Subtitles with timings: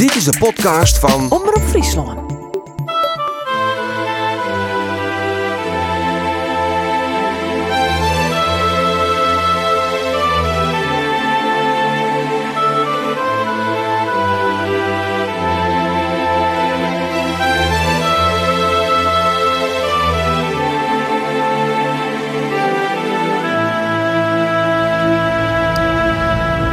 [0.00, 2.18] Dit is de podcast van Omroep Friesland.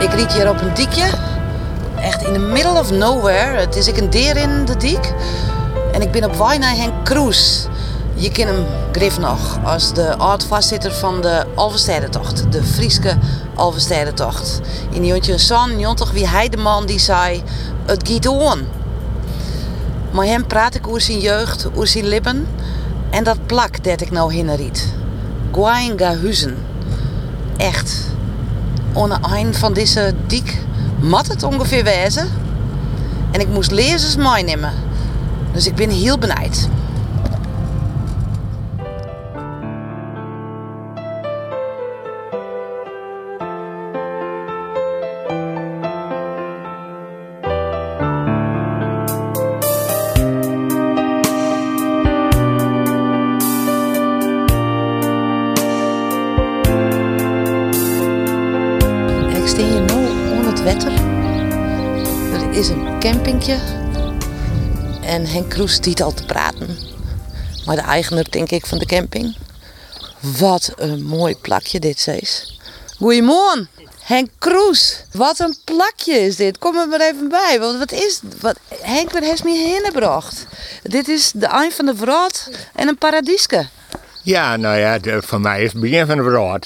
[0.01, 1.36] Ik riet hier op een diekje.
[2.07, 3.59] Echt in the middle of nowhere.
[3.59, 5.13] Het is ik een deer in de diek.
[5.91, 7.07] En ik ben op naar Henk.
[8.13, 12.51] Je kent hem grif nog als de oud-vastzitter van de Alverstedentocht.
[12.51, 13.18] De Frieske
[13.55, 14.61] Alverstedentocht.
[14.89, 17.43] In Jontje San, Jontig wie hij de man die zei...
[17.85, 18.68] Het giet on.
[20.11, 22.47] Maar hem praat ik over zijn jeugd, over zijn lippen.
[23.10, 24.93] En dat plak dat ik nou hinneriet.
[25.51, 26.57] Gwainga huizen.
[27.57, 28.05] Echt
[28.93, 30.65] het eind van deze dik
[31.00, 32.30] mat het ongeveer wezen.
[33.31, 34.73] En ik moest lezers meenemen.
[35.52, 36.69] Dus ik ben heel benijd.
[65.01, 66.77] En Henk Kroes stiet al te praten.
[67.65, 69.35] Maar de eigenaar, denk ik, van de camping.
[70.19, 72.59] Wat een mooi plakje dit, zees.
[72.97, 73.69] Goedemorgen,
[74.01, 75.03] Henk Kroes.
[75.11, 76.57] Wat een plakje is dit.
[76.57, 77.57] Kom er maar even bij.
[77.59, 78.19] Want wat is...
[78.41, 80.45] Wat, Henk, wat heeft me hierheen gebracht?
[80.83, 83.67] Dit is de eind van de vraat en een paradieske.
[84.23, 86.59] Ja, nou ja, de- voor mij is het begin van de verhaal.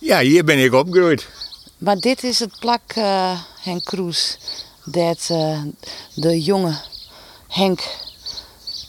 [0.00, 0.20] Ja.
[0.20, 1.26] hier ben ik opgegroeid.
[1.78, 4.38] Maar dit is het plak, eh, Henk Kroes,
[4.84, 5.60] dat eh,
[6.14, 6.74] de jonge
[7.48, 7.80] Henk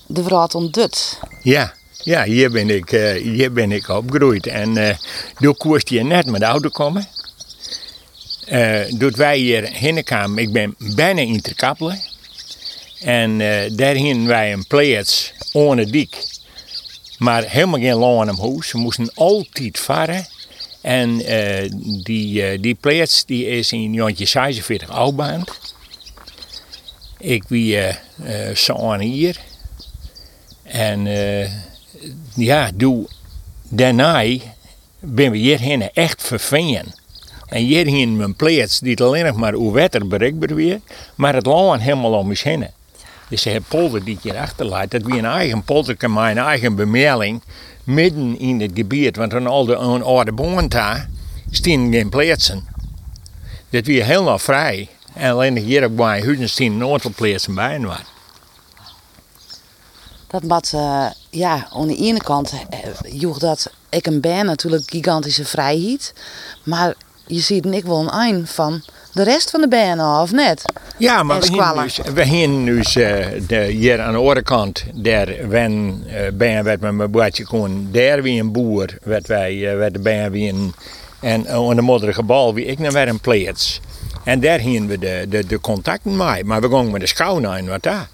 [0.07, 1.19] de vraat ontdut.
[1.41, 4.47] Ja, ja hier, ben ik, eh, hier ben ik opgegroeid.
[4.47, 4.97] En eh
[5.39, 7.07] toen koest je net met de auto komen.
[8.45, 12.00] Eh doet wij hier heen kwamen, ik ben bijna in ter kappelen.
[13.00, 16.33] En eh daar wij een plaats onder dik.
[17.17, 18.67] Maar helemaal geen laan om huis.
[18.67, 20.27] Ze moesten altijd varen.
[20.85, 21.17] En
[22.03, 25.51] die, eh, die plaats die is in Jontje 46 oudbaand.
[27.17, 29.39] Ik wie eh eh, zo aan hier.
[30.63, 31.49] En eh,
[32.35, 33.07] ja, doe,
[33.69, 34.23] daarna
[34.99, 36.93] ben we hierheen echt vervingen.
[37.47, 40.79] En hierheen een plaats die alleen nog maar uw wetter bereikbaar weer,
[41.15, 42.67] maar het land helemaal om ons heen.
[43.29, 46.45] Dus hebben polder die ik hier achterlaat, dat we een eigen polder kan maken, een
[46.45, 47.41] eigen bemelding,
[47.83, 51.09] midden in het gebied, want aan al de oude bomen daar
[51.51, 52.63] staan geen plaatsen.
[53.69, 54.89] Dat heel nog vrij.
[55.15, 58.03] En alleen hier op mijn huizen staan een aantal plaatsen bij en wat.
[60.27, 62.79] Dat wat, eh, ja, aan de ene kant eh,
[63.19, 66.13] joeg dat ik een ben natuurlijk gigantische vrijheid.
[66.63, 66.93] Maar
[67.27, 68.83] je ziet ik wel een eind van
[69.15, 70.61] de rest van de benen, of net?
[70.97, 72.65] Ja, maar we hebben squallen.
[72.65, 77.11] dus, dus eh, hier aan de andere kant, daar wen uh, ben werd met mijn
[77.11, 80.73] bootje kon, daar wie een boer, werd wij, uh, werd de ben wie een,
[81.19, 83.81] en aan de modderige bal wie ik naar weer een plaats.
[84.25, 87.41] En daar hingen we de, de, de contacten mee, maar we gingen met de schouw
[87.66, 88.08] wat daar.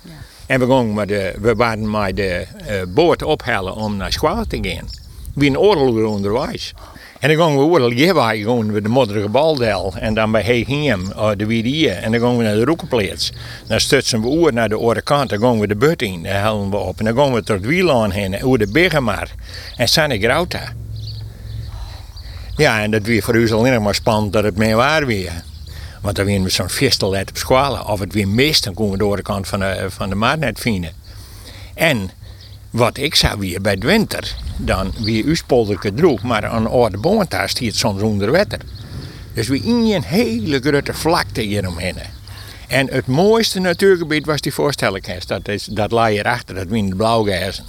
[0.45, 4.45] En we, gingen met de, we waren met de uh, boot ophalen om naar Schwal
[4.47, 4.87] te gaan.
[5.33, 6.73] Wie een oorlog onderwijs.
[7.19, 11.01] En dan gingen we oorlog hierbij gewoon we de modderige baldel en dan bij Heegiem,
[11.15, 11.91] uh, de Wiedie.
[11.91, 13.31] En dan gingen we naar de Roekenplaats.
[13.67, 16.31] Dan stutsen we oer naar de andere kant, dan gingen we de but in, dan
[16.31, 16.99] halen we op.
[16.99, 19.29] En dan gingen we tot het wielaan heen, over de Bergemar.
[19.77, 20.73] En Sanne Grauta.
[22.55, 25.43] Ja, en dat weer voor u alleen nog maar spannend dat het meer waar weer.
[26.01, 27.85] Want dan weer we zo'n festel uit op scholen.
[27.85, 30.59] Of het weer mist, dan komen we door de kant van de, van de net
[30.59, 30.91] vinden.
[31.73, 32.11] En
[32.69, 36.97] wat ik zou weer bij de winter, dan weer uw spolderke droeg, maar aan de
[36.97, 38.59] bomen daar stiert soms onder wetter.
[39.33, 41.95] Dus we in een hele grote vlakte hieromheen.
[42.67, 45.05] En het mooiste natuurgebied was die voorstelling.
[45.25, 47.65] Dat, is, dat lag hierachter, dat wind blauwgehezen.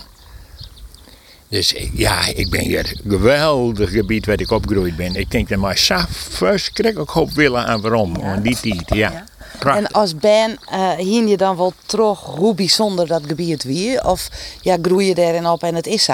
[1.53, 5.15] Dus ja, ik ben hier een geweldig gebied waar ik opgegroeid ben.
[5.15, 8.83] Ik denk dat mij zo verschrikkelijk hoop willen aan waarom, aan die tijd.
[8.87, 9.25] Ja.
[9.59, 9.85] Prachtig.
[9.85, 14.05] En als ben eh hien je dan wel terug hoe bijzonder dat gebied weer?
[14.05, 14.29] Of
[14.61, 16.09] ja, groei je daarin op en het is?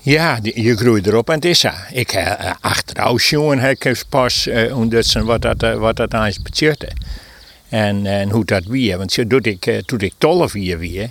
[0.00, 1.64] Ja, je groeit erop en het is.
[1.92, 6.14] Ik heb uh, achteraf jongen heb ik pas uh, ontdekten wat dat, uh, wat dat
[6.14, 6.92] aan betekende.
[7.68, 8.98] En, en hoe dat weer.
[8.98, 11.10] Want zo doet ik, uh, toen ik 12 jaar weer,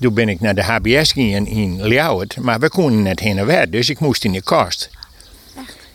[0.00, 2.36] toen ben ik naar de HBS gegaan in Ljouwert.
[2.36, 4.90] Maar we konden net heen en weer, dus ik moest in de kast.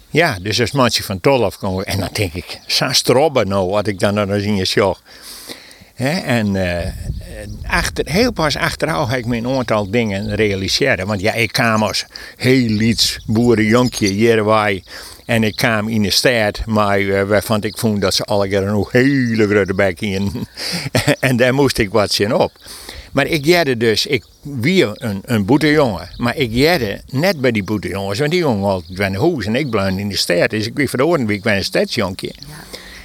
[0.10, 1.86] Ja, dus als mensen van Tolhof komen.
[1.86, 5.02] En dan denk ik, sa strobben nou, wat ik dan nog eens in je zag.
[5.96, 6.92] En eh,
[7.68, 11.08] achter, heel pas achteraf heb ik me een aantal dingen realiseren.
[11.08, 12.06] Want ja, ik kwam als
[12.36, 14.84] heel liets boerenjonkje hierbij.
[15.26, 18.64] En ik kwam in de stad, maar uh, waarvan ik vond dat ze alle keer
[18.64, 20.48] een hele grote bek in.
[21.20, 22.52] en daar moest ik wat zien op.
[23.16, 26.10] Maar ik jette dus, ik wie een, een boetejongen.
[26.18, 29.56] Maar ik jette net bij die boetejongens, want die jongen altijd bij de huis en
[29.56, 30.50] ik bleef in de stad.
[30.50, 32.34] Dus ik wie verloren ik ben een stadsjonkje.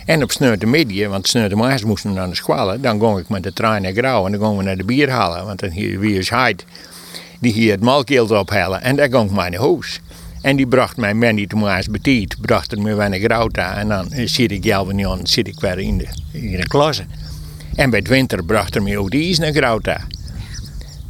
[0.06, 2.80] En op sneur de midden, want sneur de maas moesten naar de squallen.
[2.82, 5.46] Dan ging ik met de trein naar Grauw en dan gingen we naar de bierhallen.
[5.46, 6.64] Want dan hier wie is heid.
[7.40, 10.00] Die hier het malkeeld ophalen en daar ging ik naar huis.
[10.42, 13.88] En die bracht mij Mandy de Maas betiet, bracht er me weer naar Grauw En
[13.88, 17.04] dan zit ik Jalvenion, zit ik weer in de, in de klasse.
[17.74, 20.00] En bij het winter bracht er me ook die is naar Grauta.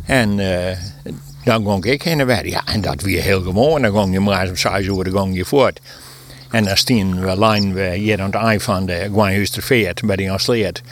[0.05, 0.67] En uh,
[1.45, 2.49] dan ging ik heen en weer.
[2.49, 3.83] Ja, en dat weer heel gewoon.
[3.83, 5.81] Dan ging je maar om zes uur ging je voort.
[6.51, 10.31] En dan stien we lijn we hier aan het eind van de Gwanhuisterveert bij de
[10.31, 10.83] Ansleert.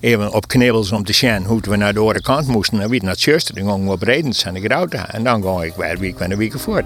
[0.00, 2.80] Even op knibbels om te zien hoe we naar de andere kant moesten.
[2.80, 5.12] En wie naar het zuster, dan gingen we op Redens en de Grauta.
[5.12, 6.84] En dan ging ik weer week van de week voort.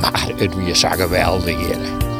[0.00, 2.15] Maar het weer zo geweldig hier.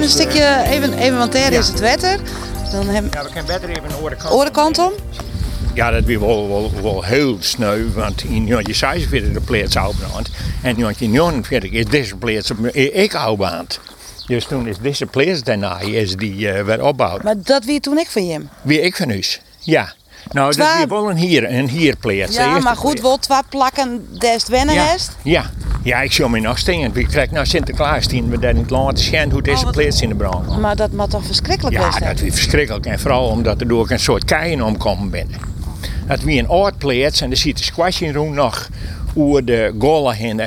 [0.00, 2.20] Even een stukje, even, even want daar is het wetter.
[2.70, 3.14] Dan heb...
[3.14, 4.92] Ja, we kunnen beter even de orenkant, om.
[5.74, 10.30] Ja, dat weer wel, wel, wel heel sneu, want in je 46 de plaats uitbrand.
[10.62, 13.80] En in 49 is deze plaats ik uitbrand.
[14.26, 17.22] Dus toen is deze plaats daarna is die uh, weer opgebouwd.
[17.22, 18.40] Maar dat wie toen ik van je?
[18.62, 19.22] Wie ik van u?
[19.60, 19.92] Ja.
[20.32, 20.72] Nou, Twa...
[20.72, 22.36] dat is wel een hier, een hierplaats.
[22.36, 24.96] Ja, maar goed, wel twee plakken des wennen ja.
[25.22, 25.50] Ja,
[25.82, 26.96] ja, ik zie me nog staan.
[26.96, 30.08] Ik krijg nou Sinterklaas die we daar niet laten zien hoe deze oh, plaats in
[30.08, 32.04] de brand Maar dat moet toch verschrikkelijk ja, zijn?
[32.04, 32.86] Ja, dat is verschrikkelijk.
[32.86, 35.38] En vooral omdat er door een soort keien omkomen binnen.
[36.06, 38.68] Dat wie een oud plaats en er zit de squash in room nog
[39.14, 40.40] over de golen heen.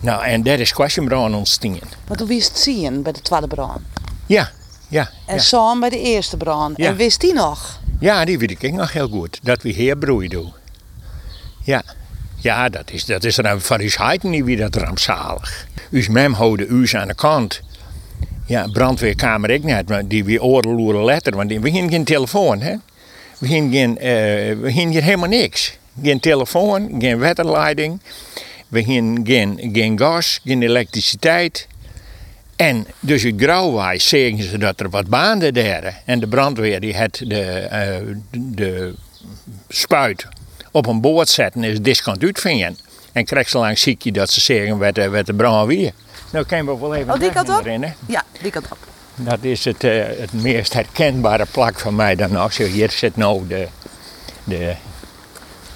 [0.00, 1.78] Nou, en daar is squashbrand ontstaan.
[2.06, 3.80] Wat hoe wist het zien bij de tweede brand?
[4.26, 4.50] Ja,
[4.88, 5.10] ja.
[5.26, 5.40] En ja.
[5.40, 6.76] samen bij de eerste brand.
[6.76, 6.86] Ja.
[6.86, 7.80] En wist die nog?
[8.00, 9.38] Ja, die weet ik nog heel goed.
[9.42, 10.52] Dat we hier doen.
[11.62, 11.82] Ja.
[12.40, 13.80] Ja, dat is, dat is er van
[14.22, 15.66] niet wie dat rampzalig.
[15.90, 17.60] Uw mem houden u aan de kant.
[18.46, 22.74] Ja, brandweerkamer ik net, maar die weer oorloeren letter, want we hebben geen telefoon, hè.
[23.38, 25.78] We hebben geen, hier helemaal niks.
[26.02, 28.00] Geen telefoon, geen waterleiding.
[28.68, 31.66] We hebben geen, geen gas, geen elektriciteit.
[32.56, 36.02] En dus het grauwwijs zeggen ze dat er wat baanden daar.
[36.04, 38.94] En de brandweer die had de, uh, de
[39.68, 40.26] spuit
[40.78, 42.78] op een boord zetten is discount uitvinden.
[43.12, 45.92] En krijg ze lang ziekje dat ze zeggen wat, wat de brand weer.
[46.32, 47.66] Nou kan we wel even oh, die kant op?
[47.66, 48.78] Erin, ja, die kant op.
[49.14, 52.56] Dat is het, uh, het meest herkenbare plak van mij dan nog.
[52.56, 53.68] Hier zit nou de,
[54.44, 54.74] de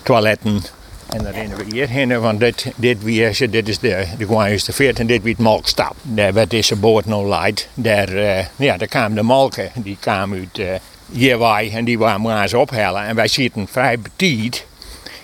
[0.02, 0.62] toiletten.
[1.08, 4.99] En dan rennen we hierheen, want dit, dit, wie, dit is de, de Gwanjuiste Veert
[4.99, 5.94] en dit wie het Malkstap.
[6.02, 7.69] Daar werd deze boot nou leid.
[7.75, 10.81] Daar, uh, ja, daar kwamen de malken, die kwamen uit
[11.12, 13.04] uh, en die waren maar eens ophellen.
[13.04, 14.64] En wij zitten vrij betiet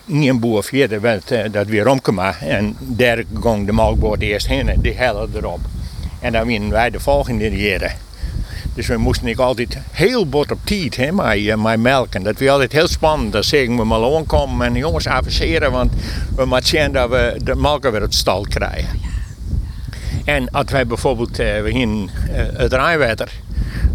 [0.08, 2.42] een boer verder werd uh, dat weer omgemaakt.
[2.42, 5.60] En daar ging de melkboot eerst heen en die hellen erop.
[6.20, 7.92] En dan winnen wij de volgende jaren.
[8.74, 12.22] Dus we moesten ik altijd heel bot op tijd, hè, met, uh, met melken.
[12.22, 13.32] Dat was altijd heel spannend.
[13.32, 15.92] Dan zeggen we maar aankomen en jongens avanceren, want
[16.36, 19.00] we moeten zien dat we de melken weer op stal krijgen.
[20.24, 23.30] En als wij bijvoorbeeld, uh, we gingen het rijnwater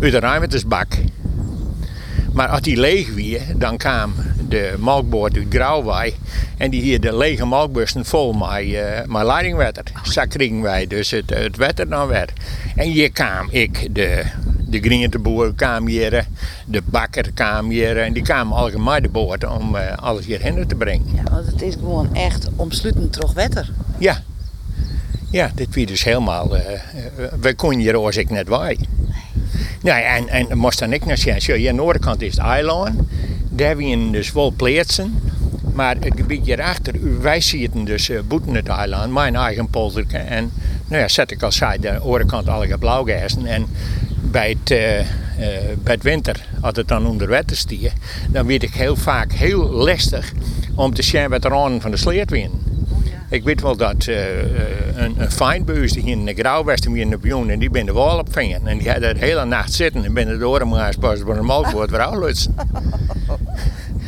[0.01, 0.87] uit de rijnwatersbak.
[2.33, 4.13] Maar als die leeg was, dan kwam
[4.49, 6.13] de melkboot uit Grauwwij
[6.57, 9.83] en die hier de lege melkbussen vol met, uh, met leidingwater.
[10.03, 12.29] Zo kregen wij dus het, het water dan weer.
[12.75, 14.23] En hier kwam ik, de,
[14.67, 16.27] de groenteboer kwam hier,
[16.65, 20.75] de bakker kwam hier en die kwamen allemaal de boord om uh, alles hierheen te
[20.75, 21.05] brengen.
[21.15, 23.69] Ja, want het is gewoon echt omsluitend terug water.
[23.97, 24.21] Ja.
[25.29, 26.61] Ja, dit was dus helemaal, uh,
[27.39, 28.47] we konden hier als ik net
[29.81, 31.41] Nee, en, en moest dan ik naar zien.
[31.41, 31.75] Zo, hier aan
[32.17, 32.99] de is het eiland.
[33.49, 35.21] Daar hebben dus wel plaatsen.
[35.73, 40.17] Maar het gebied hierachter, wij zitten dus uh, boeten het eiland, mijn eigen polderke.
[40.17, 40.51] En
[40.87, 43.45] nou ja, zet ik al zei, de andere kant alle blauwgassen.
[43.45, 43.65] En
[44.21, 45.05] bij het, uh, uh,
[45.83, 47.91] bij het winter, als het dan onder water stier,
[48.29, 50.31] dan weet ik heel vaak heel lastig
[50.75, 52.72] om te zien wat er aan van de sleet winnen.
[53.33, 54.17] Ik weet wel dat uh,
[54.95, 57.85] een, een fijnbuis die hier in de Grauwwesten weer in de Bioen en die ben
[57.85, 58.67] de wal op vingen.
[58.67, 61.89] En die had de hele nacht zitten en binnen de maar pas voor een malkwoord
[61.89, 62.47] weer.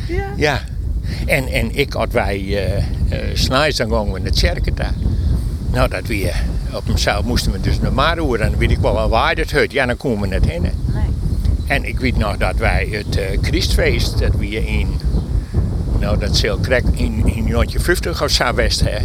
[0.08, 0.32] Ja.
[0.36, 0.60] Ja.
[1.26, 2.82] En, en ik had wij uh, uh,
[3.34, 4.94] s'nachts dan gingen we naar de kerk daar.
[5.72, 6.32] Nou, dat we
[6.74, 9.50] op mezelf moesten we dus naar Maroer en dan weet ik wel waar waar het
[9.50, 9.72] hut.
[9.72, 10.62] Ja, dan komen we net heen.
[10.62, 10.72] Nee.
[11.66, 15.00] En ik weet nog dat wij het uh, Christfeest, dat we in,
[16.00, 18.98] nou dat zal correct, in, in 50 of zo hè,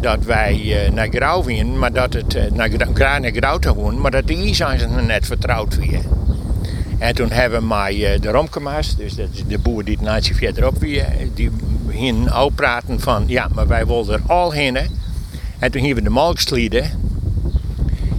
[0.00, 3.74] dat wij uh, naar Grauw gingen, maar dat het uh, naar, Grauw naar Grauw te
[3.74, 6.00] gaan, maar dat de IJsland net vertrouwd weer.
[6.98, 10.34] En toen hebben wij uh, de Romkema's, dus dat is de boer die het naadje
[10.34, 10.80] verderop
[11.34, 11.50] die
[11.90, 14.76] gingen al praten van ja, maar wij wilden er al heen.
[15.58, 16.90] En toen hebben we de Malkslieden,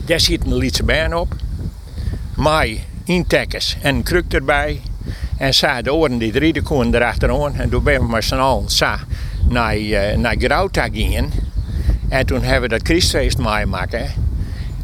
[0.06, 1.36] daar zit een Lietse op,
[2.36, 4.82] mij intekkers en een kruk erbij.
[5.41, 7.55] En sa de oren die drie koen erachteraan.
[7.55, 9.00] En toen ben we maar snel sa
[9.50, 11.31] naar, uh, naar Grauta gingen.
[12.10, 14.12] En toen hebben we dat Christfeest meemaken.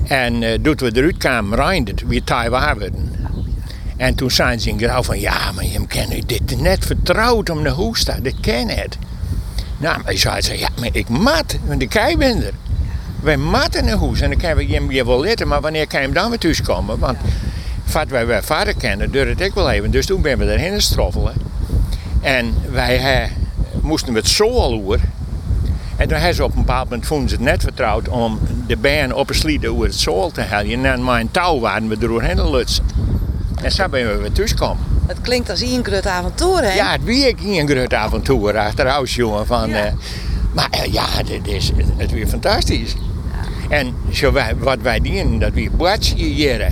[0.08, 2.82] En uh, toen we eruit kwamen, we Taiwan
[3.98, 7.64] En toen zijn ze in Grauw van, ja, maar je kan dit net vertrouwd om
[7.64, 8.98] de hoesta, dit ken het.
[9.78, 12.54] Nou, maar zei ze, ja, maar ik mat, want ik kei ben er.
[13.20, 16.16] Wij matten een hoes en dan we je wel letten, maar wanneer kan je hem
[16.16, 17.00] dan weer thuiskomen?
[17.00, 17.18] Want
[17.92, 19.92] wat wij wij vader kennen, het ik wel even.
[19.92, 21.34] Dus toen ben we erheen stroffelen.
[22.22, 23.26] En wij he,
[23.82, 24.98] moesten met zo al
[25.98, 28.78] En toen hebben ze op een bepaald moment vonden ze het net vertrouwd om de
[28.78, 30.86] baan op een slieden over het zool te helpen.
[30.86, 32.86] En mijn touw waren we doorheen lutsen.
[33.62, 34.84] En zo ben we weer thuiskomen.
[35.08, 36.74] Het klinkt als een groot avontuur, hè?
[36.74, 39.46] Ja, het wie een groot avontuur achterhuis, jongen.
[39.46, 39.86] Van, ja.
[39.86, 39.92] Uh,
[40.54, 42.96] maar uh, ja, het is, het weer fantastisch.
[43.70, 43.76] Ja.
[43.78, 46.72] En zo wij, wat wij doen, dat we bootje hier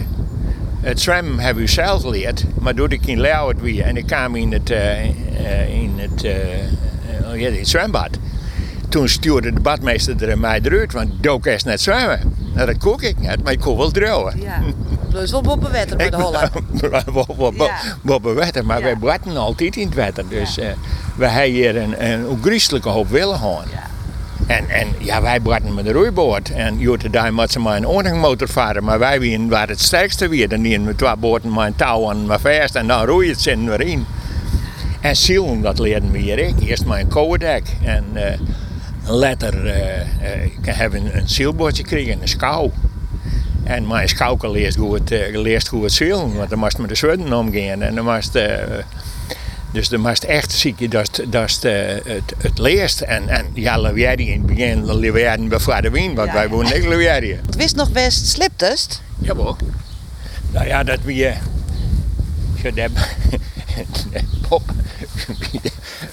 [0.86, 4.36] het zwemmen hebben we zelf geleerd, maar doordat ik in Leeuwen weer en ik kwam
[4.36, 5.04] in het, uh,
[5.82, 8.10] in het, uh, ja, het zwembad.
[8.90, 12.20] Toen stuurde de badmeester er mij eruit, want dook eerst net zwemmen.
[12.54, 14.42] Nou, dat kook ik net, maar ik kon wel drogen.
[14.42, 14.62] Ja.
[15.10, 16.52] Dus wel boppen wetter bij de Holland.
[18.02, 18.84] boppen wetter, maar ja.
[18.84, 20.30] wij bratten altijd in het wetter.
[20.30, 20.64] Dus ja.
[20.64, 20.70] uh,
[21.16, 22.40] we hebben hier een, een,
[22.72, 23.66] een hoop willen gaan.
[23.72, 23.95] Ja.
[24.48, 26.50] En, en ja, wij brachten met de roeiboot.
[26.50, 28.84] En Jutta daar moet ze maar een ordningmotor varen.
[28.84, 30.50] Maar wij waren het sterkste weer.
[30.50, 32.76] Dan nemen we twee boten maar een touw aan maar vast.
[32.76, 34.06] En dan roeien ze er in.
[35.02, 36.54] En zielen, dat leerden we hier.
[36.60, 37.64] Eerst maar een.
[37.84, 38.24] En uh,
[39.06, 42.72] later uh, uh, hebben we een zielbootje gekregen, een schouw.
[43.64, 46.36] En mijn schouw leert goed, leert goed zielen.
[46.36, 47.82] Want dan moest met de zweden omgaan.
[47.82, 48.38] En dan moest...
[49.76, 53.02] Dus de moest echt ziek, dat, dat is het, het leerst.
[53.02, 56.34] En, en ja, Levieri in het begin Levieri bij de Wien, want ja.
[56.34, 57.40] wij woonden niet Levieri.
[57.46, 59.02] Het wist nog best sliptest?
[59.20, 59.58] Jawel.
[60.52, 61.34] Nou ja, dat we...
[62.62, 62.90] Zo de
[64.48, 64.64] pop...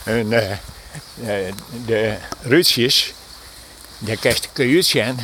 [0.05, 0.41] en, uh,
[1.87, 3.13] de rutsjes,
[3.99, 5.17] daar kerst kun je En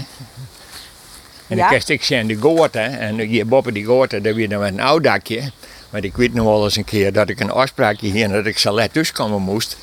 [1.47, 1.69] dan ja?
[1.69, 2.99] kerst ik zijn de goorten.
[2.99, 5.51] En hier boven die goorten, daar weer een oud dakje.
[5.91, 8.59] Maar ik weet nog wel eens een keer dat ik een afspraakje hier dat ik
[8.59, 9.77] salet thuiskomen moest.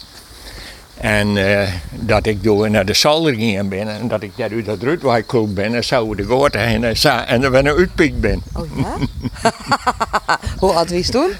[0.98, 1.62] En uh,
[1.92, 5.54] dat ik door naar de zolder ging ben en dat ik daar uit dat Rutwijkloek
[5.54, 8.44] ben en zo de goot heen en, en dan ben ik uitpikt ben.
[8.54, 8.98] Oh ja?
[10.60, 11.32] Hoe oud was toen?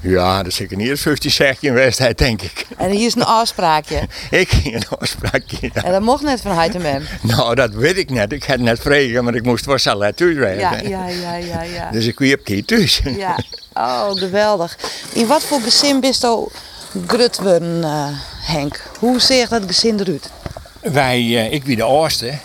[0.00, 2.66] Ja, dat is zeker niet 50, 16 wedstrijd denk ik.
[2.76, 4.08] En hier is een afspraakje?
[4.30, 5.70] ik ging een afspraakje.
[5.72, 8.32] En dat mocht net van en Nou, dat weet ik net.
[8.32, 11.90] Ik had net vregen, maar ik moest voor salet thuis Ja, ja, ja, ja, ja.
[11.90, 13.00] Dus ik weer hier thuis.
[13.16, 13.38] Ja.
[13.74, 14.78] Oh, geweldig.
[15.12, 16.48] In wat voor gezin bist je
[17.06, 18.08] grut worden, uh,
[18.40, 18.82] Henk?
[18.98, 20.30] Hoe zegt dat gezin eruit?
[20.82, 22.38] Wij, uh, ik ben de oudste.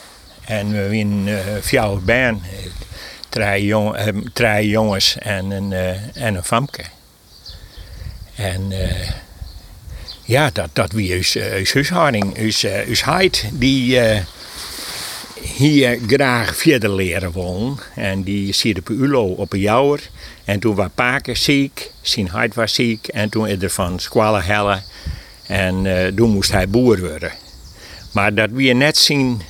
[0.46, 2.42] En we zijn uh, vier baan.
[3.30, 3.98] Drie, jong,
[4.34, 5.74] drie jongens en een,
[6.14, 6.84] en een famke.
[8.36, 8.74] En
[10.24, 14.00] ja, dat, dat wie is, is huishouding, is, heid, die
[15.42, 17.78] hier graag verder leren willen.
[17.96, 20.00] En die zit op ULO op een jaar.
[20.50, 23.08] En toen was Paken ziek, zijn hart was ziek.
[23.08, 24.84] En toen is er van squallen hellen.
[25.48, 27.32] En uh, toen moest hij boer worden.
[28.12, 29.42] Maar dat wie net zien.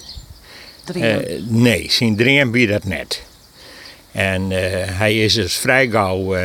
[0.96, 1.16] Uh,
[1.48, 3.22] nee, zijn dream wie dat net.
[4.12, 6.36] En uh, hij is dus vrij gauw,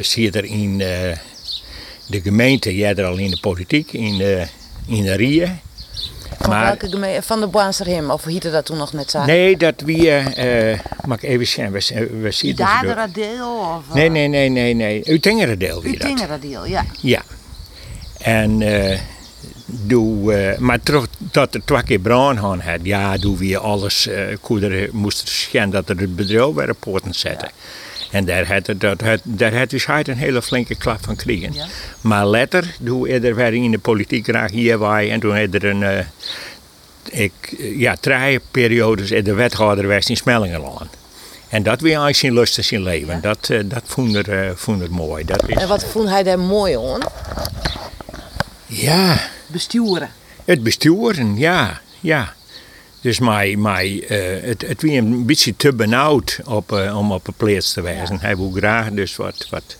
[0.00, 4.46] zit er in de gemeente, jij er al in de politiek, in de,
[4.86, 5.58] in de Rieën.
[6.38, 7.22] Van maar, welke gemeente?
[7.22, 9.24] Van de Boanserhim, of hiette dat toen nog net zo?
[9.24, 13.14] Nee, dat wie, uh, mag ik even zien, we, we zien het.
[13.14, 13.48] deel?
[13.48, 15.10] Of, Nee, nee, nee, nee, nee.
[15.10, 16.10] Utingere deel wie dat.
[16.10, 16.84] Utingere deel, ja.
[17.00, 17.22] Ja.
[18.18, 18.98] En uh,
[19.66, 24.08] doe, uh, maar terug dat er twee keer bruin had, ja, doe we alles,
[24.50, 27.48] uh, moest schijn dat er het bedrijf bij de poorten zetten.
[27.48, 27.83] Ja.
[28.14, 31.52] En daar had, dat, daar had dus hij een hele flinke klap van kregen.
[31.52, 31.66] Ja.
[32.00, 35.64] Maar later, toen er weer in de politiek graag hier wij en toen had er
[35.64, 35.98] een, uh,
[37.04, 37.32] ik,
[37.76, 40.90] ja, drie periodes in de wethouder was in Smellingenland.
[41.48, 43.14] En dat weer eigenlijk zijn lust in zijn leven.
[43.14, 43.20] Ja.
[43.20, 45.24] Dat, uh, dat vond uh, vond er mooi.
[45.24, 47.00] Dat is, en wat vond hij daar mooi aan?
[48.66, 49.20] Ja.
[49.46, 50.10] Besturen.
[50.44, 51.80] Het besturen, ja.
[52.00, 52.34] ja.
[53.04, 57.26] Dus mij, mij, eh, het, het was een beetje te benauwd op, eh, om op
[57.26, 58.20] een plaats te wijzen.
[58.20, 59.76] Hij wil graag dus wat, wat,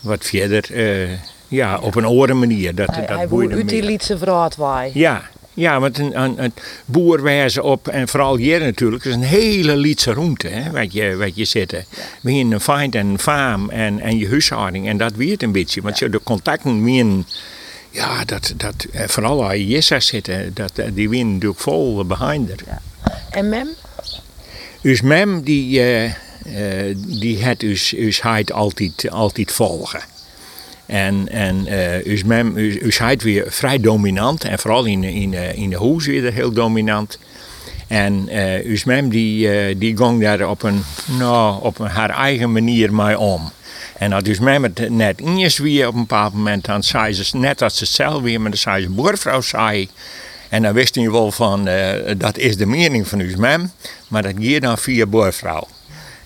[0.00, 1.18] wat verder, eh,
[1.48, 2.74] ja, op een andere manier.
[2.74, 3.64] Dat, Hij, dat hij wil.
[3.64, 4.90] Lietse vraatwaai.
[4.94, 5.22] Ja,
[5.54, 6.52] ja, want een, een, een
[6.84, 11.16] boer wijzen op, en vooral hier natuurlijk, is een hele lietse roemte, hè, wat je,
[11.16, 11.84] wat je zitten.
[12.20, 15.82] We een feind en een faam en, en je huishouding, en dat weet een beetje.
[15.82, 17.26] Want je de contacten wien,
[17.94, 22.04] ja, dat, dat, eh, vooral als je hier zitten, dat, eh, die wien natuurlijk vol
[22.04, 22.60] behind er.
[23.30, 23.68] En mem?
[24.80, 26.10] Dus mem, die, eh,
[26.96, 30.00] die het us, us heid altijd, altijd volgen.
[30.86, 34.44] En, en eh us mem, us, us heid weer vrij dominant.
[34.44, 37.18] En vooral in, in, in de huis weer heel dominant.
[37.86, 40.82] En eh us mem die, die ging daar op een,
[41.18, 43.52] nou, op een, haar eigen manier mee om.
[43.98, 47.36] En als dus mem het net eens weer op een bepaald moment, dan zei ze
[47.36, 49.88] net als ze zelf weer, maar dan zei ze boervrouw zei.
[50.48, 53.70] En dan wist je wel van, eh, dat is de mening van us mem,
[54.08, 55.66] maar dat gaat dan via boervrouw.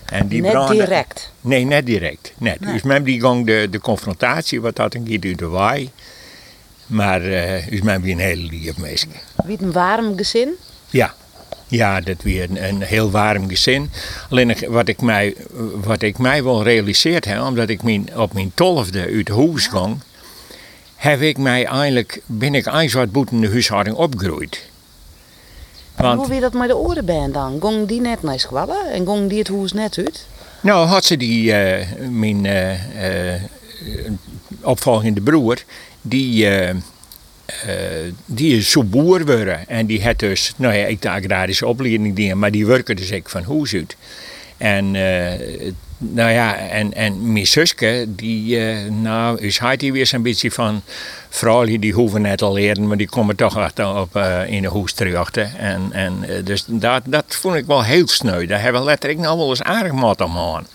[0.05, 1.31] En die Net direct.
[1.41, 2.33] Nee, net direct.
[2.37, 2.59] Net.
[2.59, 2.73] Nee.
[2.73, 5.89] Dus mem die ging de, de confrontatie, wat dat een keer de waai.
[6.85, 9.07] Maar uh, dus mem wie een hele lief meisje.
[9.45, 10.49] Wie een warm gezin?
[10.89, 11.13] Ja.
[11.69, 13.91] Ja, dat weer een, een heel warm gezin.
[14.29, 15.35] Alleen wat ik mij,
[15.73, 19.99] wat ik mij wel realiseerd heb, omdat ik mijn, op mijn tolfde uit huis ging,
[20.95, 24.67] heb ik mij eigenlijk, ben ik eigenlijk wat boeten de huishouding opgegroeid.
[25.95, 27.57] Want- hoe wie dat met de oren bent dan?
[27.59, 30.25] Gong die net naar school en gong die het huis net uit?
[30.61, 33.41] Nou, had ze die, eh, mijn eh, eh,
[34.61, 35.63] opvolgende broer,
[36.01, 36.47] die,
[38.25, 39.67] die is zo boer geworden.
[39.67, 43.11] En die had dus, nou ja, ik de agrarische opleiding die, maar die werken dus
[43.11, 43.95] ik van huis uit.
[44.57, 50.05] En, eh, nou ja, en, en mijn zusje, die, eh, nou, is hij die weer
[50.05, 50.81] zo'n beetje van,
[51.29, 54.69] vrouwen die hoeven net al leren, maar die komen toch achter op, eh, in de
[54.69, 55.31] huis terug.
[55.31, 58.45] En, en eh, dus dat, dat vond ik wel heel sneu.
[58.45, 60.67] Daar hebben we letterlijk nou wel eens aardig mat om aan.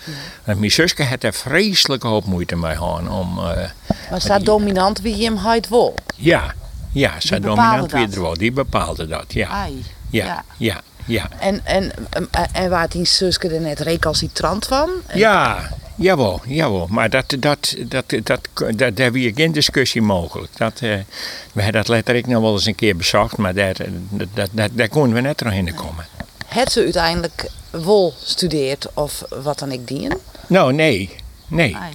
[0.44, 3.68] Want mijn zusje had er vreselijke hoop moeite mee gaan om, eh,
[4.10, 5.94] Maar staat dominant wie je hem huid wil?
[6.16, 6.54] ja,
[6.94, 9.48] ja, zijn dominant weer er die bepaalde dat, ja.
[9.48, 9.84] Ai.
[10.10, 11.28] Ja, ja, ja.
[11.38, 14.90] En, en, en, en waar die zuske er net recalcitrant van?
[15.14, 16.86] Ja, jawel, jawel.
[16.90, 20.56] Maar dat, dat, dat, dat, dat, daar hebben we geen discussie mogelijk.
[20.56, 20.98] Dat, eh,
[21.52, 23.76] we hebben dat letterlijk nog wel eens een keer bezocht, maar daar,
[24.34, 26.06] dat, dat, daar konden we net nog in komen.
[26.46, 30.12] Het ze uiteindelijk wol studeert of wat dan ik dien?
[30.46, 31.16] Nou, nee,
[31.46, 31.76] nee.
[31.76, 31.92] Ai.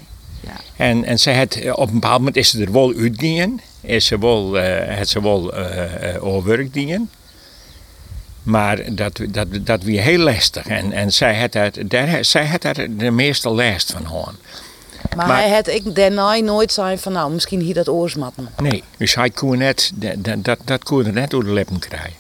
[0.50, 0.86] Ja.
[0.86, 3.62] En, en ze had, eh, op een bepaald moment is ze er wel uitgegaan.
[3.82, 5.54] Is ze wel, eh het ze wel
[6.72, 7.10] dingen.
[8.44, 10.68] Maar dat, dat, dat weer heel lastig.
[10.68, 14.34] En, en zij had daar, daar, zij had daar de meeste last van gehad.
[15.16, 18.50] Maar, Maar- hij had ik daarna nooit zijn van nou, misschien hier dat oorsmatten.
[18.62, 22.14] Nee, dus hij kon net, dat, dat, dat kon er net door de lippen krijgen.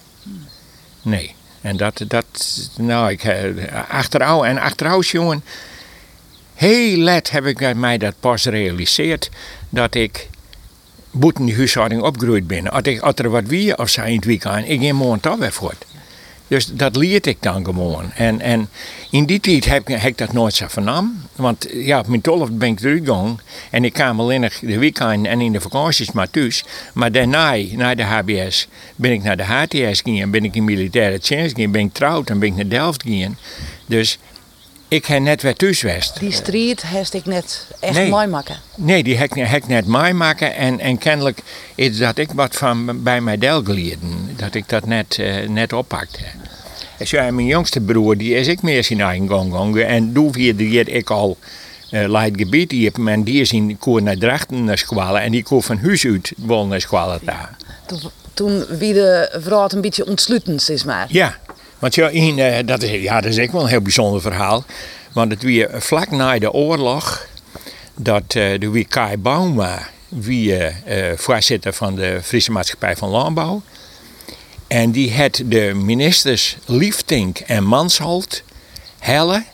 [1.01, 1.35] Nee.
[1.61, 2.25] En dat, dat
[2.77, 3.23] nou, ik,
[3.89, 5.43] achteraf, en achteraf, jongen,
[6.59, 9.29] heel let heb ik mij dat pas realiseerd,
[9.69, 10.29] dat ik
[11.11, 12.71] boeten die huishouding opgegroeid ben.
[12.71, 15.51] Als, ik, er wat wie of zij in het weekend, ik ging morgen toch weer
[15.51, 15.85] voort.
[16.47, 18.11] Dus dat leert ik dan gewoon.
[18.13, 18.69] En, en
[19.11, 21.23] in die tijd heb, ik- heb ik dat nooit zo vernam.
[21.35, 23.39] Want ja, op mijn tolf ben ik teruggegaan.
[23.69, 26.63] En ik kwam alleen nog de weekend en in de vakanties maar thuis.
[26.93, 30.31] Maar daarna, na de HBS, ben ik naar de HTS gegaan.
[30.31, 31.71] Ben ik in militaire dienst gegaan.
[31.71, 33.37] Ben ik trouwd en ben ik naar Delft gegaan.
[33.85, 34.17] Dus
[34.89, 36.19] ik heb net weer thuis geweest.
[36.19, 38.09] Die strijd heeft ik net echt Nee.
[38.09, 38.55] mooi maken.
[38.75, 40.55] Nee, die heb ik, net meemaken.
[40.55, 41.39] En, en kennelijk
[41.75, 44.29] is dat ik wat van bij mij del geleden.
[44.35, 46.19] Dat ik dat net, eh, net oppakte.
[46.97, 49.77] Dus ja, mijn jongste broer, die is ik meer zijn eigen gang.
[49.79, 51.37] En toen vierde ik al
[51.91, 52.69] uh, leid gebied.
[52.69, 55.21] Die, heb- en die is in koer naar Drachten naar Squalen.
[55.21, 57.55] En die koer van huis uit wel naar Squalen daar.
[57.85, 57.99] Toen,
[58.33, 61.05] toen wie de vrouw een beetje ontsluitend is maar.
[61.09, 61.37] Ja,
[61.79, 64.63] want ja, in, eh, dat, is, ja, dat is ook wel een heel bijzonder verhaal.
[65.13, 67.27] Want het weer vlak na de oorlog
[67.95, 73.09] dat eh, de wie Kai Bauma, wie eh, eh, voorzitter van de Friese Maatschappij van
[73.09, 73.61] Landbouw.
[74.67, 78.43] En die had de ministers Liefdink en Mansholt
[78.99, 79.45] hellen.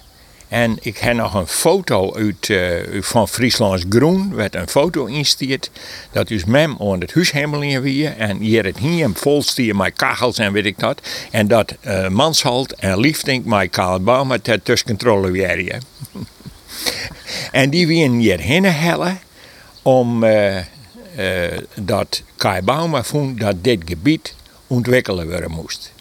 [0.47, 5.71] En ik heb nog een foto uit, eh, van Frieslands Groen, werd een foto instuurd.
[6.11, 8.17] Dat is mem onder het huis helemaal in weer.
[8.17, 11.01] En hier het hier vol stier met kachels en weet ik dat.
[11.31, 15.77] En dat eh Mansholt en Liefdink met Karl Bauma ter tussencontrole weer.
[17.51, 19.19] en die wieren hier heen hellen
[19.81, 20.63] om eh,
[21.75, 24.35] dat Kai Bauma vond dat dit gebied
[24.67, 25.93] ontwikkelen worden moest.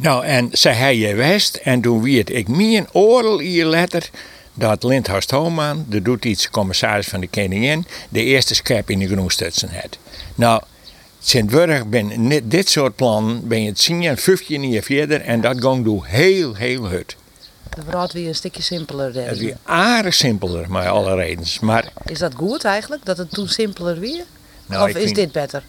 [0.00, 4.10] Nou, en zij hij je west en toen werd ik meer een oorlel hier letter
[4.54, 9.08] dat Lindhorst Homan, de doet iets commissaris van de koningin, de eerste schep in de
[9.08, 9.98] groenstutsen had.
[10.34, 10.62] Nou,
[11.18, 15.84] Sint-Wurg ben dit soort plannen, ben je het 10, 15 jaar verder en dat ging
[15.84, 17.16] door heel, heel hard.
[17.74, 19.14] De wordt weer een stukje simpeler.
[19.14, 21.60] Het weer aardig simpeler, maar alle redens.
[21.60, 24.24] Maar Is dat goed eigenlijk, dat het toen simpeler weer?
[24.70, 25.62] Nou, of is vind- dit beter?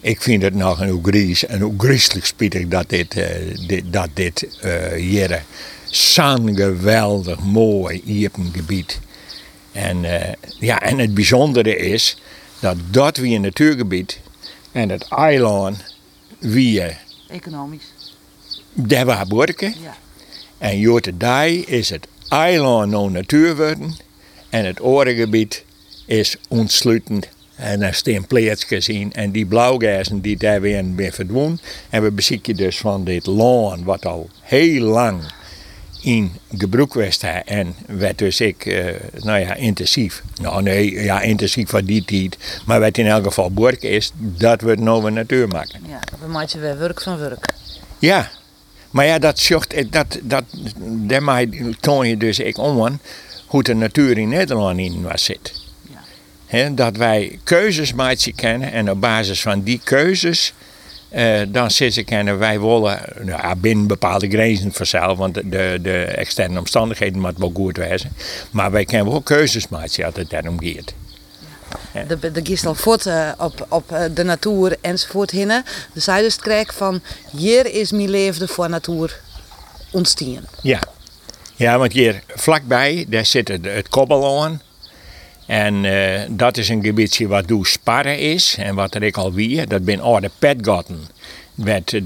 [0.00, 3.82] ik vind het nog een hoe gries en hoe griezelig spietig dat dit, eh, dit,
[3.92, 5.42] dat dit eh, hier
[5.84, 9.00] zo'n geweldig mooi iepen gebied.
[9.72, 12.16] En, eh, ja, en het bijzondere is
[12.60, 14.18] dat dat weer een natuurgebied
[14.72, 15.94] en het eiland
[16.38, 17.84] weer Economisch.
[18.72, 19.74] daar waar borken.
[19.82, 19.96] Ja.
[20.58, 23.96] En Jotendij is het eiland nou natuur worden
[24.50, 25.64] en het orengebied
[26.06, 27.28] is ontsluitend.
[27.56, 31.60] En daar staan plaatsjes in en die blauwgazen die daar weer weer verdwenen.
[31.90, 35.22] En we bezieken dus van dit land wat al heel lang
[36.06, 38.84] in gebruik was en werd dus ik, eh,
[39.22, 40.22] nou ja, intensief.
[40.40, 42.36] Nou nee, ja, intensief van die tijd.
[42.66, 45.80] Maar wat in elk geval bork is, dat we het nou weer natuur maken.
[45.88, 46.26] ja.
[46.26, 47.54] Maak je weer werk van werk.
[47.98, 48.30] Ja,
[48.90, 50.44] maar ja, dat zocht, eh, dat, dat,
[50.84, 52.98] daarmee toon je dus ik om
[53.46, 55.65] hoe de natuur in Nederland in was zit.
[56.74, 60.52] Dat wij keuzes maken kennen en op basis van die keuzes
[61.08, 66.04] eh, dan zitten kennen wij willen nou, binnen bepaalde grenzen vanzelf, want de, de, de
[66.04, 68.12] externe omstandigheden moeten wel goed wezen.
[68.50, 70.94] Maar wij kunnen wel keuzes maken als het daarom gaat.
[72.08, 75.64] De, de gist al voort eh, op, op eh, de natuur enzovoort hinnen.
[75.92, 77.00] Dus dus krijgt van,
[77.36, 79.20] hier is mijn leven voor natuur
[79.92, 80.44] ontstaan.
[80.62, 80.80] Ja.
[81.54, 84.60] ja, want hier vlakbij daar zit het, het kobbel aan.
[85.46, 88.56] En eh, dat is een gebiedje wat door sparren is.
[88.58, 91.00] En wat er ik al weer, dat zijn oude petgatten.
[91.54, 92.00] Met de,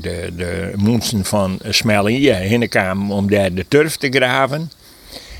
[0.00, 4.70] de, de mensen van heen kwamen om daar de turf te graven.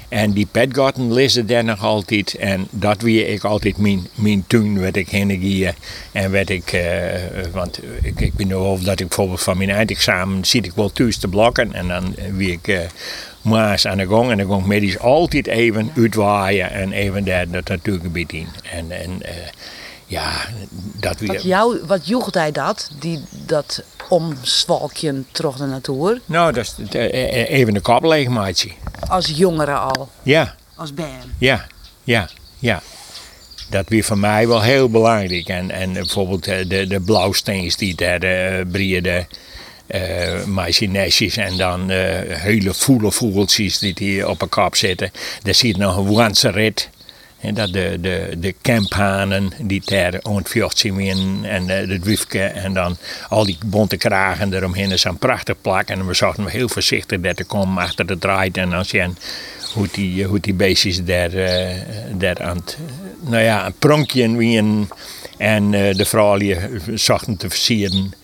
[0.08, 2.34] En die petgatten liggen daar nog altijd.
[2.34, 5.74] En dat weer ik altijd mijn, mijn tuin werd ik heen.
[6.12, 6.82] En werd ik, eh,
[7.52, 10.92] want ik, ik ben nu over dat ik bijvoorbeeld van mijn eindexamen zit ik wel
[10.92, 11.72] thuis te blokken.
[11.72, 12.88] En dan wie ik
[13.46, 14.30] eh maas aan de gang.
[14.30, 18.48] En dan ging ik medisch altijd even uitwaaien en even daar dat natuurgebied in.
[18.72, 19.34] En, en eh,
[20.06, 20.32] ja,
[21.00, 21.32] dat weer.
[21.32, 26.74] Wat, jou, wat joegt hij dat, die, dat omzwalkje terug de natuur, Nou, dat is
[26.94, 28.70] eh, eh, even een kop leegmaatje.
[29.08, 31.24] als jongere al, Ja, als band?
[31.38, 31.66] ja,
[32.04, 32.28] ja,
[32.58, 32.82] ja.
[33.70, 35.48] Dat weer voor mij wel heel belangrijk.
[35.48, 38.20] En, en bijvoorbeeld de, de blauwsteens die daar
[39.94, 45.10] uh, en dan eh, hele voele vogeltjes die hier op kop zitten.
[45.42, 46.88] Daar zit nog een Wanse rit.
[47.40, 48.54] En dat de, de, de
[49.58, 52.96] die daar ontvuurd zijn en eh, het wifke en dan
[53.28, 55.88] al die bonte kragen eromheen is een prachtig plak.
[55.88, 59.16] En we zochten heel voorzichtig daar te komen achter de draait en dan zien
[59.72, 61.30] hoe die, hoe die beestjes daar,
[62.12, 62.78] daar aan het,
[63.20, 64.88] nou ja, een pronkje wien
[65.36, 66.56] en de vrouw die
[66.94, 68.14] zochten te versieren.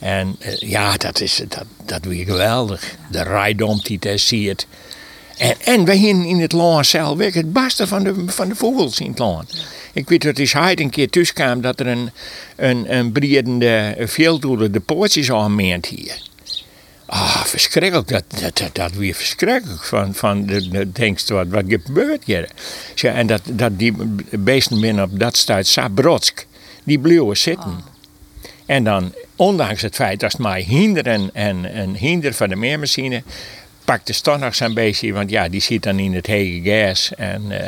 [0.00, 2.94] En eh, ja, dat is dat, dat weer geweldig.
[3.10, 4.66] De rijdom die daar ziet.
[5.36, 9.00] En, en wij hier in het land zelf het beste van de, van de vogels
[9.00, 9.64] in het land.
[9.92, 12.10] Ik weet dat is hij een keer tussen kwam dat er een,
[12.56, 16.28] een, een briedende veeldoeler de poortjes aanmeent hier.
[17.06, 18.08] Ah, verschrikkelijk.
[18.08, 19.84] Dat, dat, dat, weer verschrikkelijk.
[19.84, 22.50] Van, van de denkst wat, wat gebeurt hier?
[22.94, 23.94] Ja, en dat, dat die
[24.30, 26.46] beesten binnen op dat stuit Sabrotsk,
[26.84, 27.89] die bleven zitten.
[28.70, 33.22] En dan, ondanks het feit dat het mij hinderen en, en hinder van de meermachine,
[33.84, 37.42] pakte toch nog zijn beestje, want ja, die zit dan in het hege gas en
[37.50, 37.58] uh,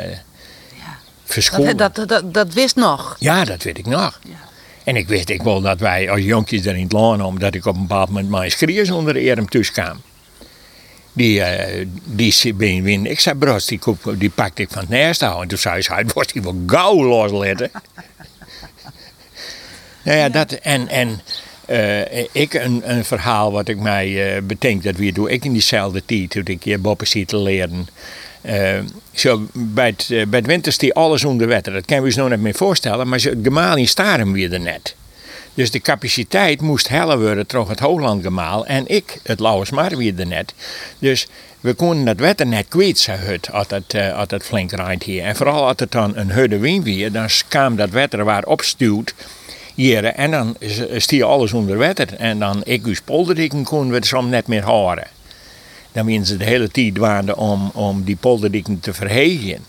[1.23, 1.77] verscholen.
[1.77, 3.15] Dat, dat, dat, dat wist nog.
[3.19, 4.19] Ja, dat weet ik nog.
[4.23, 4.35] Ja.
[4.83, 7.55] En ik wist ik wel dat wij als jonkjes er in het land om, dat
[7.55, 10.01] ik op een bepaald moment mijn schreeuws onder de tussen kwam.
[11.13, 13.05] Die, uh, die ben win.
[13.05, 13.65] Ik zei, bros,
[14.17, 15.41] die, pakte ik van het nest houden.
[15.41, 17.71] En toen zei ze, hij wordt die wel gauw loslaten.
[20.03, 21.21] nou ja, dat, en, en
[21.69, 25.53] uh, ik een, een, verhaal wat ik mij uh, bedenk, dat weer doe ik in
[25.53, 27.87] diezelfde tijd, toen ik hier boppen zit te leren.
[28.45, 28.79] Uh,
[29.13, 31.73] zo, bij, het, bij het winterstie alles onder water.
[31.73, 34.59] Dat kan we ons nog niet meer voorstellen, maar het gemaal in Staren weer er
[34.59, 34.95] net.
[35.53, 40.27] Dus de capaciteit moest hellen worden terug het Hooglandgemaal en ik, het Lauwersmar, weer er
[40.27, 40.53] net.
[40.99, 41.27] Dus
[41.59, 45.23] we konden dat wetter net kwijt, zei het, als flink rijdt hier.
[45.23, 49.13] En vooral als het dan een hudde wind weer, dan kwam dat wetter waar opstuwt
[49.75, 50.55] hier en dan
[50.97, 52.13] stier alles onder water.
[52.13, 55.07] En dan ik uw polderiken konden we het soms net meer horen.
[55.91, 59.65] Dan winnen ze de hele tijd waanden om, om die polderiken te verhegen.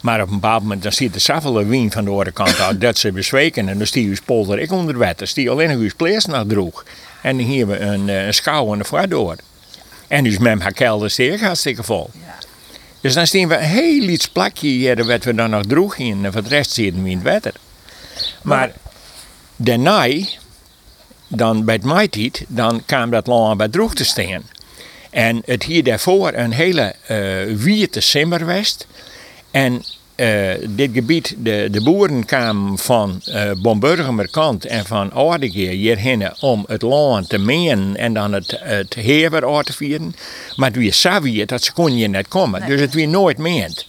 [0.00, 2.80] Maar op een bepaald moment dan ziet de zoveel wien van de andere kant uit
[2.80, 3.68] dat ze bezweken.
[3.68, 5.28] En dan stier uw polder ik onder water.
[5.28, 6.84] Stier alleen nog uw plees naar droeg.
[7.22, 9.36] En dan hier we een, een schouw en een vaart door.
[10.08, 12.10] En dus met haar kelder steeg hartstikke vol.
[12.12, 12.38] Ja.
[13.00, 16.24] Dus dan stien we een heel iets plakje hier wat we dan nog droeg in.
[16.24, 17.52] En voor de rest zitten we in het water.
[18.42, 18.72] Maar
[19.62, 20.08] Daarna,
[21.28, 24.42] dan bij het maaitijd, dan kwam dat land bij droog te staan.
[25.10, 28.86] En het hier daarvoor een hele uh, wierte simmerwest.
[29.50, 29.82] En
[30.16, 36.64] uh, dit gebied, de, de boeren kwamen van uh, Bomburgermerkant en van Oudegeer hierheen om
[36.66, 40.14] het land te meen en dan het, het heer uit te vieren.
[40.56, 42.66] Maar het was zo dat ze kon hier net komen.
[42.66, 43.86] Dus het weer nooit meent.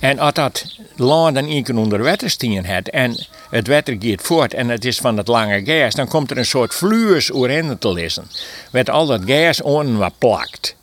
[0.00, 0.64] En als dat
[0.96, 4.84] land dan één keer onder water staan had en het water gaat voort en het
[4.84, 8.24] is van het lange gas, dan komt er een soort fluurs oorheen te lezen.
[8.72, 10.76] Met al dat gas onder wat plakt.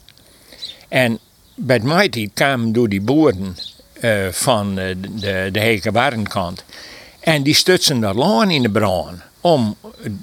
[0.87, 1.19] En
[1.55, 3.57] bij mij kwamen door die boeren
[4.01, 6.63] uh, van de, de, de Hekenwarrenkant.
[7.19, 9.21] En die stutsen dat land in de brand.
[9.41, 9.75] Om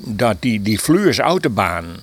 [0.05, 1.97] dat die, die fluurs autobaan.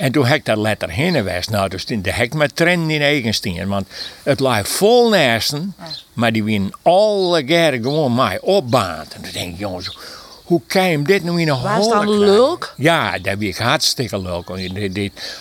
[0.00, 1.50] En toen heb ik dat letter heen geweest.
[1.50, 3.68] Nou, dus de hek met trend in Eigenstien.
[3.68, 3.88] Want
[4.22, 5.74] het lag vol nesten.
[6.12, 9.14] Maar die winnen alle geren gewoon mij opbaand.
[9.14, 9.96] En dan denk ik, jongens,
[10.44, 12.74] hoe kan je dit nu in een Waar is dan lulk?
[12.76, 14.52] Ja, daar ben ik hartstikke lulk.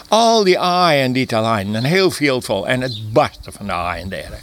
[0.08, 2.68] Al die aaien die te alleen, een heel veel vol.
[2.68, 4.40] En het barsten van de aaien daar.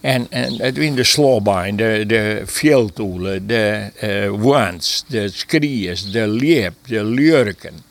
[0.00, 6.28] En, en het in de slobijn, de, de veldtoelen, de uh, wans, de skriers, de
[6.28, 7.87] liep, de lurken.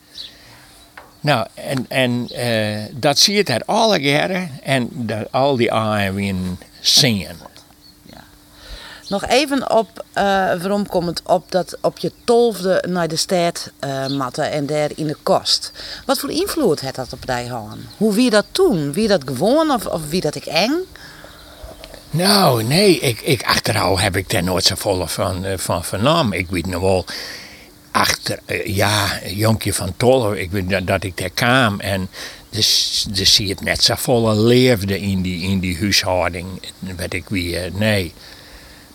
[1.20, 6.60] Nou, en, en uh, dat zie je daar alle jaren en dat, al die aaien
[6.80, 7.38] zingen.
[8.04, 8.24] Ja.
[9.08, 13.72] Nog even op, uh, waarom komt het op dat op je tolfde naar de stad
[13.86, 15.72] uh, matten en daar in de kost.
[16.06, 17.52] Wat voor invloed had dat op die?
[17.98, 18.94] Hoe wie dat toen?
[18.94, 20.74] Wie dat gewoon of, of wie dat ik eng?
[22.10, 26.34] Nou, nee, ik, ik, achteraf heb ik daar nooit zo vol van, van.
[26.34, 27.06] Ik weet nog wel,
[28.48, 32.10] uh, ja, jonkje van Tolle, ik weet dat, ik daar kwam en
[32.50, 36.48] dus, dus zie het net zo volle leefde in die, in die huishouding.
[36.96, 38.14] Weet ik wie, uh, nee.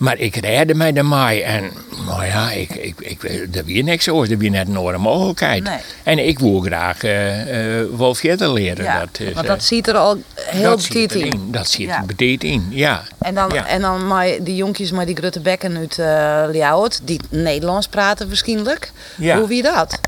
[0.03, 1.71] Maar ik redde mij ermee en
[2.07, 3.23] nou ja, ik, ik, ik,
[3.55, 5.62] er weer niks over, er weer net een andere mogelijkheid.
[5.62, 5.79] Nee.
[6.03, 8.85] En ik wil graag uh, uh, wel verder leren.
[8.85, 11.49] Ja, dat, is, want dat ziet er al heel betiet in.
[11.51, 11.99] Dat Ja.
[11.99, 13.03] er betiet in, ja.
[13.19, 13.67] En dan, Ja.
[13.67, 18.29] en dan maar die jonkjes met die grote bekken uit uh, Ljouwert, die Nederlands praten
[18.29, 18.93] waarschijnlijk.
[19.17, 20.01] Hoe wie dat?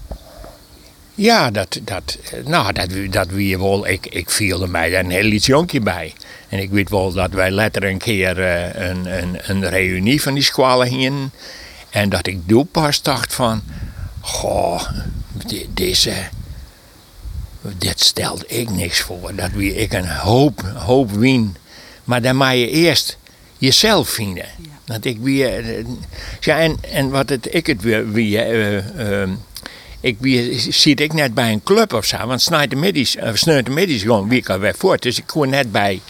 [1.15, 3.87] Ja, dat, dat, nou, dat, dat wie wel.
[3.87, 6.13] Ik, ik viel mij daar een heel iets jonkje bij.
[6.49, 10.35] En ik weet wel dat wij later een keer eh, een, een, een reunie van
[10.35, 11.33] die squallen gingen.
[11.91, 13.63] En dat ik toen pas dacht van...
[14.21, 14.83] Goh,
[15.47, 16.13] di- deze...
[17.79, 19.35] Dit stelt ik niks voor.
[19.35, 21.57] Dat wie ik een hoop, hoop win.
[22.05, 23.19] Maar dan moet je eerst
[23.59, 24.47] jezelf vinden.
[24.85, 25.77] Dat ik weer...
[25.79, 25.85] eh,
[26.41, 28.13] Ja, en, en wat het, ik het weer...
[28.13, 29.29] weer eh,
[30.05, 32.27] ik wie, zit ik net bij een club of zo.
[32.27, 35.03] Want Snijdermiddags, uh, Snijdermiddags gewoon week alweer voort.
[35.03, 36.01] Dus ik kon net bij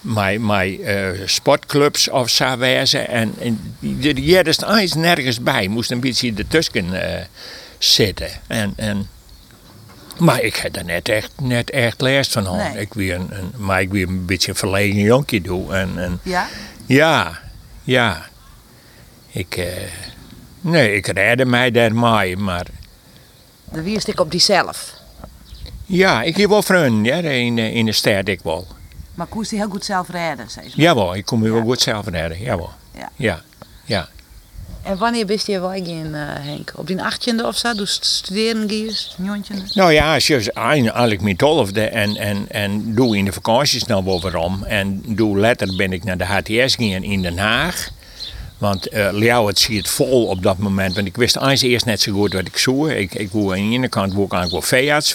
[0.00, 3.08] mijn, mijn eh, sportclubs of zo wezen.
[3.08, 5.68] En, en hier is eens nergens bij.
[5.68, 7.24] Moest een beetje ertussen eh
[7.78, 8.30] zitten.
[8.46, 9.08] En, en,
[10.18, 12.56] maar ik heb er net echt, net echt last van.
[12.56, 12.80] Nee.
[12.80, 15.74] Ik weer een, een, maar ik weer een beetje een verlegen jonkje doe.
[15.74, 16.48] En, en, Ja.
[16.86, 17.40] ja,
[17.82, 18.28] ja.
[19.30, 19.66] Ik, eh,
[20.60, 22.66] nee, ik redde mij daarmee, maar...
[23.72, 24.94] De wie ik op die zelf.
[25.86, 28.66] Ja, ik heb wel vrienden ja, in, de- in de stad, ik wel.
[29.14, 30.80] Maar koest die heel goed zelf redden, zei ze.
[30.80, 32.70] Jawel, ik kom hier wel goed zelf redden, jawel.
[32.94, 33.10] Ja.
[33.16, 33.42] Ja,
[33.84, 34.08] ja.
[34.82, 36.72] En wanneer bist je wel in, eh, Henk?
[36.76, 37.74] Op die achttiende of zo?
[37.74, 39.54] Dus studeren giers, jontje?
[39.74, 44.04] Nou ja, als je eigenlijk mijn tolfde en, en, en doe in de vakanties nou
[44.04, 44.64] wel waarom.
[44.64, 47.88] En doe later ben ik naar de HTS gegaan in Den Haag.
[48.60, 50.94] Want Ljouwert zie het vol op dat moment.
[50.94, 52.88] Want ik wist eens eerst net zo goed wat ik zoek.
[52.88, 55.14] Ik, ik aan de ene kant wil ik eigenlijk wel veearts.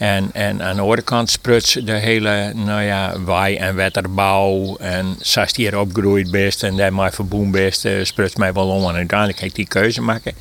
[0.00, 4.76] En, en aan de andere kant spruts de hele, nou ja, wei- en wetterbouw.
[4.76, 8.68] En zoals die hier opgegroeid best en daar maar verboen best, eh, spruts mij wel
[8.68, 8.88] om.
[8.88, 10.32] En uiteindelijk ga ik die keuze maken.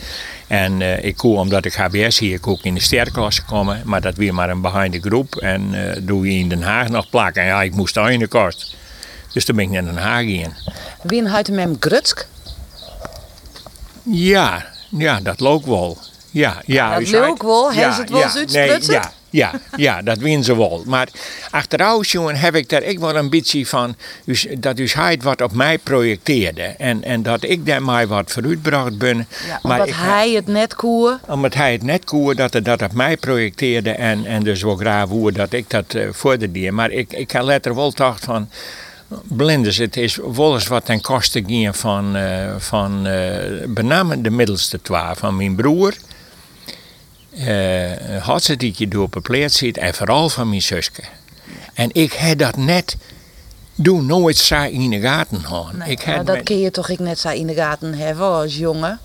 [0.48, 3.82] En eh, ik koe, omdat ik HBS hier, ook in de sterklasse komen.
[3.86, 5.36] Maar dat weer maar een behind de groep.
[5.36, 7.42] En eh, doe je in Den Haag nog plakken.
[7.42, 8.76] En ja, ik moest daar in de kast.
[9.34, 10.54] Dus toen ben ik naar Den Haag in.
[11.04, 12.28] Wie een huid hem Grutsk?
[14.04, 15.98] Ja, ja, dat loopt wel.
[16.32, 17.74] Ja, ja, dat loopt wel.
[17.74, 20.84] Hebben ze het wel ja, nee, ja, ja, ja, dat win ze wel.
[20.86, 21.08] Maar
[21.50, 25.42] achteraf jongen, heb ik daar ik wel een beetje van, dus, dat u heid wat
[25.42, 26.62] op mij projecteerde.
[26.62, 29.18] En, en dat ik daarmee wat vooruitbracht ben.
[29.18, 31.20] Ja, maar omdat ik, hij het net koer.
[31.28, 33.92] omdat hij het net koer, dat hij dat op mij projecteerde.
[33.92, 36.72] En, en dus wel graag hoe dat ik dat uh, vorderde.
[36.72, 38.50] Maar ik, ik had later wel gedacht van...
[39.28, 44.30] Blinders, het is wel eens wat ten koste ging van, eh van eh bename de
[44.30, 45.94] middelste twee, van mijn broer.
[47.36, 50.92] eh had ze die je door pleert zit en vooral van mijn zusje.
[51.74, 52.98] En ik heb dat net
[53.76, 55.82] doe nooit zo in de gaten gaan.
[55.86, 58.26] ik maar had dat met- kun je toch ik net zo in de gaten hebben
[58.26, 59.00] als jongen?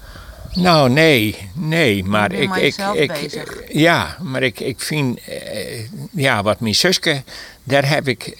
[0.54, 3.54] Nou, nee, nee, maar ik, maar ik, ik, bezig.
[3.72, 5.20] ja, maar ik, ik vind,
[6.10, 7.22] ja, wat mijn zusje,
[7.64, 8.38] daar heb ik,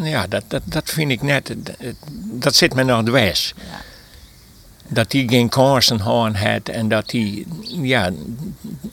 [0.00, 1.76] ja, dat, dat, dat vind ik net, dat,
[2.14, 3.54] dat zit me nog dwars.
[3.56, 3.80] Ja.
[4.88, 7.46] Dat die geen kansen had en dat die,
[7.82, 8.10] ja,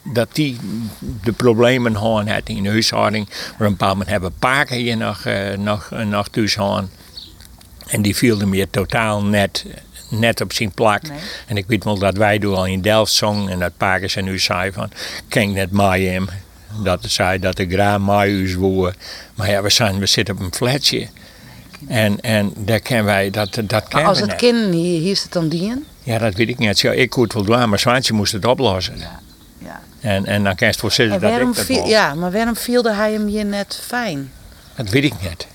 [0.03, 0.57] dat die
[1.23, 3.27] de problemen gehad had in de huishouding.
[3.29, 6.57] Maar op een bepaald moment hebben paken hier nog, eh, nog, eh, nog thuis.
[7.87, 9.65] En die viel hem weer totaal net,
[10.09, 11.01] net op zijn plak.
[11.01, 11.19] Nee.
[11.47, 14.23] En ik weet wel dat wij toen al in Delft zongen en dat Pakers en
[14.23, 14.91] nu zei van,
[15.27, 16.29] ken net mij hem.
[16.83, 18.95] Dat zei dat de graag mij u woer.
[19.35, 21.07] Maar ja, we, zijn, we zitten op een flatje.
[21.87, 25.31] En, en daar kennen wij, dat, dat kennen als het kind hier, hier is het
[25.31, 25.85] dan dien?
[26.03, 26.83] Ja, dat weet ik niet.
[26.83, 28.97] Ik kon het wel doen, maar Zwaantje moest het oplossen.
[28.97, 29.19] Ja.
[29.99, 32.31] En, en dan kan je het voor zitten dat waarom ik dat viel, ja, maar
[32.31, 34.31] waarom vielde hij hem hier net fijn?
[34.75, 35.47] Dat weet ik niet.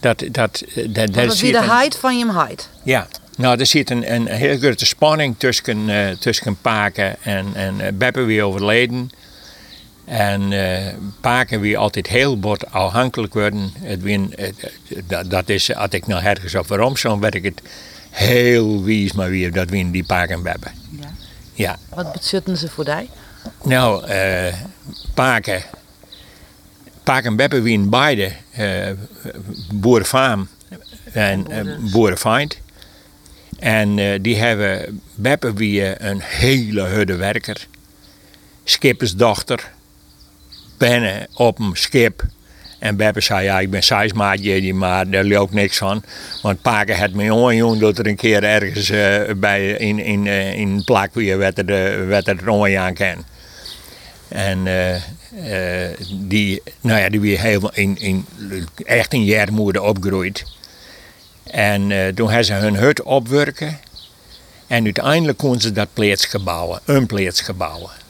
[0.00, 2.68] Dat, dat, dat, dat, dat zit wie de height van je height.
[2.82, 7.80] Ja, nou, er zit een, een heel grote spanning tussen, eh tussen Paken en, en
[7.80, 9.10] eh, Beppe weer overleden.
[10.04, 13.72] En eh Paken weer altijd heel bot afhankelijk worden.
[13.80, 14.02] Het
[15.06, 17.62] dat, dat is, als ik nou ergens op waarom zo, werd ik het
[18.10, 20.68] heel wies maar weer dat win die Paken en Beppe.
[21.00, 21.12] Ja.
[21.52, 23.10] Ja, Wat bezutten ze voor die?
[23.62, 24.54] nou, eh
[25.14, 25.62] Paken,
[27.02, 28.32] Paken en Beppe wien beide
[29.72, 30.48] boerenfaam
[31.12, 31.46] en
[31.90, 32.58] boerenfeind.
[33.58, 37.66] En die hebben Beppe wie een hele hudde werker.
[38.64, 39.72] Skippersdochter.
[40.76, 42.22] Pennen op een schip.
[42.84, 46.02] En Beppe zei, ja, ik ben seismaatje, maar daar loopt niks van.
[46.42, 50.54] Want Paken had me onjoen dat er een keer ergens eh, bij, in, in, eh,
[50.54, 53.24] in een plak weer werd er, eh, werd er aan.
[54.28, 54.62] En
[56.10, 58.26] die, nou ja, die weer heel in, in,
[58.84, 60.44] echt in Jermoede opgegroeid.
[61.44, 63.78] En toen hebben ze hun hut opwerken.
[64.66, 68.03] En uiteindelijk konden ze dat plaatsje bouwen, een plaatsje bouwen.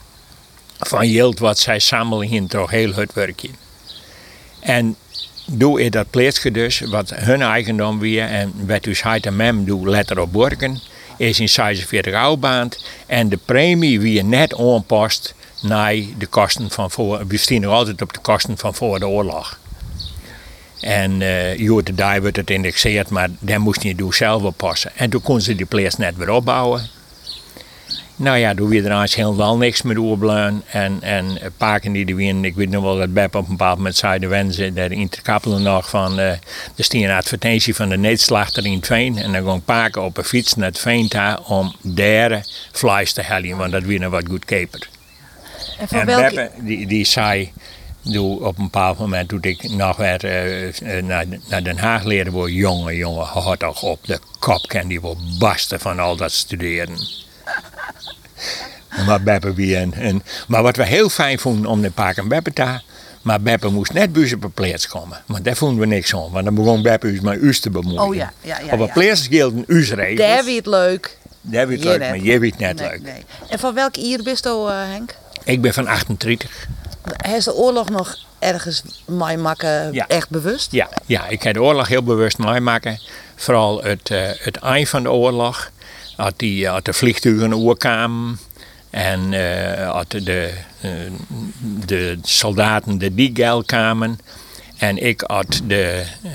[0.79, 3.49] Van Jild wat zij samen in toch heel hut werkje.
[4.61, 4.97] En
[5.47, 9.65] doe je dat plaatsje dus, wat hun eigendom weer, en wat dus hij en mem
[9.65, 10.81] doe letter op werken,
[11.17, 12.85] is in 46 oudbaand.
[13.07, 18.03] En de premie weer net aanpast naar de kosten van voor, we staan nog altijd
[18.03, 19.59] op de kosten van voor de oorlog.
[20.81, 24.91] En uh, dag wordt het indexeerd, maar daar moest je zelf op passen.
[24.97, 26.89] En toen kon ze die plaats net weer opbouwen.
[28.17, 30.63] Nou ja, weer er eigenlijk helemaal niks meer doorbleun.
[30.67, 33.51] En, en eh, paken die er weer, ik weet nog wel dat Beb op een
[33.51, 36.29] bepaald moment zei, de wensen, daar in Kappelen nog van, eh
[36.77, 39.19] er stond een advertentie van de neetslachter in het veen.
[39.19, 43.23] En dan ging paken op een fiets naar het veen toe om daar vlees te
[43.23, 44.89] halen, want dat nog wat goedkoper.
[45.79, 46.35] En van En welke...
[46.35, 47.53] Beppe, die, die zei,
[48.03, 52.05] doe, op een bepaald moment toen ik nog weer eh, eh, naar, naar Den Haag
[52.05, 56.17] leerde worden, jongen, jongen, had toch op de kop kan die wel barsten van al
[56.17, 57.24] dat studeren.
[59.07, 62.29] Maar Beppe weer en, en, maar wat we heel fijn vonden om de Paak en
[62.29, 62.79] Beppe te
[63.23, 65.23] maar Beppe moest net buiten op een plaats komen.
[65.27, 68.01] Maar daar vonden we niks van, want dan begon Beppe ons met us te bemoeien.
[68.03, 68.93] Oh ja, ja, ja, Op een ja.
[68.93, 70.19] plaats gelden us regels.
[70.29, 71.19] Daar weer het leuk.
[71.41, 72.09] Daar weet Je leuk, net.
[72.09, 73.03] maar je weet net Nee, leuk.
[73.03, 73.25] nee.
[73.49, 75.15] En van welk jaar bist u, eh, Henk?
[75.45, 76.67] Ik ben van 38.
[77.17, 80.09] Heeft de oorlog nog ergens mij maken Ja.
[80.09, 80.73] echt bewust?
[80.73, 82.99] Ja, ja, ik heb de oorlog heel bewust meemaken.
[83.37, 85.71] Vooral het, eh, het eind van de oorlog.
[86.17, 88.39] Als, die, als de vliegtuigen oorkwamen.
[88.91, 90.51] En eh, als de,
[90.81, 90.91] eh,
[91.87, 94.19] de soldaten de diegel kwamen.
[94.79, 96.33] En ik had de, eh,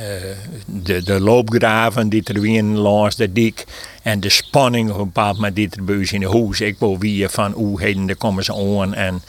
[0.65, 3.65] de, de loopgraven die er weer langs de dik.
[4.03, 6.61] En de spanning op een bepaald moment die er bij in de huis.
[6.61, 8.93] Ik wil weer van hoe heden daar komen ze aan.
[8.93, 9.21] En,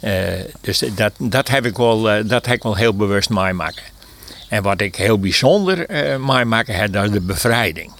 [0.00, 3.82] eh, dus dat, dat, heb ik wel, eh, dat heb ik wel heel bewust meemaken.
[4.48, 7.92] En wat ik heel bijzonder eh meemaken heb, dat is de bevrijding.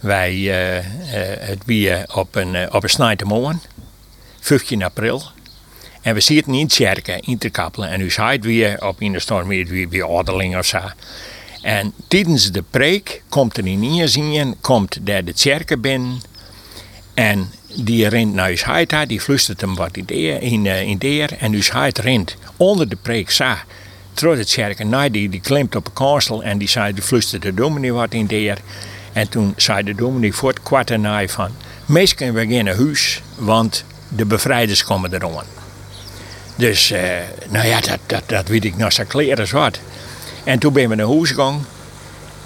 [0.00, 0.84] Wij, eh,
[1.48, 3.62] het weer op een, eh, op een snijtermorgen,
[4.40, 5.22] 15 april.
[6.02, 7.88] En we zitten in Tjerken, in te kappelen.
[7.88, 10.80] En u zei het weer op in de storm, weer, weer, ordeling of zo.
[11.62, 16.20] En tijdens de preek komt er in Ierzien, komt daar de Tjerken binnen.
[17.14, 20.06] En die rent naar uw huid, die fluistert hem wat in
[20.40, 21.36] in, in de eer.
[21.38, 23.64] En uw huid rent onder de preek sa.
[24.12, 26.94] Terug het Tjerken, nee, die, die klimt op een kansel en die zei,
[27.40, 28.58] de dominee wat in de eer.
[29.12, 31.50] En toen zei de dominee voor het kwart en naai van,
[31.86, 35.44] meestal we gaan naar huis, want de bevrijders komen eraan.
[36.56, 37.02] Dus, eh,
[37.48, 39.80] nou ja, dat, dat, dat weet ik nog zo kleren wat.
[40.44, 41.66] En toen ben we naar huis gegaan.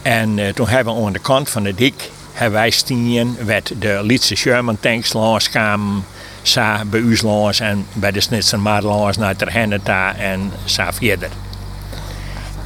[0.02, 3.72] En eh, toen hebben we aan de kant van de dik, hebben wij stien, werd
[3.78, 6.04] de Lietse Sherman tanks langs kwamen.
[6.42, 11.28] Sa bij ons langs en bij de Snitsen maar langs naar Terhenneta en sa verder.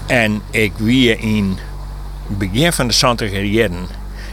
[0.07, 1.59] En ik wie in
[2.29, 3.87] begin van de 70 jaren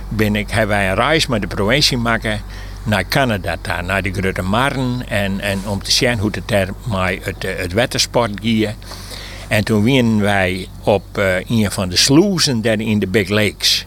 [0.10, 2.42] ben ik, hebben wij een reis met de provincie maken
[2.84, 5.04] naar Canada, naar de Grote Marne.
[5.08, 8.70] En, en om te zien hoe het daar met het, het watersport ging.
[9.48, 13.86] En toen waren wij op uh, een van de sluizen daar in de Big Lakes.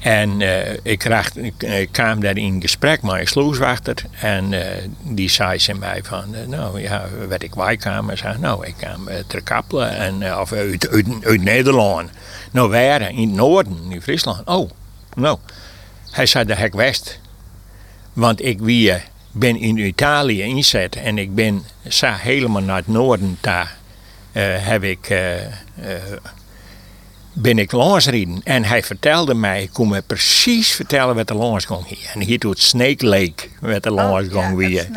[0.00, 3.94] En uh, ik, kreeg, ik, kwam daar in gesprek met een sluiswachter.
[4.20, 4.60] En uh,
[5.02, 8.10] die zei ze mij van, nou ja, werd ik kwam.
[8.10, 10.88] En zei, nou, ik kwam ter Kappelen, en, of uit,
[11.22, 12.10] uit, Nederland.
[12.50, 13.10] Nou, waar?
[13.10, 14.46] In het noorden, in Friesland.
[14.46, 14.70] Oh,
[15.14, 15.38] nou.
[16.10, 17.20] Hij zei de hek west.
[18.12, 18.94] Want ik wie,
[19.32, 23.76] ben in Italië inzet en ik ben sa helemaal naar het noorden daar.
[24.62, 25.08] heb ik
[27.32, 28.40] ben ik langsreden.
[28.44, 32.10] En hij vertelde mij, ik kon me precies vertellen wat er langs ging hier.
[32.14, 34.88] En hier doet Snake Lake, wat langs Oh, ging weer.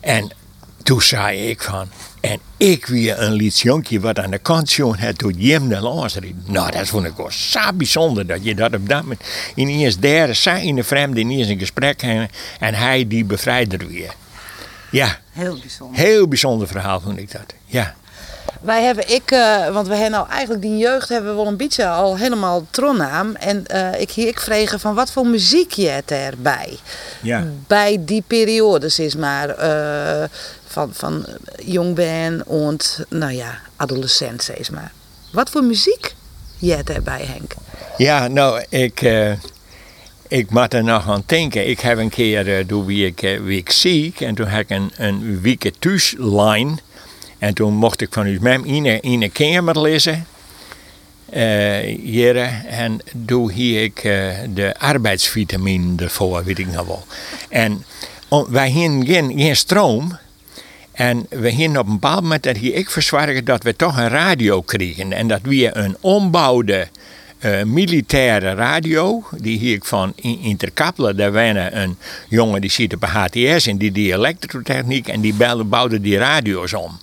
[0.00, 0.30] En
[0.82, 1.88] toen zei ik van,
[2.20, 6.44] en ik weer een liedje wat aan de kant stond, het doet Jim de langsreden.
[6.46, 9.20] Nou, dat vond ik wel zo bijzonder dat je dat op dat moment
[9.54, 14.14] ineens derde, zo in de vreemde ineens een gesprek en, en hij die bevrijder weer.
[14.90, 16.00] Ja, Heel bijzonder.
[16.00, 17.54] heel bijzonder verhaal vond ik dat.
[17.64, 17.94] Ja.
[18.60, 21.56] Wij hebben, ik, uh, want we hebben nou eigenlijk die jeugd hebben we wel een
[21.56, 23.34] beetje al helemaal tronnaam.
[23.34, 26.78] En uh, ik, ik vregen van wat voor muziek je het erbij?
[27.22, 27.46] Ja.
[27.66, 30.24] Bij die periodes is maar uh,
[30.66, 31.26] van, van
[31.64, 34.92] jong ben en nou ja, adolescent is maar.
[35.32, 36.14] Wat voor muziek
[36.58, 37.54] je het erbij Henk?
[37.96, 39.00] Ja, nou ik,
[40.28, 41.68] ik moet er nog aan denken.
[41.68, 44.92] Ik heb een keer, toen wie ik, wie ik ziek en toen heb ik een,
[44.96, 46.80] een week thuislijn.
[47.44, 50.26] En toen mocht ik van mem in een, in kamer lezen.
[51.34, 57.04] Uh, en toen hier ik uh, de arbeidsvitamine ervoor, weet ik nog wel.
[57.48, 57.84] En
[58.48, 60.18] wij hadden geen, geen stroom.
[60.92, 64.62] En we hadden op een bepaald moment dat ik verzorgen dat we toch een radio
[64.62, 65.12] kregen.
[65.12, 66.88] En dat we een ombouwde
[67.40, 71.96] uh, militaire radio, die hier ik van Interkappelen, daar waren een
[72.28, 75.34] jongen die zit op HTS en die die elektrotechniek en die
[75.64, 77.02] bouwde die radio's om.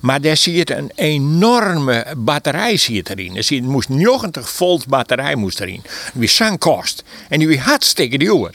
[0.00, 3.36] Maar daar zit een enorme batterij zit erin.
[3.36, 5.82] Er zit, moest 90 volt batterij moest erin.
[6.12, 7.02] Die was kost.
[7.28, 8.54] En die was hartstikke duur.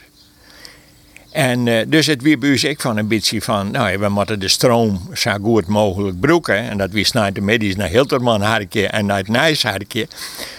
[1.31, 5.09] En uh, dus het weer ik van een beetje van, nou we moeten de stroom
[5.13, 6.57] zo goed mogelijk gebruiken.
[6.57, 10.07] En dat wist naar de medisch naar Hilterman hartje en naar het Nijs hartje.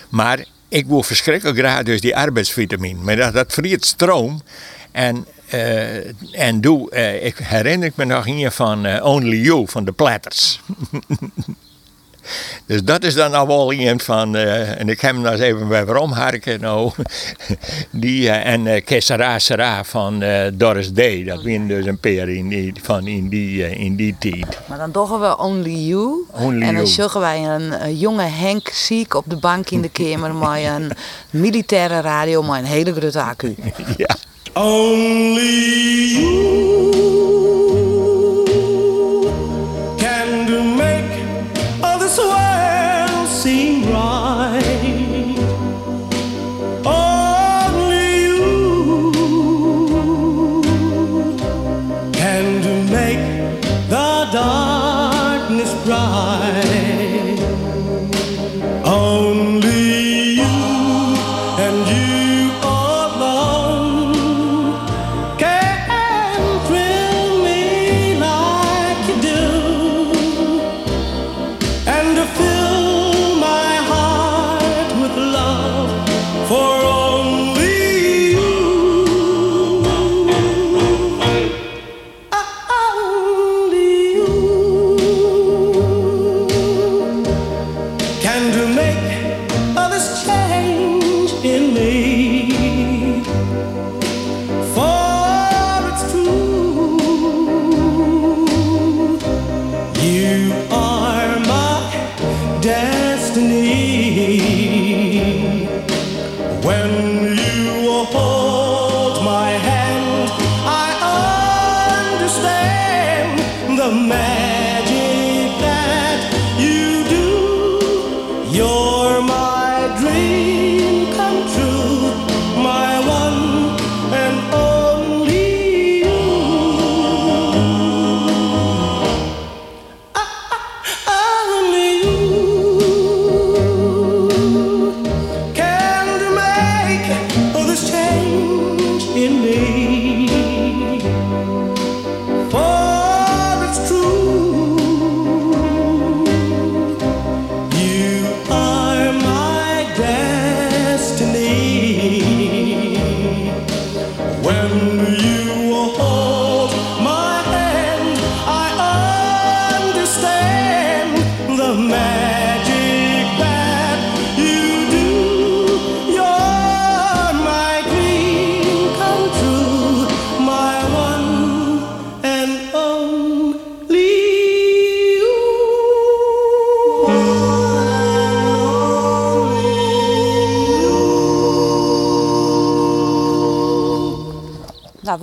[0.09, 3.03] Maar ik wil verschrikkelijk graag dus die arbeidsvitamine.
[3.03, 4.43] Maar dat, dat vriet stroom.
[4.93, 5.27] En
[6.33, 10.61] en doe, uh, ik herinner me nog een van uh, Only You van de Platters.
[12.67, 15.69] dus dat is dan al wel iemand van, en ik heb hem nog eens even
[15.69, 16.93] bij waarom harken nou.
[17.91, 20.25] die, en uh, Kessara Sera van
[20.55, 24.59] Doris Day, dat win dus een paar in die, van in die, in die tijd.
[24.69, 26.25] Maar dan doggen we Only You.
[26.33, 26.87] Only en dan You.
[26.87, 30.91] zorgen wij een, een, jonge Henk ziek op de bank in de kamer met een
[31.31, 33.55] militaire radio met een hele grote accu.
[33.97, 34.17] ja.
[34.59, 35.43] Only
[36.17, 37.36] you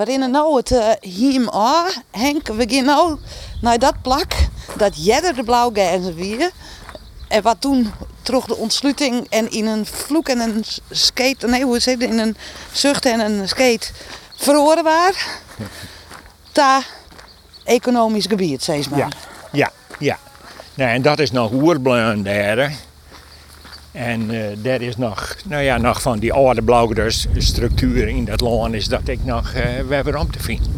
[0.04, 1.91] we rennen nou het uh, hiem aan.
[2.12, 3.18] Henk, we gaan nou
[3.62, 4.34] naar dat plak
[4.78, 6.51] dat Jedder de blauwgijzer weer.
[7.28, 7.91] En wat toen
[8.22, 12.20] terug de ontsluiting en in een vloek en een skate, nee hoe zeg je, in
[12.20, 12.38] een
[12.72, 13.88] zucht en een skate
[14.36, 15.28] verloren waar.
[16.51, 16.82] Ta
[17.64, 18.99] economisch gebied, zeg maar.
[18.99, 19.08] Ja,
[19.51, 20.20] ja, ja.
[20.74, 21.51] Nou, en dat is nog
[22.24, 22.72] daar.
[23.93, 28.73] En uh, daar is nog, nou ja, nog van die oude blauwgras-structuur in dat land
[28.73, 30.71] is dat ik nog uh, weer om te vinden.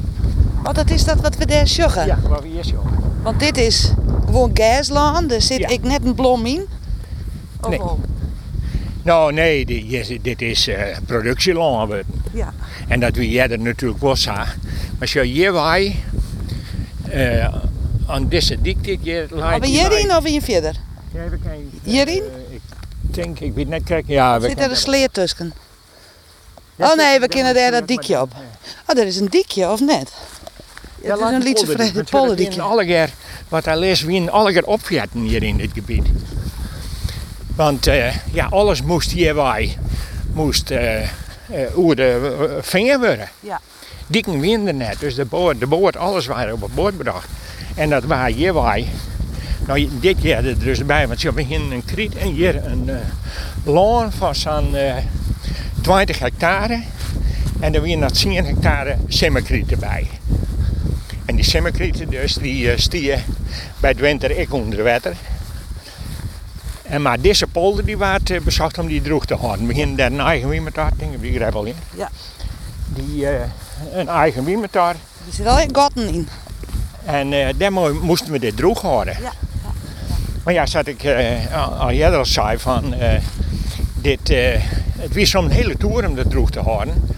[0.64, 2.06] Wat dat is dat wat we daar joggen?
[2.06, 2.92] Ja, wat we hier joggen.
[3.24, 3.92] Want dit is
[4.26, 5.68] gewoon gasland, er zit Ja.
[5.68, 6.66] ik net een blom in.
[7.62, 7.82] Oh, Nee.
[7.82, 8.00] oh.
[9.04, 11.88] Nou nee, dit is, dit is uh, productieland.
[11.88, 12.04] wordt.
[12.34, 12.54] Ja.
[12.88, 14.32] En dat we hier natuurlijk wel zo.
[14.32, 14.56] Maar
[15.00, 15.96] als je hier wij,
[17.14, 17.54] uh,
[18.08, 20.76] aan deze dik dit hier Maar lijkt die hierin of hier verder?
[21.14, 21.72] Ja, we kijken.
[21.84, 22.24] Hierin?
[23.16, 24.14] Denk, ik weet net kijken.
[24.14, 25.54] Ja, we Zit er een sleer tussen?
[26.76, 28.32] Ja, Oh nee, we kunnen daar dat dikje op.
[28.88, 30.12] Oh, er is een dikje, of net?
[31.02, 32.50] Ja, het is een liedje vrij, het want we polderdikje.
[32.50, 33.10] winnen alle keer,
[33.50, 36.08] wat hij leest, wien alle keer opvetten hier in dit gebied.
[37.56, 39.78] Want eh, ja, alles moest hier wij,
[40.34, 41.08] moest eh
[41.50, 43.30] eh, over de vinger worden.
[43.40, 43.62] Ja.
[44.08, 47.28] Dikken wien er net, dus de boord, de boord, alles waren op het bord bedacht.
[47.76, 48.88] En dat waren hier wij.
[49.68, 52.90] Nou, dit jaar er dus bij, want je hebt hier een kriet en hier een
[52.90, 52.96] eh
[53.64, 54.96] loon van zo'n eh
[55.82, 56.82] 20 hectare.
[57.60, 60.08] En er weer nog 10 hectare simmerkriet erbij.
[61.26, 63.20] En die simmerkrieten dus, die uh, stieën
[63.80, 65.14] bij het winter ik onder water.
[66.84, 69.62] En maar deze polder die werd uh, bezocht om die droog te houden.
[69.62, 71.76] We beginnen daar een eigen wiemertaar, denk ik, er wel in.
[71.98, 72.10] Ja.
[72.88, 73.42] Die, eh,
[73.94, 74.96] een eigen wiemertaar.
[75.28, 76.28] Er zit al gaten in.
[77.06, 79.18] En eh daar mo- moesten we dit droog houden.
[79.22, 79.32] Ja,
[80.46, 83.20] Maar ja, zat ik eh, al- eerder al zei van, eh,
[83.96, 84.62] dit, eh,
[84.98, 87.10] het was zo'n hele toer om dat droog te houden.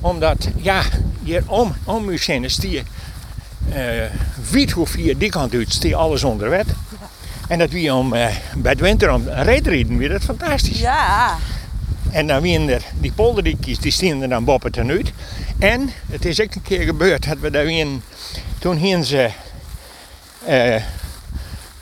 [0.00, 0.82] Omdat, ja,
[1.22, 2.82] hier om, om uw zinnen stier,
[3.72, 3.82] eh
[4.50, 6.66] weet hoe vier die kant uit, stier alles onder wet.
[7.48, 10.78] En dat wie om, bij het winter om reetrieden, weer dat fantastisch.
[10.80, 11.36] Ja.
[12.10, 15.12] En dan wien er die polderdikjes, die stien er dan boppen ten uit.
[15.58, 18.02] En het is ook een keer gebeurd dat we daar wien,
[18.58, 19.30] toen ze,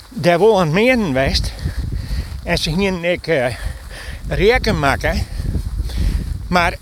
[0.09, 1.53] daar wel aan meren geweest.
[2.43, 3.55] En ze gingen ik eh
[4.29, 5.27] reken maken.
[6.47, 6.75] Maar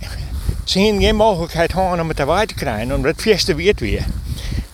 [0.64, 4.04] ze gingen geen mogelijkheid hadden om het erbij te krijgen, omdat het fieste weer weer.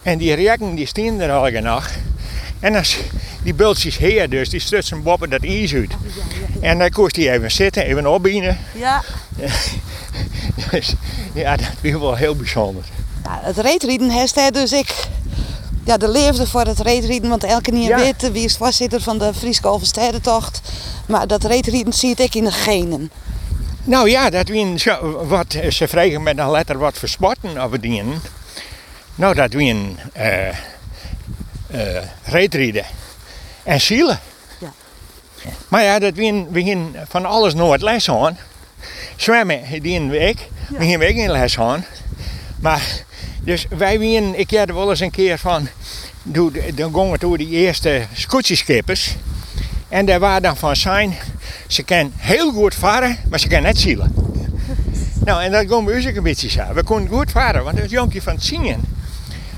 [0.02, 1.90] En die reken die stien er al nog.
[2.60, 2.98] En als
[3.42, 5.92] die bultjes heer dus, die stutsen boppen dat ijs uit.
[6.60, 8.58] En dan kost hij even zitten, even opbieden.
[8.74, 9.02] Ja.
[10.70, 10.94] Dus
[11.34, 12.84] ja, dat is wel heel bijzonder.
[13.28, 14.94] het reetrieden heeft hij dus ik.
[15.84, 17.96] Ja, de leefde voor het reetrieden, want elke keer Ja.
[17.96, 20.60] weet wie is voorzitter van de Friese Alverstedentocht.
[21.06, 23.10] Maar dat reetrieden zie ik in de genen.
[23.84, 27.80] Nou ja, dat wien zo, wat ze vragen met een letter wat voor sporten over
[27.80, 28.22] dienen.
[29.14, 30.54] Nou, dat wien eh eh
[32.24, 32.84] reetrieden
[33.62, 34.20] en zielen.
[34.58, 34.72] Ja.
[35.68, 38.38] Maar ja, dat wien, we gingen van alles nooit les aan.
[39.16, 41.84] Zwemmen, die in week, we gingen ook geen les aan.
[42.60, 42.82] Maar,
[43.44, 45.68] dus wij wien, ik had wel eens een keer van,
[46.22, 49.16] dan gingen we door die eerste scootjeskippers.
[49.88, 51.14] En daar waren dan van zijn,
[51.66, 54.14] ze kan heel goed varen, maar ze kan net zielen.
[55.24, 56.62] nou, en dat kon bij ons ook een beetje zo.
[56.74, 58.80] We konden goed varen, want het jonkje van het zingen.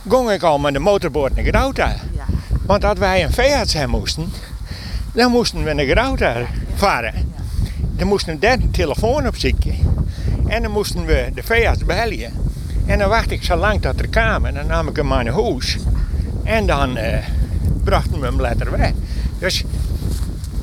[0.09, 1.97] Ging ik al met de motorboot naar Grauta.
[2.15, 2.25] Ja.
[2.67, 4.33] Want als wij een veearts hebben moesten,
[5.13, 7.33] dan moesten we naar Grauta varen.
[7.77, 9.77] Dan moesten we daar een telefoon op zitten.
[10.47, 12.44] En dan moesten we de veearts bellen.
[12.87, 14.45] En dan wachtte ik zo lang tot er kwam.
[14.47, 15.77] En dan nam ik hem maar naar huis.
[16.45, 17.25] En dan eh,
[17.85, 18.93] brachten we hem later weg.
[19.39, 19.65] Dus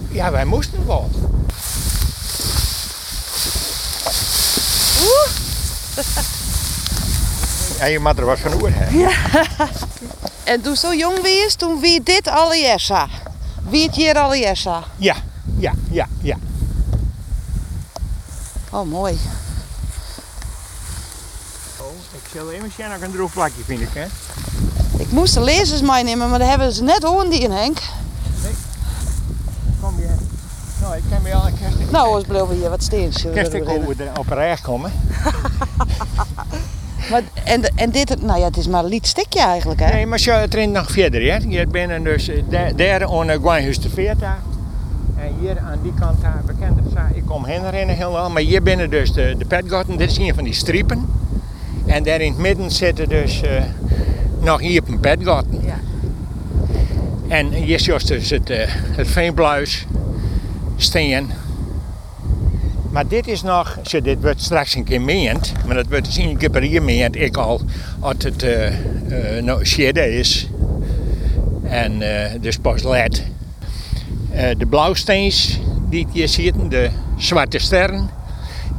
[0.10, 1.10] ja, wij moesten wel.
[7.80, 8.74] Ja, je moet er wat van horen.
[8.76, 9.08] hè?
[10.44, 12.92] En toen zo jong was, toen wie dit allereerst
[13.70, 15.16] Wie het hier allereerst Ja,
[15.58, 16.38] ja, ja, ja.
[18.70, 19.20] Oh, mooi.
[22.36, 24.06] Even zien of ik een droog plakje vind ik, hè.
[24.98, 27.78] Ik moest de lezers meenemen, maar daar hebben ze net die in Henk.
[29.82, 30.08] Kom je.
[30.82, 31.92] Nou, ik bij alle kerst.
[31.92, 33.26] Nou, eens bleven hier wat steens.
[33.34, 34.92] Kerst ik over de, op een rij komen.
[37.10, 39.94] Maar, en, en dit, nou ja, het is maar een stikje eigenlijk, hè?
[39.94, 41.38] Nee, maar zo, het rent nog verder, hè.
[41.48, 44.40] Je bent dus eh, daar- daar aan de Gwijnhuis de Veert daar.
[45.18, 48.30] En hier aan die kant daar, bekend het zo, ik kom heen rennen helemaal.
[48.30, 51.10] Maar hier binnen dus de, de petgotten, dit is een van die striepen.
[51.92, 53.64] En daar in het midden zitten dus eh,
[54.40, 55.62] nog hier op een petgotten.
[55.66, 55.80] Ja.
[57.28, 59.86] En hier is dus het, eh, het veenbluis,
[60.76, 61.30] steen.
[62.92, 66.18] Maar dit is nog, zo, dit wordt straks een keer meend, maar dat wordt dus
[66.18, 67.16] één keer per jaar meend.
[67.16, 67.62] Ik al,
[68.00, 69.62] als het uh, uh, nou,
[69.94, 70.48] is.
[71.64, 73.24] En uh, dus pas let.
[74.58, 78.10] de blauwsteens die je ziet, de zwarte sterren.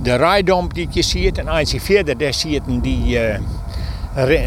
[0.03, 1.39] De rijdomp die je ziet.
[1.39, 3.19] En als je verder daar ziet die,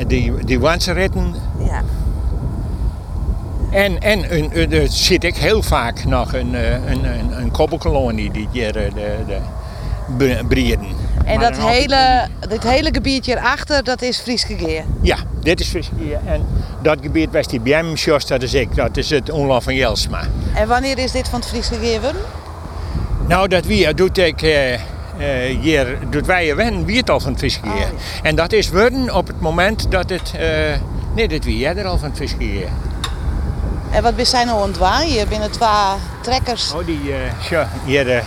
[0.08, 1.36] die, die wansenritten.
[1.60, 1.84] Ja.
[3.72, 8.48] En, en een, er zit ik heel vaak nog een, een, een, een koppelkolonie die
[8.52, 8.90] hier de,
[10.18, 10.88] de breeden.
[11.26, 14.84] En dat hele, dit hele gebied hierachter, dat is Frieske Geer?
[15.02, 16.20] Ja, dit is Frieske Geer.
[16.26, 16.46] En
[16.82, 17.94] dat gebied waar die hem
[18.28, 18.76] dat is ik.
[18.76, 20.22] Dat is het Onland van Jelsma.
[20.54, 22.22] En wanneer is dit van het Frieske Geer worden?
[23.28, 24.42] Nou, dat weer doet ik...
[24.42, 24.80] Uh,
[25.20, 27.60] uh, hier doet wij wen wie het al van het.
[27.66, 27.76] Oh.
[28.24, 30.34] En dat is worden op het moment dat het...
[30.36, 30.42] Uh,
[31.16, 32.68] nee, dat wie jij er al van Geer.
[33.92, 35.12] En wat zijn nou ontwaaien?
[35.12, 35.70] Hier binnen twee
[36.22, 36.74] trekkers.
[36.74, 37.02] Oh, die,
[37.50, 38.24] uh, hier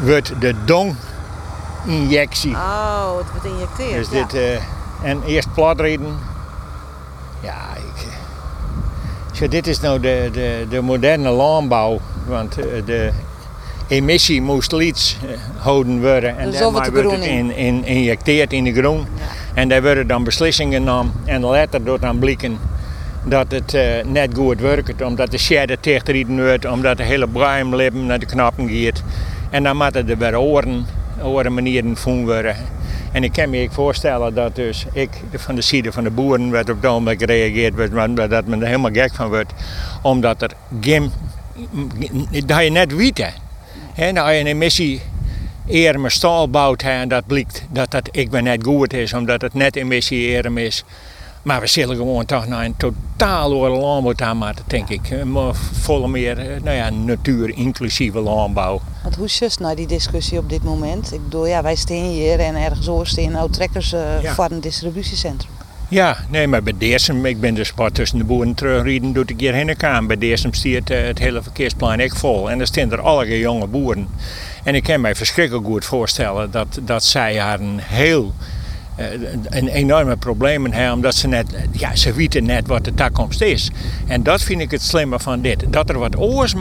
[0.00, 2.52] wordt de dong-injectie.
[2.52, 3.94] Oh, het wordt injecteerd.
[3.94, 4.60] Dus dit,
[5.02, 6.18] en eerst platreden.
[7.40, 8.06] Ja, ik,
[9.32, 12.00] zo, dit is nou de, de, de moderne landbouw.
[12.26, 13.10] Want de
[13.88, 15.16] emissie moest iets
[15.56, 16.38] houden worden.
[16.38, 18.98] En dus daarmee wordt het in, in, injecteerd in de groen.
[18.98, 19.24] Ja.
[19.54, 21.12] En daar worden dan beslissingen genomen.
[21.24, 22.58] En later door dan blikken
[23.24, 25.02] dat het uh, net goed werkt.
[25.02, 29.02] Omdat de shader tegen wordt, omdat de hele bruimlippen naar de knappen gaat.
[29.50, 30.86] En dan moeten er weer oren,
[31.22, 32.56] oren manieren gevonden worden.
[33.12, 36.70] En ik kan me voorstellen dat dus ik van de zijde van de boeren werd
[36.70, 39.52] op dat moment gereageerd wordt, dat men er helemaal gek van wordt.
[40.02, 41.10] Omdat er geen,
[42.46, 43.44] dat je net weet.
[43.96, 45.00] Hè, dat je een emissie
[45.66, 49.54] eerder staal bouwt en dat blijkt dat dat ik ben net goed is, omdat het
[49.54, 50.84] net emissie is.
[51.42, 55.24] Maar we zullen gewoon toch naar een totaal andere landbouw gaan maken, denk ik.
[55.72, 58.80] Volle meer nou ja, natuur-inclusieve landbouw.
[59.02, 61.12] Want hoe is nou die discussie op dit moment?
[61.12, 64.34] Ik bedoel, ja, wij staan hier en ergens hoor staan nou trekkers uh, ja.
[64.34, 65.55] voor een distributiecentrum.
[65.88, 69.40] Ja, nee, maar bij Deersum, ik ben dus wat tussen de boeren terugrijden, doe ik
[69.40, 70.06] hierheen gaan.
[70.06, 72.50] Bij Deersum stiert uh, het hele verkeersplan echt vol.
[72.50, 74.08] En er staan er alle jonge boeren.
[74.64, 78.34] En ik kan mij verschrikkelijk goed voorstellen dat, dat zij haar een heel
[79.48, 83.70] een enorme problemen hebben, omdat ze net, ja, ze weten net wat de toekomst is.
[84.06, 85.64] En dat vind ik het slimme van dit.
[85.70, 86.54] Dat er wat oors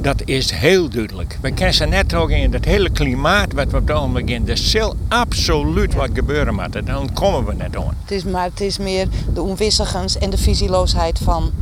[0.00, 1.38] dat is heel duidelijk.
[1.40, 4.48] We kennen net ook in het hele klimaat wat we op het ogenblik in.
[4.48, 6.84] Er zal absoluut wat gebeuren moeten.
[6.84, 7.96] Dan komen we net aan.
[8.00, 11.52] Het is, maar het is meer de onwisselings en de visieloosheid van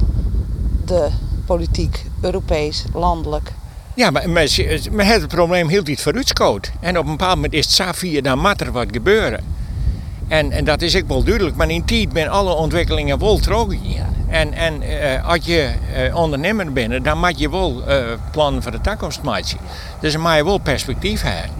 [0.84, 1.08] de
[1.44, 3.52] politiek, Europees, landelijk.
[3.94, 4.48] Ja, maar, maar,
[4.92, 6.70] maar het probleem hield niet vooruitskoot.
[6.80, 9.44] En op een bepaald moment is het dan moet er wat gebeuren.
[10.28, 13.66] En, en dat is ook wel duidelijk, maar in tijd ben alle ontwikkelingen wel terug.
[14.28, 17.96] En, en uh, als je uh, ondernemer bent, dan moet je wel uh,
[18.30, 19.58] plannen voor de toekomst maken.
[20.00, 21.50] Dus dan moet je wel perspectief hebben.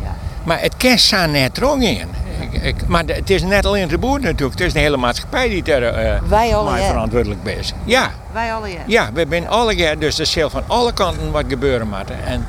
[0.45, 2.09] Maar het kan zo net terug in.
[2.41, 5.49] Ik, ik, maar het is net alleen de boer natuurlijk, het is de hele maatschappij
[5.49, 7.73] die er uh, verantwoordelijk is.
[7.85, 8.11] Ja.
[8.33, 8.79] Wij alle ja.
[8.87, 12.25] Ja, we zijn alle ja, dus er zal van alle kanten wat gebeuren moeten.
[12.25, 12.47] En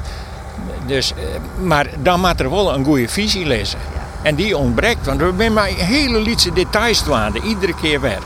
[0.85, 1.13] dus,
[1.61, 3.79] maar dan moet er wel een goede visie lezen.
[4.25, 8.21] En die ontbreekt, want we zijn maar hele lietse details dwaande, iedere keer weer.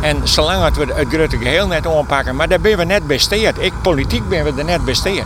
[0.00, 3.58] En zolang we het grote geheel net aanpakken, maar daar ben we net besteed.
[3.58, 5.24] Ik, politiek ben we er net besteed.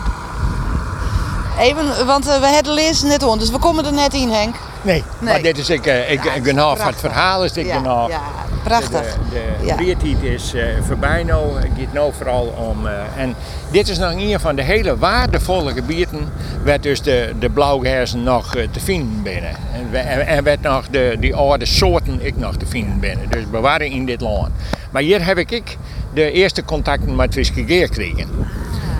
[1.59, 4.55] Even, want uh, we hebben lezen net om, dus we komen er net in, Henk.
[4.81, 5.33] Nee, nee.
[5.33, 8.05] maar dit is ik, uh, ik, ja, ik ben half het verhaal is ik ja,
[8.07, 8.21] Ja,
[8.63, 9.17] prachtig.
[9.29, 10.29] De, de ja.
[10.29, 12.85] is uh, voorbij nu, het gaat nu vooral om...
[12.85, 13.35] Uh, en
[13.71, 16.29] dit is nog een van de hele waardevolle gebieden
[16.63, 19.55] waar dus de, de blauwgerzen nog te vinden binnen.
[19.93, 23.29] En, en werd nog de, die oude soorten ik nog te vinden binnen.
[23.29, 24.49] Dus we waren in dit land.
[24.91, 25.77] Maar hier heb ik
[26.13, 28.27] de eerste contacten met Viskegeer gekregen.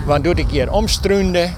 [0.06, 1.48] Want toen ik hier omstruinde,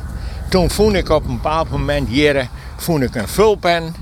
[0.49, 3.95] toen vond ik op een bepaald moment hier vond ik een vulpen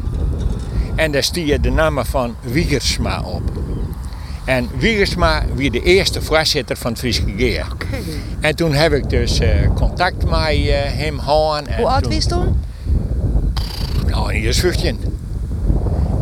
[0.94, 3.42] en daar stier de naam van Wiegersma op.
[4.48, 7.00] En Wiegersma was de eerste voorzitter van het
[7.36, 7.66] Geer.
[7.72, 8.00] Okay.
[8.40, 11.68] En toen heb ik dus uh, contact met uh, hem gehad.
[11.76, 12.60] Hoe oud was je toen?
[14.06, 14.98] Nou, eens 15.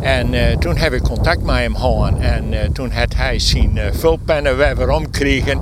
[0.01, 2.19] En uh, toen heb ik contact met hem gehad.
[2.19, 5.61] En toen had hij zijn vulpennen weer omgekregen.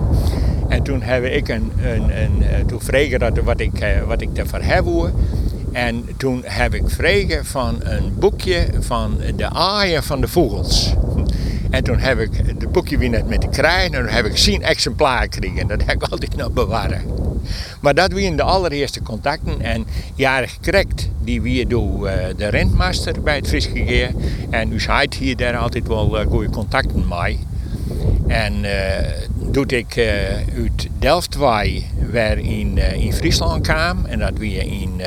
[0.68, 4.62] En toen heb ik een, een, een toen vregen dat wat ik, wat ik ervoor
[4.62, 4.84] heb.
[5.72, 10.94] En toen heb ik vregen van een boekje van de aaien van de vogels.
[11.74, 14.36] En toen heb ik het boekje weer net met de kraaien en toen heb ik
[14.36, 15.66] zien exemplaar gekregen.
[15.66, 17.00] Dat heb ik altijd nog bewaren.
[17.80, 19.60] Maar dat waren de allereerste contacten.
[19.60, 24.10] En jaren gekregen die weer door uh, de rentmaster bij het Friske
[24.50, 27.38] En u zei hier daar altijd wel uh, goede contacten mee.
[28.28, 28.70] En uh,
[29.52, 29.98] toen ik
[30.56, 35.02] uit Delft waar in, in Friesland kwam, en dat weer in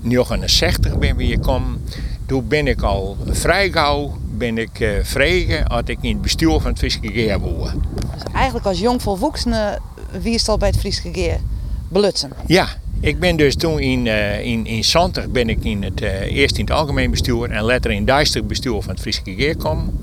[0.00, 1.84] 69 ben we hier gekomen.
[2.26, 6.60] Toen ben ik al vrij gauw ben ik uh, vregen als ik in het bestuur
[6.60, 7.84] van het Friese Geer woon.
[8.14, 9.78] Dus eigenlijk als jong volwassene
[10.22, 11.40] wierst al bij het Friese Geer
[11.88, 12.30] belutsen.
[12.46, 12.68] Ja,
[13.00, 16.58] ik ben dus toen in, uh, in, in Santer ben ik in het, uh, eerst
[16.58, 19.98] in het algemeen bestuur en later in het duister bestuur van het Friese Geer gekomen.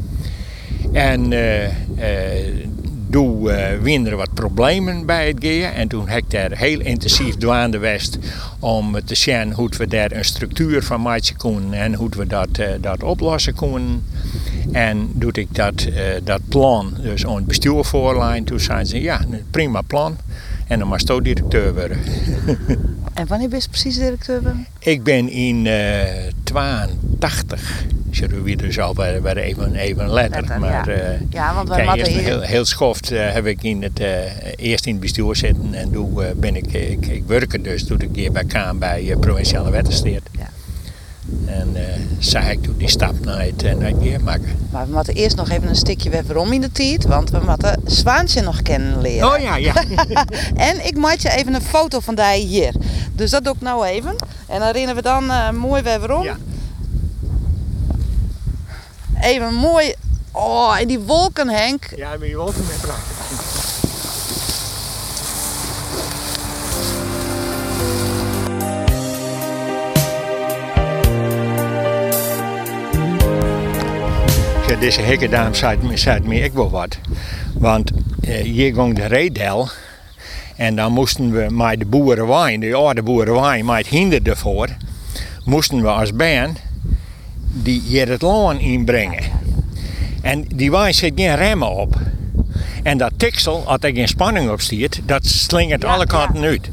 [0.91, 1.33] En
[3.15, 5.69] toen uh, er wat problemen bij het geer.
[5.69, 8.17] En toen heb ik daar heel intensief dwaande west
[8.59, 12.47] om te zien hoe we daar een structuur van maken konden en hoe we dat,
[12.59, 14.05] uh, dat oplossen konden.
[14.71, 18.43] En doe ik dat, uh, dat plan dus aan het bestuur voorlijn.
[18.43, 20.17] Toen zeiden ze, ja, prima plan.
[20.67, 21.97] En dan je directeur worden.
[23.13, 24.41] en wanneer ben je precies directeur?
[24.79, 25.67] Ik ben in
[26.43, 27.85] 82
[28.15, 30.39] zullen we dus al bij, bij even, even letter.
[30.41, 31.11] Letter, maar ja.
[31.13, 34.21] uh, Ja, want wij eerst hier- heel, heel schoft eh, heb ik in het, eh,
[34.55, 37.27] eerst in het bestuur zitten en toen eh, ben ik, ik, ik
[37.63, 40.27] dus, toen ik hier bij Kaan bij eh, Provinciale Wettensteert.
[40.37, 40.49] Ja.
[41.45, 41.75] En
[42.19, 44.57] zei ik toen die stap naar het, eh, naar het maken.
[44.71, 47.39] Maar we moeten eerst nog even een stukje weer waarom in de tijd, want we
[47.47, 49.33] moeten Zwaantje nog kennen leren.
[49.33, 49.73] Oh ja, ja.
[50.69, 52.73] En ik maak je even een foto van die hier.
[53.13, 54.15] Dus dat doe ik nou even.
[54.47, 56.23] En dan rennen we dan eh, mooi weer waarom.
[56.23, 56.37] Ja.
[59.21, 59.93] Even mooi.
[60.31, 61.89] Oh, en die wolken, Henk.
[61.95, 63.64] ja, je wel met praten.
[74.79, 76.97] Deze hekkendaam zei, me- zei me ik wel wat.
[77.53, 77.91] Want
[78.21, 79.67] eh, hier ging de reedel.
[80.55, 84.67] En dan moesten we met de boerenwijn, de oude boerenwijn, met het hinder ervoor,
[85.45, 86.59] moesten we als band
[87.53, 89.23] die hier het loon inbrengen.
[90.21, 91.95] En die wijn zit geen remmen op.
[92.85, 96.47] En dat tiksel, als er geen spanning op stiert, dat slingert Ja, alle kanten ja.
[96.47, 96.69] uit.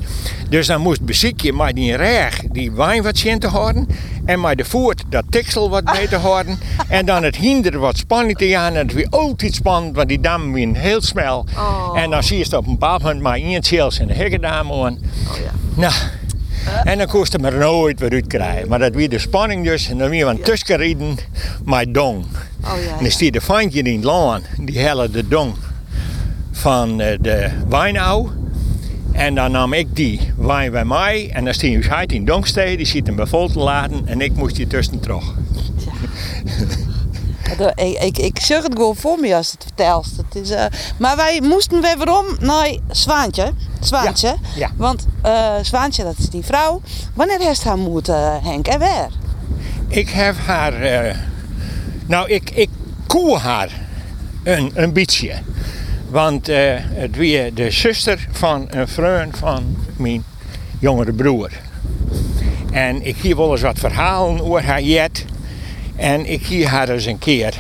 [0.48, 3.88] Dus dan moest beziekje met die reg die wijn wat zien te houden.
[4.24, 6.58] En met de voet dat tiksel wat mee te houden.
[6.88, 8.72] en dan het hinder wat spanning te gaan.
[8.72, 11.46] En het weer altijd spannend, want die dam weer heel snel.
[11.56, 11.98] Oh.
[11.98, 14.72] En dan zie je het op een bepaald moment maar één chills en de hekkendam
[14.72, 14.98] aan.
[15.28, 15.50] Oh ja.
[15.74, 15.92] Nou,
[16.84, 18.68] en dan kost het er nooit weer uit krijgen.
[18.68, 19.88] Maar dat weer de spanning dus.
[19.88, 21.16] En dan weer van tussen rijden
[21.64, 22.24] met dong.
[22.64, 22.96] Oh ja.
[22.96, 25.54] En dan stiert de vandje in het die helle de dong
[26.62, 28.30] van eh, de wijnauw.
[29.12, 32.86] En dan nam ik die wijn bij mij en dan stier hij in Dongstee, die
[32.86, 35.24] zit hem bij vol te laten en ik moest die tussen terug.
[37.56, 40.06] De- Ik, ik, ik zeg het gewoon voor me als het vertelt.
[40.16, 40.64] Het is, eh,
[40.98, 43.52] maar wij moesten weer waarom naar Zwaantje.
[43.80, 44.26] Zwaantje.
[44.26, 44.70] Ja, ja.
[44.76, 46.80] Want eh Zwaantje, dat is die vrouw.
[47.14, 48.66] Wanneer heeft haar moeten, Henk?
[48.66, 49.08] En waar?
[49.88, 50.74] Ik heb haar,
[52.06, 52.68] nou ik, ik
[53.06, 53.70] koe haar
[54.42, 55.32] een, een beetje.
[56.12, 60.24] Want eh, het weer de zuster van een vriend van mijn
[60.78, 61.50] jongere broer.
[62.72, 65.24] En ik hier wel eens wat verhalen over haar jet.
[65.96, 67.54] En ik hier haar eens een keer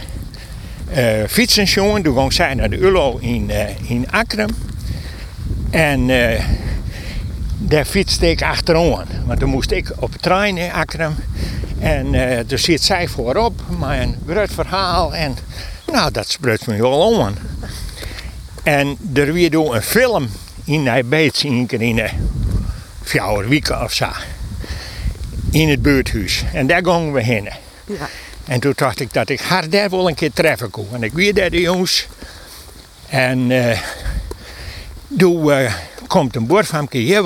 [0.90, 2.02] eh fietsen jongen.
[2.02, 4.50] Toen ging zij naar de ULO in, eh in Akrum.
[5.70, 6.44] En eh,
[7.58, 9.06] daar fietste ik achteraan.
[9.26, 11.14] Want dan moest ik op de trein in Akrum.
[11.78, 15.14] En eh toen zit zij voorop met een groot verhaal.
[15.14, 15.36] En
[15.92, 17.36] nou, dat spreekt me wel aan.
[18.62, 20.28] En er weer door een film
[20.64, 22.08] in Nijbeets in in de
[23.02, 24.08] vier weken of zo.
[25.50, 26.44] In het buurthuis.
[26.52, 27.48] En daar gingen we heen.
[27.86, 28.08] Ja.
[28.44, 30.88] En toen dacht ik dat ik haar daar wel een keer treffen kon.
[30.92, 32.06] En ik weer daar de jongens.
[33.08, 33.78] En eh
[35.18, 35.74] toen eh,
[36.06, 37.22] komt een boordvamke hier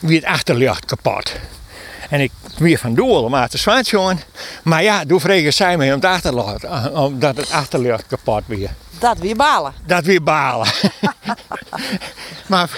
[0.00, 1.32] wie het achterlicht kapot.
[2.08, 4.20] En ik weer van doel om te jongen.
[4.62, 8.70] Maar ja, toen vregen zij mij om het achterlicht, eh, omdat het achterlicht kapot weer.
[9.00, 9.72] Dat weer balen.
[9.86, 10.68] Dat weer balen.
[12.46, 12.70] maar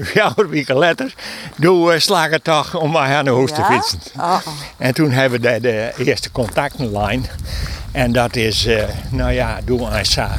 [0.00, 1.14] vier weken later,
[1.60, 3.98] toen uh, slag ik toch om mij aan de hoofd te fietsen.
[4.16, 4.38] Oh.
[4.76, 7.26] En toen hebben we de, de eerste contactlijn.
[7.92, 10.30] En dat is, eh, nou ja, doen wij sa,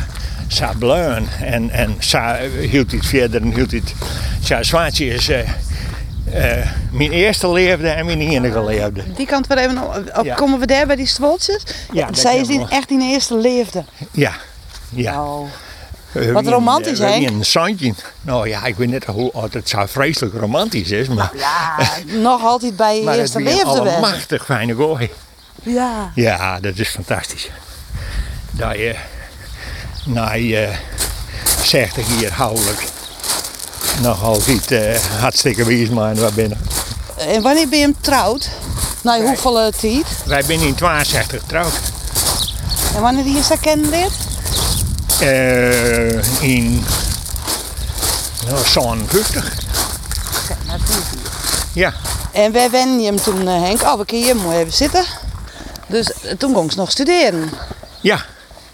[0.48, 1.28] sa bleun.
[1.42, 2.38] En, en sa
[2.70, 3.94] hield iets verder en hield iets.
[4.44, 5.50] Sa Zwaantje is eh,
[6.34, 9.04] eh, mijn eerste leefde en mijn enige leefde.
[9.16, 10.12] Die kant weer even op.
[10.18, 10.36] op- Ja.
[10.36, 11.64] Komen we daar bij die stwoltjes?
[11.92, 13.84] Ja, Zij is die echt in de eerste leefde.
[14.12, 14.34] Ja,
[14.90, 15.24] ja.
[15.24, 15.48] Oh.
[16.12, 17.32] Eh, Wat romantisch, eh, wie hè?
[17.34, 17.94] Een zandje.
[18.22, 21.76] Nou ja, ik weet niet hoe het zo vreselijk romantisch is, maar, Ja,
[22.06, 24.00] nog altijd bij je eerste leefde een weg.
[24.00, 25.10] machtig fijne gooi.
[25.64, 26.12] Ja.
[26.16, 27.50] Ja, dat is fantastisch.
[28.52, 28.96] Dat je
[30.06, 30.70] na je
[31.64, 32.84] 60 hier houdelijk
[34.02, 36.58] nog altijd eh, hartstikke wijs maar waar binnen.
[37.18, 38.50] En wanneer ben je hem trouwd?
[39.02, 40.06] Nou, hoeveel eh, tijd?
[40.26, 41.74] Wij zijn in 62 getrouwd.
[42.96, 44.14] En wanneer die je ze kennen leert?
[45.20, 46.86] Eh, in
[48.48, 49.54] nou, zo'n 50.
[50.44, 51.32] Oké, nou, dat is hier.
[51.74, 51.94] Ja,
[52.32, 55.06] En wij wennen je hem toen, Henk, oh, we kunnen hier mooi even zitten.
[55.88, 57.50] Dus toen ging ze nog studeren.
[58.02, 58.26] Ja,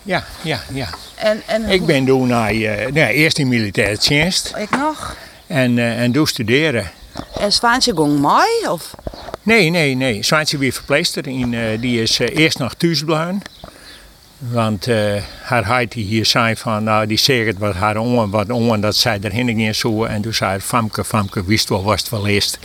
[0.04, 0.90] ja, ja, ja.
[1.20, 5.16] En, en Ik ben toen naar, eh, nou, eerst in militaire dienst Ik nog.
[5.48, 6.92] en, eh en toen studeren.
[7.40, 8.48] En Zwaantje ging mooi?
[8.70, 8.96] Of?
[9.44, 10.24] Nee, nee, nee.
[10.24, 11.28] Zwaantje weer verpleester.
[11.28, 13.42] In, eh, die is eerst nog thuis blijven.
[14.38, 14.88] Want
[15.42, 19.20] haar heid die hier zei van, nou die zegt wat haar oren, wat dat zij
[19.22, 20.04] erheen ging zo.
[20.04, 22.60] En toen zei haar, Famke, Famke, wist wel was het wel eerst.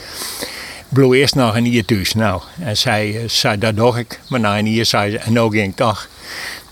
[0.88, 2.14] Bloe eerst nog een hier thuis.
[2.14, 4.20] Nou, en zij zei, dat doe ik.
[4.28, 6.09] Maar nou, en hier zei ze, en nou ging ik toch.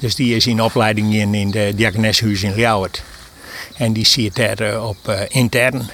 [0.02, 3.02] Dus die is in opleiding in, in de diakoneshuis in Ljouwert.
[3.76, 5.90] En die zit daar eh, op eh, intern.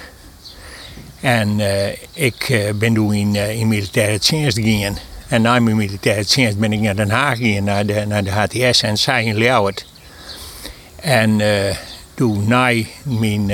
[1.19, 4.97] En eh, ik ben toen in, in militaire dienst gegaan.
[5.27, 8.31] En na mijn militaire dienst ben ik naar Den Haag gegaan, naar de, naar de
[8.31, 9.85] HTS en zij in Ljouwert.
[10.95, 11.41] En
[12.13, 12.71] toen na
[13.03, 13.51] mijn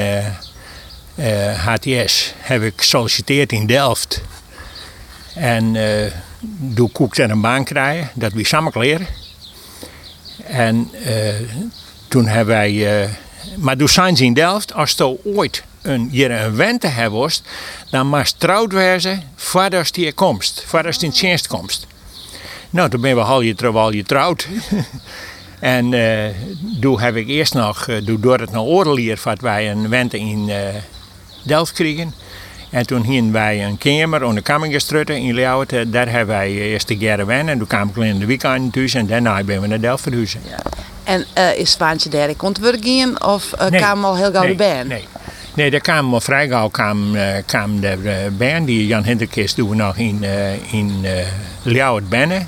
[1.56, 4.22] HTS heb ik gesolliciteerd in Delft.
[5.34, 5.74] En
[6.76, 9.25] toen kon ik een baan krijgen, dat we samen kleren.
[10.48, 11.34] En eh,
[12.08, 13.04] toen hebben wij.
[13.04, 13.10] eh,
[13.56, 17.42] maar toen zijn in Delft, als je ooit een, hier een wente was,
[17.90, 21.88] dan mag trouwd wezen voordat je hier komst, voordat je in dienst komst.
[22.70, 24.48] Nou, toen ben we al je, al je trouwd.
[25.60, 26.36] en eh,
[26.82, 27.88] toen heb ik eerst nog,
[28.20, 30.52] door het naar Oorlier, wat wij een wente in
[31.44, 32.14] Delft kregen.
[32.76, 35.74] En toen gingen wij een kamer onder Kammingerstrutten in Ljouwert.
[35.74, 37.54] Eh, Daar hebben wij eerst een keer wennen.
[37.54, 40.42] En toen kwam ik in de weekend thuis en daarna ben we naar Delft verhuizen.
[41.04, 43.80] En eh, is Zwaantje daar in komt werken of uh, Nee.
[43.82, 44.84] kwam al heel gauw nee, bij?
[44.84, 45.08] Nee.
[45.54, 48.68] Nee, daar kwam al vrij gauw kwam, eh, kwam de eh, band.
[48.68, 51.28] Die Jan Hendrikis doen nog in, eh in eh
[51.64, 52.48] Ljouwert binnen.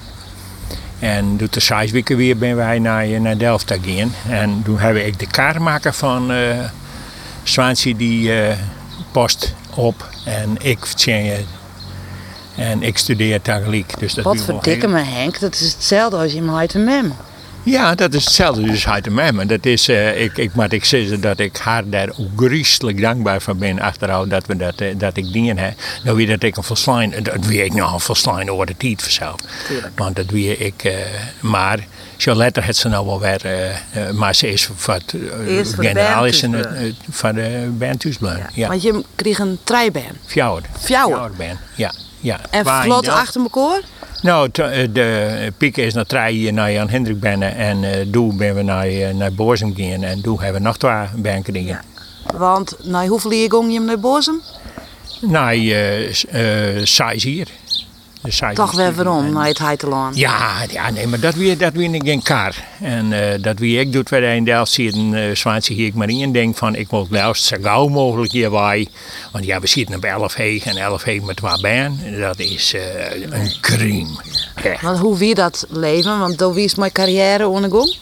[1.00, 4.14] En toen de zes weken weer ben wij naar, naar Delft gegaan.
[4.30, 6.60] En toen hebben ik de kaartmaker van eh
[7.44, 8.56] Zwaantje die eh,
[9.12, 10.16] post op.
[10.28, 11.46] En ik vertjen
[12.56, 14.00] En ik studeer tegelijk.
[14.00, 16.56] Dus dat Wat wie wel verdikke heel- me Henk, dat is hetzelfde als je hem
[16.56, 17.14] uit en mem.
[17.64, 19.48] ja, dat is hetzelfde dus uit de mem.
[19.48, 23.58] Dat is, eh, ik, ik moet ik zeggen dat ik haar daar griezelig dankbaar van
[23.58, 25.74] ben achteraf dat, we dat, eh, dat ik dingen heb.
[26.04, 29.02] Nou wie dat ik een verslaan, dat wie ik nog een verslaan over de tijd
[29.02, 29.36] vanzelf.
[29.96, 30.94] Want dat wie ik, eh,
[31.40, 31.80] maar
[32.18, 35.20] Charlotte heeft ze nou wel weer, eh, eh, maar ze is wat eh,
[35.66, 36.50] voor de generaal is eh,
[37.10, 38.04] van de band.
[38.54, 40.04] Ja, Want je kreeg een trijbaan.
[40.26, 40.64] Fjouwer.
[40.80, 41.32] Fjouwer?
[41.38, 41.92] band, ja.
[42.20, 42.40] ja.
[42.50, 43.82] En Waar vlot achter elkaar?
[44.22, 48.38] nou, eh, de Pieke is naar Trij hier naar Jan Hendrik binnen en eh toen
[48.38, 51.82] ben we naar, eh, naar Borzem gegaan en toen hebben we nog twee banken dingen.
[52.34, 54.42] Want nou, hoeveel jaar ging je hem naar Bozem?
[55.22, 56.44] Naar eh s- eh,
[56.84, 57.48] Sais hier.
[58.30, 60.12] De Toch weer waarom, naar het Heitelaan.
[60.16, 62.56] Ja, ja, nee, maar dat weer, dat weer geen kar.
[62.82, 66.10] En eh, dat wie ik doet wij in Delft zitten, uh, Zwaantje hier ik maar
[66.10, 68.88] in denk van ik wil Delft zo gauw mogelijk hier wij.
[69.32, 72.20] Want ja, we zitten op 11 heeg en 11 heeg met twee ben.
[72.20, 74.20] Dat is eh, een crime.
[74.64, 74.82] Echt.
[74.82, 76.20] Want hoe wie dat leven?
[76.20, 77.96] Want dan wie is mijn carrière ondergang?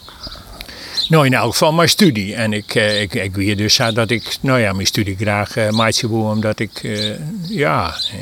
[1.10, 2.36] Nou, in elk geval mijn studie.
[2.36, 5.70] En ik, eh, ik, ik weet dus dat ik, nou ja, mijn studie graag uh,
[5.70, 7.10] maatje wil, omdat ik, eh,
[7.48, 8.20] ja, eh,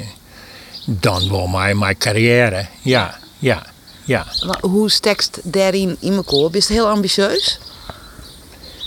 [0.85, 2.65] dan wel mijn, mijn carrière.
[2.81, 3.63] Ja, ja,
[4.03, 4.25] ja.
[4.45, 6.49] Maar Hoe stekst daarin in elkaar?
[6.49, 7.59] Ben je heel ambitieus?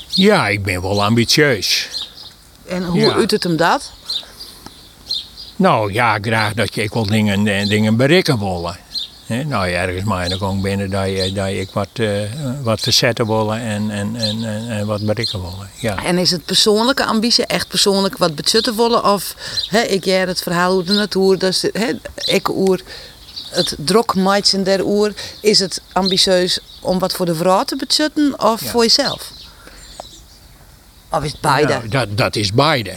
[0.08, 1.88] Ja, ik ben wel ambitieus.
[2.68, 3.14] En hoe Ja.
[3.14, 3.92] uit het hem dat?
[5.56, 8.76] Nou ja, graag dat je ik wil dingen, eh, dingen bereiken willen.
[9.26, 12.20] Hè, nou, ergens maar dan kom ik binnen dat, je, dat ik wat, eh,
[12.62, 15.70] wat verzetten willen en, en, en, en, wat bereiken willen.
[15.80, 16.04] Ja.
[16.04, 19.04] En is het persoonlijke ambitie echt persoonlijk wat bezutten willen?
[19.04, 19.34] Of
[19.70, 21.90] hè, ik jij het verhaal hoe de natuur, dus hè,
[22.24, 22.80] ik oer
[23.50, 24.14] het drok
[24.52, 25.12] en der oer.
[25.40, 28.70] Is het ambitieus om wat voor de vrouw te bezutten of Ja.
[28.70, 29.30] voor jezelf?
[31.10, 31.72] Of is het beide?
[31.72, 32.92] Nou, dat, dat is beide.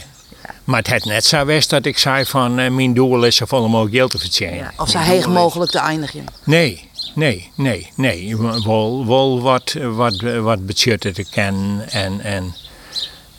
[0.64, 3.68] Maar het had net zo geweest dat ik zei van eh, mijn doel is zoveel
[3.68, 4.56] mogelijk geld te verdienen.
[4.56, 6.24] Ja, of zo heeg mogelijk te eindigen.
[6.44, 8.36] Nee, nee, nee, nee.
[8.36, 12.54] Wel, wel wat, wat, wat budgetten te kennen en, en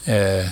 [0.04, 0.48] eh,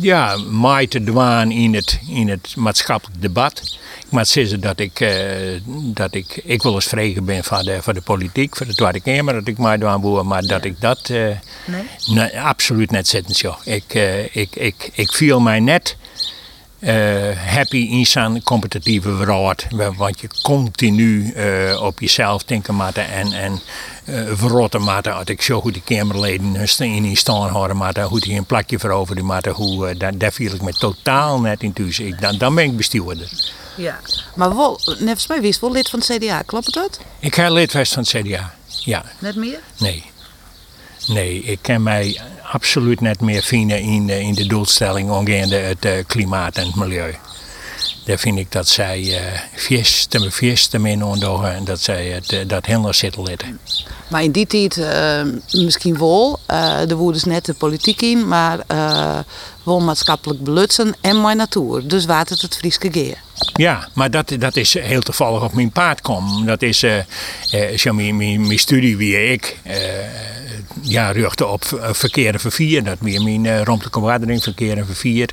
[0.00, 3.78] ja, mij te dwaan in het, in het maatschappelijk debat.
[4.12, 7.82] Ik moet zeggen dat ik, eh, dat ik, ik wel eens vregen ben van de,
[7.82, 10.80] van de politiek, van de Tweede Kamer, dat ik mij dwaan boer, maar dat ik
[10.80, 11.26] dat eh,
[11.64, 11.82] Nee?
[12.06, 13.34] nee, absoluut net zitten.
[13.34, 13.56] Zo.
[13.64, 15.96] Ik, eh, ik, ik, ik viel mij net
[17.46, 19.66] happy in zo'n competitieve wereld.
[19.96, 21.34] Want je continu
[21.80, 23.60] op jezelf denken en, en
[24.36, 25.02] verrotten.
[25.14, 28.78] Als ik zo goed de Kamerleden in die staan houden moet, hoe die een plakje
[28.78, 32.00] veroveren hoe, daar, daar viel ik me totaal net in thuis.
[32.00, 33.60] Ik, dan, dan ben ik bestuurder.
[33.76, 34.00] Ja.
[34.34, 36.98] Maar wel, nevens mij wist wel lid van het CDA, klopt het dat?
[37.18, 38.54] Ik ga lid van het CDA.
[38.66, 39.58] Ja, Net meer?
[39.78, 40.10] nee.
[41.06, 42.20] Nee, ik ken mij
[42.52, 46.74] absoluut net meer vinden in, de- in de doelstelling omgaande het eh, klimaat en het
[46.74, 47.14] milieu.
[48.04, 52.40] daar vind ik dat zij uh, viesten, viesten in onderdogen en dat zij het, uh,
[52.46, 53.58] dat helemaal zitten letten.
[54.08, 58.58] Maar in die tijd uh, misschien wel, uh, er woorden net de politiek in, maar
[58.72, 59.18] uh,
[59.62, 61.88] wel maatschappelijk belutsen en mijn natuur.
[61.88, 63.16] Dus het het Frieske geer.
[63.52, 66.46] Ja, maar dat, dat is heel toevallig op mijn paard kom.
[66.46, 66.96] Dat is uh,
[67.54, 69.74] uh, mijn, mijn, mijn studie wie ik uh,
[70.82, 72.84] ja, richtte op verkeer en vervier.
[72.84, 75.30] Dat weer mijn uh, ruimtelijke waardering verkeer en vervier.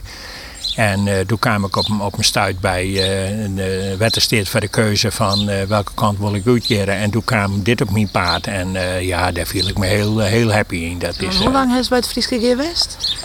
[0.75, 4.67] En uh, toen kwam ik op, op mijn stuit bij uh, de wettersteed voor de
[4.67, 6.95] keuze van uh, welke kant wil ik uitkeren.
[6.95, 8.47] En toen kwam dit op mijn paard.
[8.47, 10.99] En ja, daar viel ik me heel, heel happy in.
[10.99, 13.17] Dat is, hoe lang is het bij het Frieske geweest?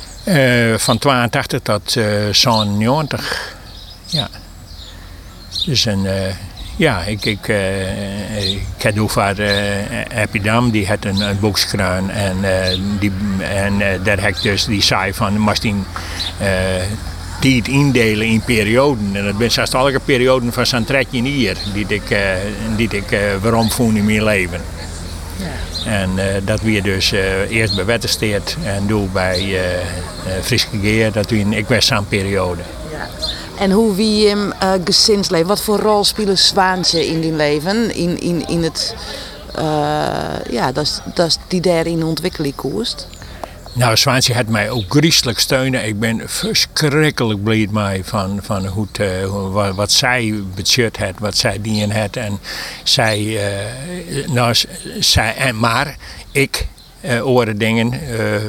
[0.76, 3.56] van 82 tot uh, 90.
[4.06, 4.28] Ja.
[5.64, 6.06] Dus een,
[6.76, 7.48] ja, ik, ik,
[8.76, 9.40] ik heb over
[10.08, 12.10] Epidam, die had een, een boekskruin.
[12.10, 12.36] En,
[13.00, 15.64] die, en daar heb ik dus die saai van, moest
[17.44, 19.10] die het indelen in perioden.
[19.12, 22.18] En dat zijn zelfs elke perioden van zo'n trekje hier, die ik, uh,
[22.76, 24.60] die ik uh, waarom voel in mijn leven.
[25.36, 25.90] Ja.
[25.90, 27.12] En uh, dat weer dus
[27.48, 29.60] eerst bij Wettersteert en doe bij
[30.42, 32.62] Friske Geer, dat we in ik was zo'n periode.
[33.58, 34.52] En hoe wie hem
[34.84, 38.94] gezinsleven, wat voor rol spelen zwaantje in die leven, in, in, in het,
[40.50, 43.06] ja, dat, dat die daar in ontwikkeling koerst?
[43.74, 45.86] Nou, Zwaantje had mij ook griezelig steunen.
[45.86, 51.60] Ik ben verschrikkelijk blij mee van, van hoe uh, wat, zij budget had, wat zij
[51.60, 52.16] dienen had.
[52.16, 52.38] En
[52.82, 54.54] zij, uh, nou,
[54.98, 55.96] zij, en, maar
[56.32, 56.66] ik
[57.04, 58.00] uh, oren dingen,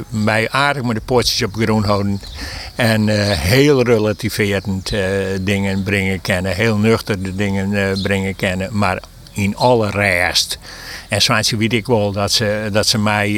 [0.09, 2.21] mij aardig met de poortjes op groen houden.
[2.75, 4.91] En heel relativerend
[5.41, 8.69] dingen brengen kennen, heel nuchter dingen brengen kennen.
[8.71, 9.01] Maar
[9.31, 10.59] in alle rest.
[11.09, 13.31] En Zwaantje weet ik wel dat ze, dat ze mij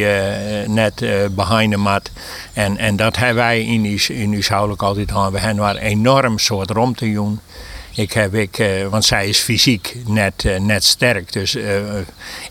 [0.67, 2.09] net uh, behind hem had.
[2.53, 5.31] En, en dat hebben wij in die, in die huwelijk altijd gehad.
[5.31, 7.39] We hebben een enorm soort romte doen.
[7.97, 11.33] Ik heb, ik, uh, want zij is fysiek net, uh, net sterk.
[11.33, 11.97] Dus uh,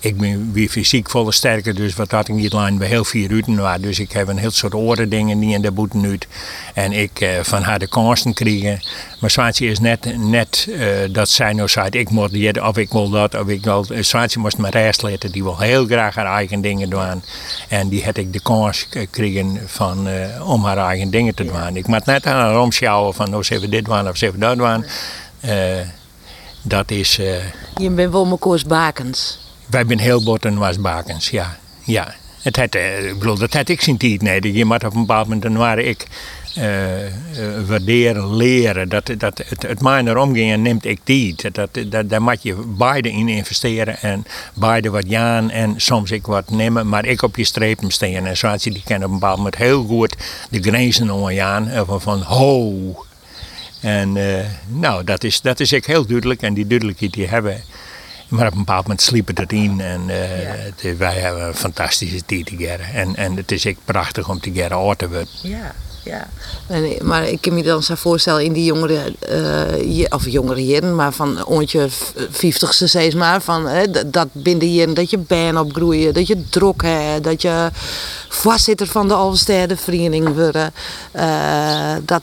[0.00, 1.74] ik ben weer fysiek volle sterker.
[1.74, 3.80] Dus wat had ik niet lang bij heel vier uur was.
[3.80, 6.18] Dus ik heb een heel soort oren dingen die in de boete nu.
[6.74, 8.80] En ik van haar de kansen krijgen.
[9.34, 10.68] Maar is net, net
[11.10, 13.34] dat zij nou zei, ik moet dit of ik wil dat.
[13.34, 13.86] Of ik wil.
[14.00, 15.32] Zwaantje moest me rest laten.
[15.32, 17.22] Die wil heel graag haar eigen dingen doen.
[17.68, 20.08] En die had ik de kans gekregen van,
[20.42, 21.76] om haar eigen dingen te doen.
[21.76, 24.56] Ik moet net aan haar omschouwen van, nou ze dit doen of ze even dat
[24.56, 24.84] doen.
[25.44, 25.52] Uh,
[26.62, 27.16] dat is...
[27.76, 29.38] Je bent wel mijn bakens.
[29.66, 31.58] Wij zijn heel botten was bakens, ja.
[31.84, 32.14] ja.
[32.42, 34.22] Het had, ik bedoel, dat had ik zijn tijd.
[34.22, 34.52] Nee.
[34.52, 36.06] Je moet op een bepaald moment, dan waren ik
[37.66, 38.88] waarderen, leren.
[38.88, 41.54] Dat, dat, het, het mijner omgaan neemt ik tijd.
[41.54, 46.26] Dat, dat, daar moet je beide in investeren en beide wat jaan en soms ik
[46.26, 46.88] wat nemen.
[46.88, 48.26] Maar ik op je strepen staan.
[48.26, 50.16] En zoals je die kennen op een bepaald moment heel goed
[50.50, 51.70] de grenzen omgaan.
[51.86, 52.74] Van, van ho,
[53.80, 57.62] en uh, nou, dat is, dat is ik heel duidelijk en die duidelijkheid die hebben.
[58.28, 60.54] Maar op een bepaald moment sliepen het in en uh, ja.
[60.54, 62.80] het, wij hebben een fantastische tijd together.
[62.92, 65.28] En, en het is echt prachtig om together oud te worden.
[65.42, 65.74] Ja.
[66.06, 66.26] Ja,
[67.02, 69.14] maar ik kan me dan zo voorstellen in die jongere,
[69.98, 71.88] uh, of jongere heren, maar van ontje
[72.30, 76.82] 50ste zeg maar, van hè, dat binnen jaren dat je ben opgroeien, dat je druk
[76.82, 77.70] hebt, dat je
[78.28, 80.72] voorzitter van de Alstede Vereniging worden,
[81.16, 82.22] uh, dat,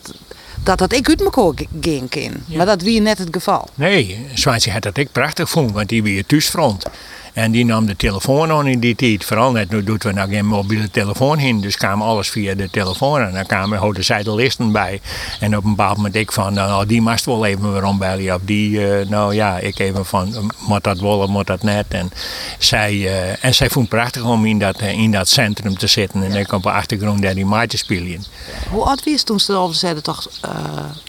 [0.63, 2.57] dat dat ik uit elkaar ging kan.
[2.57, 3.67] Maar dat wie net het geval.
[3.75, 6.85] Nee, Zwaantje had dat ik prachtig vond, want die weer thuisfront.
[7.33, 9.25] En die nam de telefoon aan in die tijd.
[9.25, 11.61] Vooral net, nu doen we nou geen mobiele telefoon in.
[11.61, 13.21] Dus kwam alles via de telefoon.
[13.21, 15.01] En dan kwamen, houden zij de listen bij.
[15.39, 18.35] En op een bepaald moment ik van, nou die mast wel even weer ombellen.
[18.35, 21.85] Of die, uh, nou ja, ik even van, moet dat of moet dat net.
[21.87, 22.11] En
[22.57, 26.23] zij, uh, en zij vond het prachtig om in dat, in dat centrum te zitten.
[26.23, 28.23] En ik op de achtergrond daar die maatjes spelen.
[28.69, 30.29] Hoe oud was toen ze de Alverzijde toch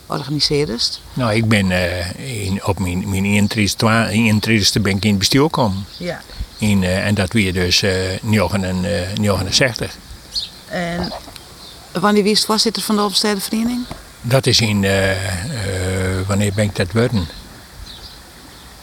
[0.07, 0.79] organiseerden?
[1.15, 1.71] Nou, ik ben
[2.17, 5.85] in, op mijn, mijn intredeste ben ik in het bestuur gekomen.
[5.97, 6.21] Ja.
[6.59, 7.91] In, uh, en dat weer dus uh,
[8.23, 9.97] 69.
[10.69, 11.13] En
[11.93, 13.85] wanneer was voorzitter van de Alpenstedenvereniging?
[14.21, 15.11] Dat is in, uh,
[16.27, 17.29] wanneer ben ik dat worden?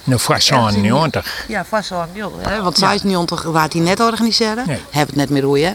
[0.04, 1.46] Nou, vast zo'n 90.
[1.48, 2.08] Ja, vast zo'n
[2.62, 4.68] Want zij is 90 waar hij net organiseren.
[4.68, 4.80] Nee.
[4.90, 5.74] Heb het net meer hoe je.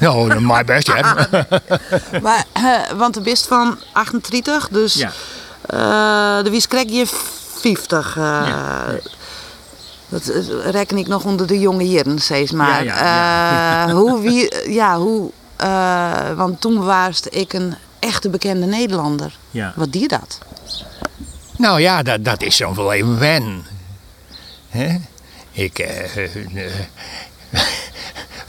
[0.00, 1.28] Nou, dat maakt best, ja.
[2.22, 2.44] maar,
[2.96, 6.42] want de best van 38, dus ja.
[6.42, 7.06] de wies krijg je
[7.60, 8.14] 50.
[8.14, 8.86] Ja.
[10.08, 10.32] Dat
[10.64, 12.84] reken ik nog onder de jonge heren, steeds maar.
[12.84, 15.30] Ja, ja, uh, hoe, wie, ja, hoe,
[15.62, 19.36] uh, want toen was ik een echte bekende Nederlander.
[19.50, 19.72] Ja.
[19.76, 20.38] Wat die dat?
[21.56, 23.66] Nou ja, dat, dat is zo'n wel even wen.
[24.68, 24.96] He?
[25.52, 26.16] Ik, uh,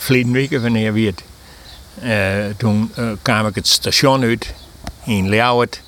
[0.07, 1.23] uh, weken wanneer wie het.
[2.57, 2.91] Toen
[3.21, 4.53] kwam ik het station uit
[5.05, 5.81] in Ljouwert.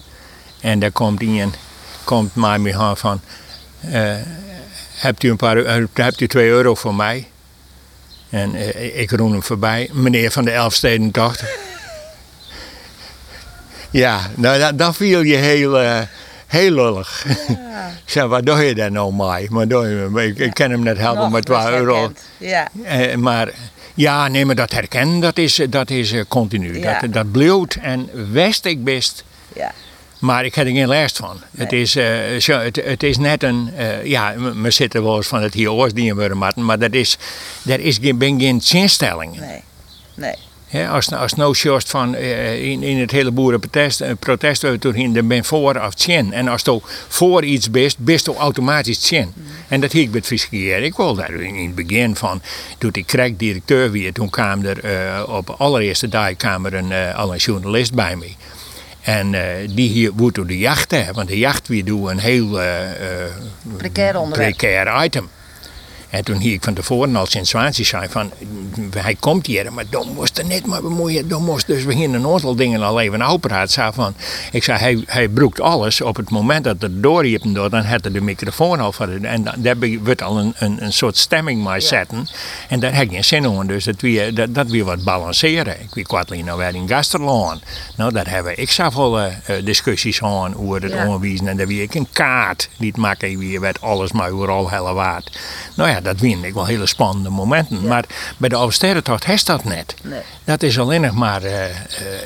[0.62, 1.55] En daar komt iemand
[2.03, 3.22] komt maar me aan van...
[3.80, 4.16] eh,
[4.95, 5.57] hebt, u een paar,
[5.93, 7.28] hebt u twee euro voor mij?
[8.30, 9.89] En eh, ik roem hem voorbij.
[9.93, 11.43] Meneer van de Elfstedentocht.
[14.03, 16.01] ja, nou dat, dat viel je heel, eh,
[16.47, 17.26] heel lullig.
[18.05, 19.47] ik zei, wat doe je daar nou mee?
[19.49, 22.12] Maar doe je, ik, ik kan hem net helpen Nog met 2 best euro.
[22.38, 22.68] Ja.
[22.84, 23.51] Eh, maar
[23.93, 26.79] ja, nee, maar dat herkennen, dat is, dat is eh, continu.
[26.79, 26.99] Ja.
[26.99, 29.23] Dat, dat bloedt en wist ik best.
[29.55, 29.71] Ja.
[30.19, 31.41] Maar ik heb er geen last van.
[31.57, 32.05] Het, is, eh,
[32.39, 33.71] zo, het, het is net een...
[33.75, 37.17] eh, ja, we zitten wel eens van het hier oorsdien worden, Martin, maar dat is,
[37.65, 39.39] er is geen, geen zinstelling.
[39.39, 39.61] Nee.
[40.15, 40.35] Nee.
[40.72, 45.28] Hè, als, als nou van eh, in, in het hele boerenprotest eh, protest doorheen, dan
[45.28, 46.34] ben voor of tjen.
[46.34, 49.34] En als je voor iets bent, best je automatisch tjen.
[49.67, 50.84] En dat heb ik fiscalieren.
[50.84, 52.41] Ik wil daar in, in het begin van,
[52.78, 56.74] toen ik krijg directeur weer, toen kwam er eh, op de allereerste dag kwam er
[56.74, 58.28] een, eh, al een journalist bij me.
[59.01, 62.61] En eh, die hier door de jacht hebben, want de jacht weer doen een heel
[62.61, 63.32] eh, eh,
[63.78, 64.57] Precair onderwerp.
[64.57, 65.30] precair item.
[66.12, 68.32] En toen hier ik van tevoren al sinds Zwaansie zei van,
[68.97, 71.28] hij komt hier, maar dan moest er net maar bemoeien.
[71.28, 73.70] Dan moest dus we hier een aantal dingen al even uitpraten.
[73.70, 74.14] Zei van,
[74.51, 76.01] ik zei, hij, hij broekt alles.
[76.01, 79.43] Op het moment dat het doorhiepen door, dan had hij de microfoon al van En
[79.43, 82.28] dan, daar wordt al een, een, een soort stemming mee zetten.
[82.70, 83.68] En daar heb ik geen zin in.
[83.68, 85.82] Dus dat weer, dat, dat weer wat balanceren.
[85.82, 87.62] Ik weet kwartelijk nou weer in Gasterlaan.
[87.95, 91.20] Nou, daar hebben we, ik eh, eh, discussies aan over het Ja.
[91.45, 94.93] En daar weer ik een kaart die het maken weer werd alles maar overal helle
[94.93, 95.39] waard.
[95.76, 97.87] Nou ja, dat vind ik wel hele spannende momenten.
[97.87, 98.05] Maar
[98.37, 99.95] bij de Alsterrentocht heeft dat net.
[100.01, 100.21] Nee.
[100.43, 101.75] Dat is alleen nog maar, eh, eh,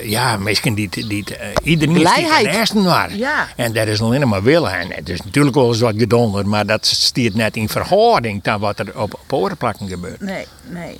[0.03, 3.15] ja, misschien die, die, eh, iedereen is die van eerste waar.
[3.15, 3.47] Ja.
[3.55, 4.79] En dat is alleen nog maar willen.
[4.79, 8.59] En het is natuurlijk wel eens wat gedonder, maar dat stiert net in verhouding tot
[8.59, 10.21] wat er op, op gebeurt.
[10.21, 10.99] Nee, nee.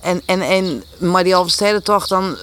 [0.00, 2.36] En, en, en, maar die Alverstedentocht dan,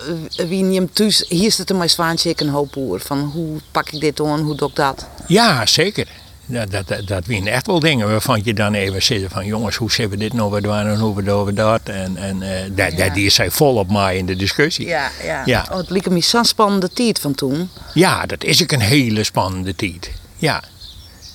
[0.47, 2.99] wie hem thuis, hier zit er mijn zwaantje ik een hoop oer.
[2.99, 5.07] Van hoe pak ik dit aan, hoe doe ik dat?
[5.27, 6.07] Ja, zeker.
[6.51, 9.91] Dat, dat, dat, zijn echt wel dingen waarvan je dan even zit van jongens, hoe
[9.91, 11.81] zullen we dit nou weer doen en hoe we doen we dat.
[11.83, 14.87] En, en eh, dat, dat, die is zij volop mij in de discussie.
[14.87, 15.09] ja.
[15.45, 15.67] Ja.
[15.71, 17.69] Oh, het liep me zo'n spannende tijd van toen.
[17.93, 20.11] Ja, dat is ook een hele spannende tijd.
[20.37, 20.63] Ja.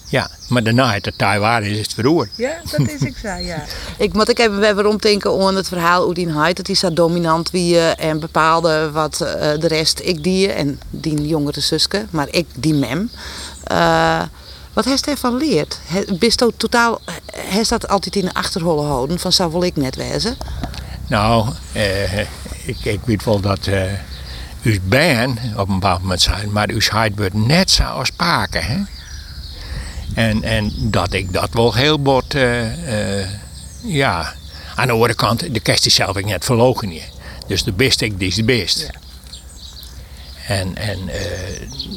[0.08, 2.30] Ja, maar daarna het de Taiwan is het verroerd.
[2.36, 3.64] Ja, dat is ik zo, ja.
[3.98, 6.56] Ik moet ik even weer omdenken aan het verhaal hoe die heid.
[6.56, 10.80] Dat is zo dominant wie je en bepaalde wat eh, de rest ik die en
[10.90, 13.10] die jongere zuske, maar ik die mem.
[13.64, 14.22] Eh,
[14.74, 15.78] wat heeft hij van leerd?
[16.18, 17.00] Bist ook totaal,
[17.36, 20.36] heeft dat altijd in de achterholle houden van zou wil ik net wezen?
[21.06, 22.18] Nou, eh,
[22.64, 23.92] ik, ik weet wel dat eh
[24.64, 28.64] uw band op een bepaald moment zei, maar uw heid wordt net zo als paken.
[28.64, 28.76] Hè?
[30.14, 33.28] En, en dat ik dat wel heel bot, eh, eh,
[33.82, 34.32] ja.
[34.74, 37.02] Aan de andere kant, de kerst is zelf ik net verlogen je.
[37.46, 38.90] Dus de beste ik, die is de best.
[40.46, 41.20] En, en eh,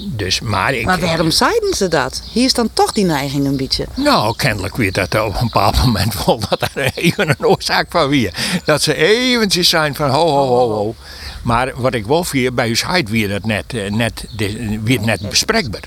[0.08, 0.86] dus, maar ik...
[0.86, 2.22] Maar waarom zeiden ze dat?
[2.32, 3.86] Hier is dan toch die neiging een beetje.
[3.96, 8.10] Nou, kennelijk weet dat op een bepaald moment wel dat er even een oorzaak van
[8.10, 8.34] weer.
[8.66, 10.96] Dat ze eventjes zijn van ho, ho, ho, ho.
[11.42, 15.02] Maar wat ik wel vier, bij ons heid weer dat net, eh, net, de- weer
[15.02, 15.84] net bespreekbaar.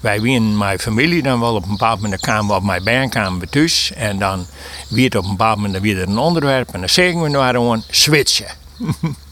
[0.00, 3.48] Wij wien mijn familie dan wel op een bepaald moment kwamen we op mijn we
[3.48, 3.92] thuis.
[3.94, 4.46] En dan
[4.88, 6.72] weer op een bepaald moment weer een onderwerp.
[6.72, 8.46] En dan zeggen we naar gewoon switchen.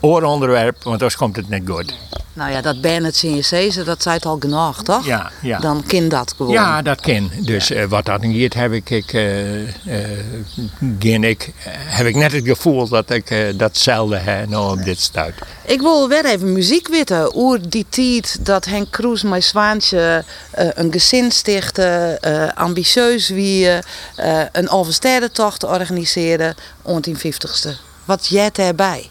[0.00, 1.94] Ooronderwerp, want anders komt het niet goed.
[2.32, 5.06] Nou ja, dat ben het CNC, dat zei het al genoeg, toch?
[5.06, 5.58] Ja, ja.
[5.58, 6.52] Dan kan dat gewoon.
[6.52, 7.30] Ja, dat kan.
[7.40, 12.44] Dus eh, wat dat niet heb ik, ik, eh, eh, ik, heb ik net het
[12.44, 15.34] gevoel dat ik datzelfde heb nou op dit stuit.
[15.64, 17.36] Ik wil weer even muziek weten.
[17.36, 23.68] Oer die tijd dat Henk Kroes mijn zwaantje een gezin stichtte, ambitieus wie,
[24.52, 26.54] een Alversterrentocht organiseerde,
[26.86, 27.70] 1950ste.
[28.04, 29.10] Wat jij daarbij?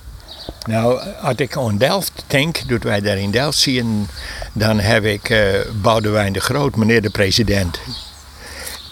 [0.68, 4.08] Nou, als ik aan Delft denk, dat wij daar in Delft zien,
[4.54, 5.48] dan heb ik eh
[5.82, 7.80] Boudewijn de Groot, meneer de president.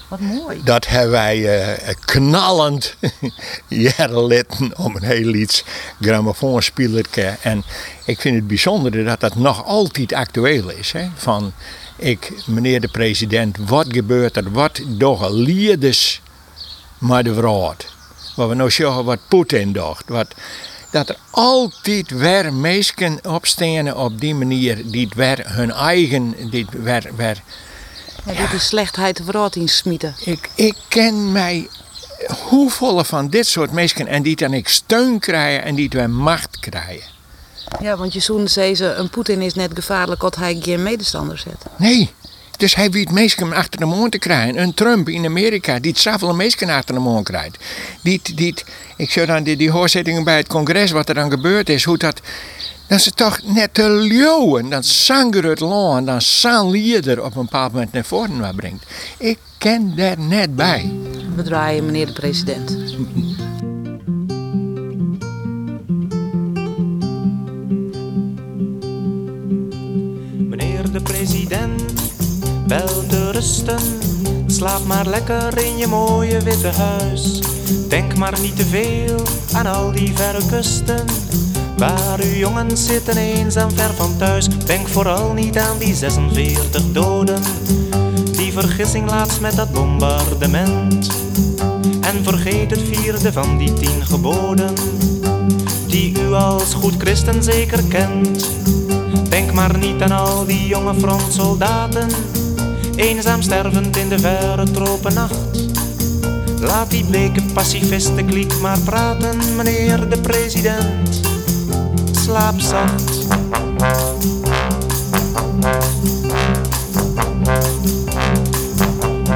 [0.08, 0.62] Wat mooi.
[0.64, 2.96] Dat hebben wij eh, knallend
[3.68, 5.64] jaren litten om een heel iets
[6.02, 7.36] grammofoonspelerke.
[7.42, 7.64] En
[8.06, 10.92] ik vind het bijzonder dat dat nog altijd actueel is.
[10.92, 11.08] Hè?
[11.16, 11.54] Van,
[11.96, 14.52] ik, meneer de president, wat gebeurt er?
[14.52, 16.22] Wat doen leerders
[16.98, 17.86] maar de wereld?
[18.36, 20.04] Wat we nou zeggen, wat Poetin doet.
[20.06, 20.36] Wat,
[20.90, 26.68] dat er altijd weer mensen opstaan op die manier, die het weer hun eigen, die
[26.72, 27.42] weer, weer
[28.26, 30.16] Ja, is slechtheid vooruit in smieten.
[30.26, 31.68] ik, ik ken mij
[32.28, 36.60] hoeveel van dit soort mensen en die dan ik steun krijgen en die weer macht
[36.60, 37.16] krijgen.
[37.82, 41.38] Ja, want je zoen zei ze, een Poetin is net gevaarlijk als hij geen medestander
[41.38, 41.66] zet.
[41.78, 42.14] Nee.
[42.58, 44.62] Dus hij weet mensen achter de mond te krijgen.
[44.62, 47.58] Een Trump in Amerika, die het zoveel mensen achter de mond krijgt.
[48.02, 48.54] Die, die,
[48.98, 51.98] ik zou dan die, die hoorzittingen bij het congres, wat er dan gebeurd is, hoe
[51.98, 52.22] dat.
[52.88, 54.70] Dat is toch net te leeuwen.
[54.70, 56.08] Dan zang er het land.
[56.42, 58.86] Dan lieder op een bepaald moment naar voren brengt.
[59.18, 60.92] Ik ken daar net bij.
[61.36, 62.78] We draaien meneer de president.
[74.68, 77.42] Slaap maar lekker in je mooie witte huis.
[77.88, 79.22] Denk maar niet te veel
[79.54, 81.06] aan al die verre kusten.
[81.78, 84.48] Waar uw jongens zitten eenzaam ver van thuis.
[84.66, 87.42] Denk vooral niet aan die 46 doden.
[88.32, 91.08] Die vergissing laatst met dat bombardement.
[92.02, 94.74] En vergeet het vierde van die tien geboden.
[95.88, 98.50] Die u als goed christen zeker kent.
[99.30, 102.10] Denk maar niet aan al die jonge frontsoldaten,
[102.98, 105.66] eenzaam stervend in de verre tropennacht.
[106.60, 108.30] Laat die bleke pacifisten
[108.62, 111.22] maar praten, meneer de president.
[112.12, 113.28] Slaap zacht.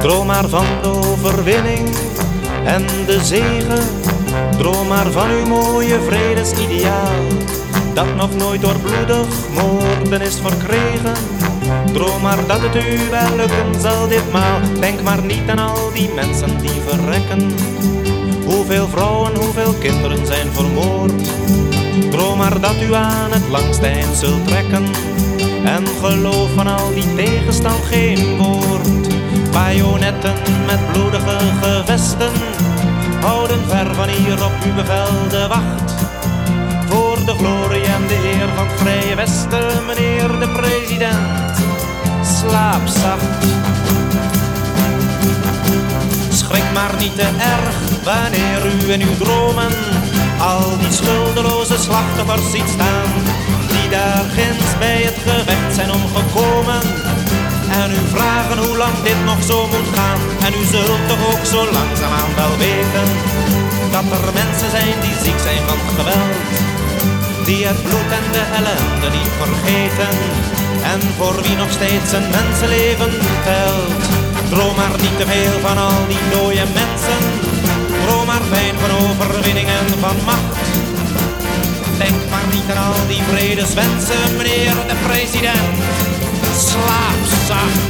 [0.00, 1.88] Droom maar van de overwinning
[2.64, 3.84] en de zegen.
[4.58, 7.50] Droom maar van uw mooie vredesideaal
[7.94, 11.41] dat nog nooit door bloedig moorden is verkregen.
[11.92, 14.60] Droom maar dat het u wel lukken zal ditmaal.
[14.80, 17.52] Denk maar niet aan al die mensen die verrekken.
[18.44, 21.28] Hoeveel vrouwen, hoeveel kinderen zijn vermoord.
[22.10, 24.84] Droom maar dat u aan het langste eind zult trekken.
[25.64, 28.88] En geloof van al die tegenstand geen woord.
[29.52, 30.34] Bajonetten
[30.66, 32.32] met bloedige gevesten
[33.20, 35.92] houden ver van hier op uw bevel de wacht
[37.24, 41.71] de glorie en de eer van het Vrije Westen, meneer de president.
[42.38, 43.44] Slaap zacht.
[46.28, 49.72] Schrik maar niet te erg wanneer u in uw dromen
[50.42, 53.10] al die schuldeloze slachtoffers ziet staan.
[53.68, 56.82] Die daar ginds bij het gevecht zijn omgekomen.
[57.80, 60.20] En u vragen hoe lang dit nog zo moet gaan.
[60.46, 63.08] En u zult toch ook zo langzaamaan wel weten
[63.94, 66.36] dat er mensen zijn die ziek zijn van geweld
[67.44, 70.61] die het bloed en de ellende niet vergeten.
[70.82, 73.12] En voor wie nog steeds een mensenleven
[73.44, 74.02] telt.
[74.50, 77.20] Droom maar niet te veel van al die dode mensen.
[78.02, 80.56] Droom maar fijn van overwinning en van macht.
[81.98, 85.74] Denk maar niet aan al die vredeswensen, meneer de president.
[86.68, 87.80] Slaap zacht.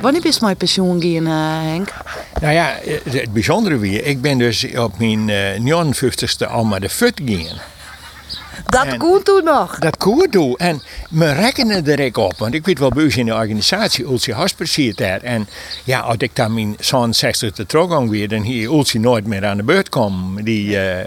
[0.00, 1.92] Wanneer is mijn pensioen gaan, uh, Henk?
[2.40, 2.78] Nou ja,
[3.10, 7.71] het bijzondere weer, ik ben dus op mijn uh, 59ste al maar de fut gegaan.
[8.72, 9.78] Dat en toen nog?
[9.78, 9.96] Dat
[10.30, 10.56] toen.
[10.56, 12.38] En we rekenen er ook op.
[12.38, 15.20] Want ik weet wel, bij in de organisatie, Ultje Hasper daar.
[15.20, 15.48] En
[15.84, 16.76] ja, als ik dan mijn
[17.14, 20.44] 60 te terug weer, dan hier Ultje nooit meer aan de beurt komen.
[20.44, 21.04] Die, uh, uh,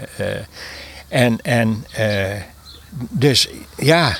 [1.08, 2.26] en, en uh,
[3.08, 4.16] dus ja,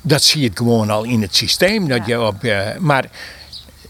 [0.00, 1.88] dat zie je gewoon al in het systeem.
[1.88, 2.36] Dat je op,
[2.78, 3.04] maar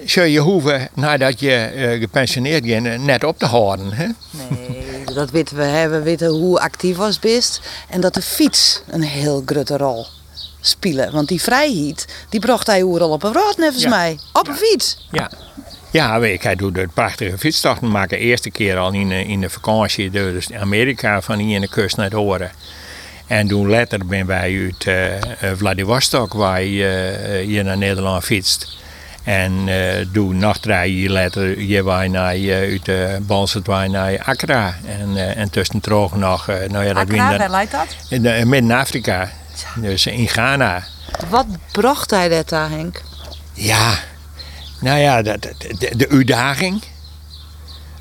[0.04, 3.92] zul je hoeven, nadat je gepensioneerd bent, net op te houden.
[3.92, 4.06] Hè?
[4.30, 5.88] Nee, dat weten we.
[5.88, 7.60] We weten hoe actief was best.
[7.88, 10.06] En dat de fiets een heel grote rol
[10.60, 11.10] speelde.
[11.10, 14.18] Want die vrijheid, die bracht hij al op een rood, nevens mij.
[14.32, 15.08] Op een fiets.
[15.10, 15.30] Ja.
[15.90, 18.18] Ja, ik hij doet de prachtige fietstochten maken.
[18.18, 21.96] De eerste keer al in, in de vakantie, dus Amerika van hier in de kust
[21.96, 22.50] naar het horen.
[23.26, 28.76] En toen later ben wij uit uh, Vladivostok, waar je uh, hier naar Nederland fietst.
[29.24, 34.74] En uh, toen nog drie later je wij naar uh, uit de Balset naar Accra.
[34.84, 35.80] En, uh, en tussen
[36.14, 37.86] nog, nou ja, dat Accra, waar lijkt dat?
[38.08, 39.30] In, Midden-Afrika,
[39.76, 40.82] dus in Ghana.
[41.28, 43.02] Wat bracht hij dat daar, Henk?
[43.52, 43.94] Ja,
[44.80, 45.38] nou ja, de,
[45.78, 46.82] de, de uitdaging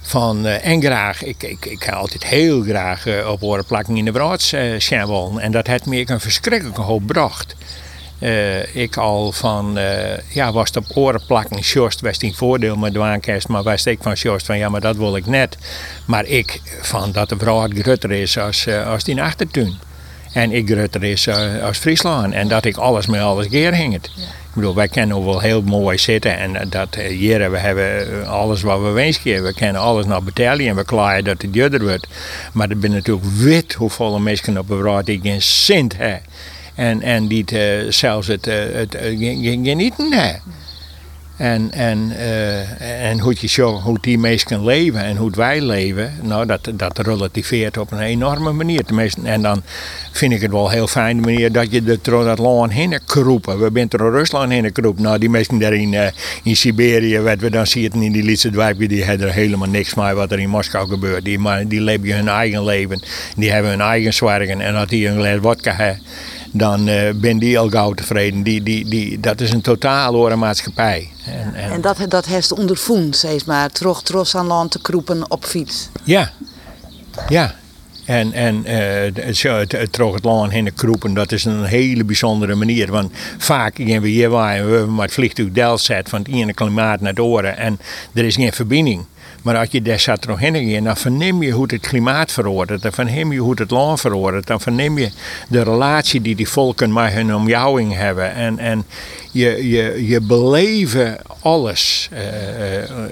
[0.02, 3.98] van uh, en graag, ik, ik, ik ga altijd heel graag uh, op horen plakken
[3.98, 4.92] in de braads uh,
[5.40, 7.56] En dat heeft me een verschrikkelijke hoop gebracht.
[8.24, 12.76] Uh, ik al van, uh, ja, was het op oren plakken, Sjorst was een voordeel
[12.76, 15.58] met dwaankerst, maar was ik van Sjorst van, ja, maar dat wil ik net.
[16.06, 19.74] Maar ik van dat de vrouw groter is als, uh, als die achtertuin.
[20.34, 21.28] En ik groter is
[21.64, 22.34] als Friesland.
[22.34, 24.06] En dat ik alles met alles keer hing het.
[24.16, 28.82] Ik bedoel, wij kennen wel heel mooi zitten en dat hier we hebben alles wat
[28.82, 29.44] we wensen.
[29.44, 32.08] We kennen alles naar betalen en we klaaien dat het duurder wordt.
[32.54, 36.22] Maar er ben natuurlijk wit hoeveel mensen op de wereld die geen cent hebben
[36.76, 40.42] en, en die uh, zelfs het, uh, het uh, genieten.
[41.38, 46.46] En, en, eh, en hoe, je hoe die mensen leven en hoe wij leven, nou,
[46.46, 48.84] dat, dat relativeert op een enorme manier.
[48.84, 49.62] Tenminste, en dan
[50.12, 53.60] vind ik het wel heel fijn manier dat je er door dat land heen kroepen.
[53.60, 55.04] We zijn door Rusland heen kroepen.
[55.04, 56.08] Nou, die mensen daar in, uh,
[56.44, 59.94] in Siberië, wat we dan zien in die Lietse dwijpje, die hebben er helemaal niks
[59.94, 61.26] mee wat er in Moskou gebeurt.
[61.26, 63.04] Die, maar, die leven hun eigen leven.
[63.36, 64.62] Die hebben hun eigen zwergen.
[64.62, 66.02] En dat die een glas vodka hebben
[66.54, 68.44] dan uh, ben die al gauw tevreden.
[68.44, 71.10] Die, die, die, dat is een totaal andere maatschappij.
[71.26, 75.32] En, en, en dat, dat heeft ondervoend, zeg maar, terug tros aan land te kroepen
[75.32, 75.90] op fiets.
[76.04, 76.32] Ja,
[77.28, 77.56] ja.
[78.06, 82.04] En, en uh, zo, het, het, terug het land heen kroepen, dat is een hele
[82.04, 82.92] bijzondere manier.
[82.92, 87.00] Want vaak gaan we hier waar we maar het vliegtuig Delzet van het ene klimaat
[87.00, 87.80] naar het oren en
[88.14, 89.06] er is geen verbinding.
[89.44, 92.82] Maar als je daar zat nog heen dan verneem je hoe het klimaat verandert.
[92.82, 94.48] Dan verneem je hoe het land verandert.
[94.48, 95.12] Dan verneem je
[95.50, 98.34] de relatie die die volken met hun omjouwing hebben.
[98.34, 98.86] En, en
[99.32, 102.10] je, je, je beleven alles.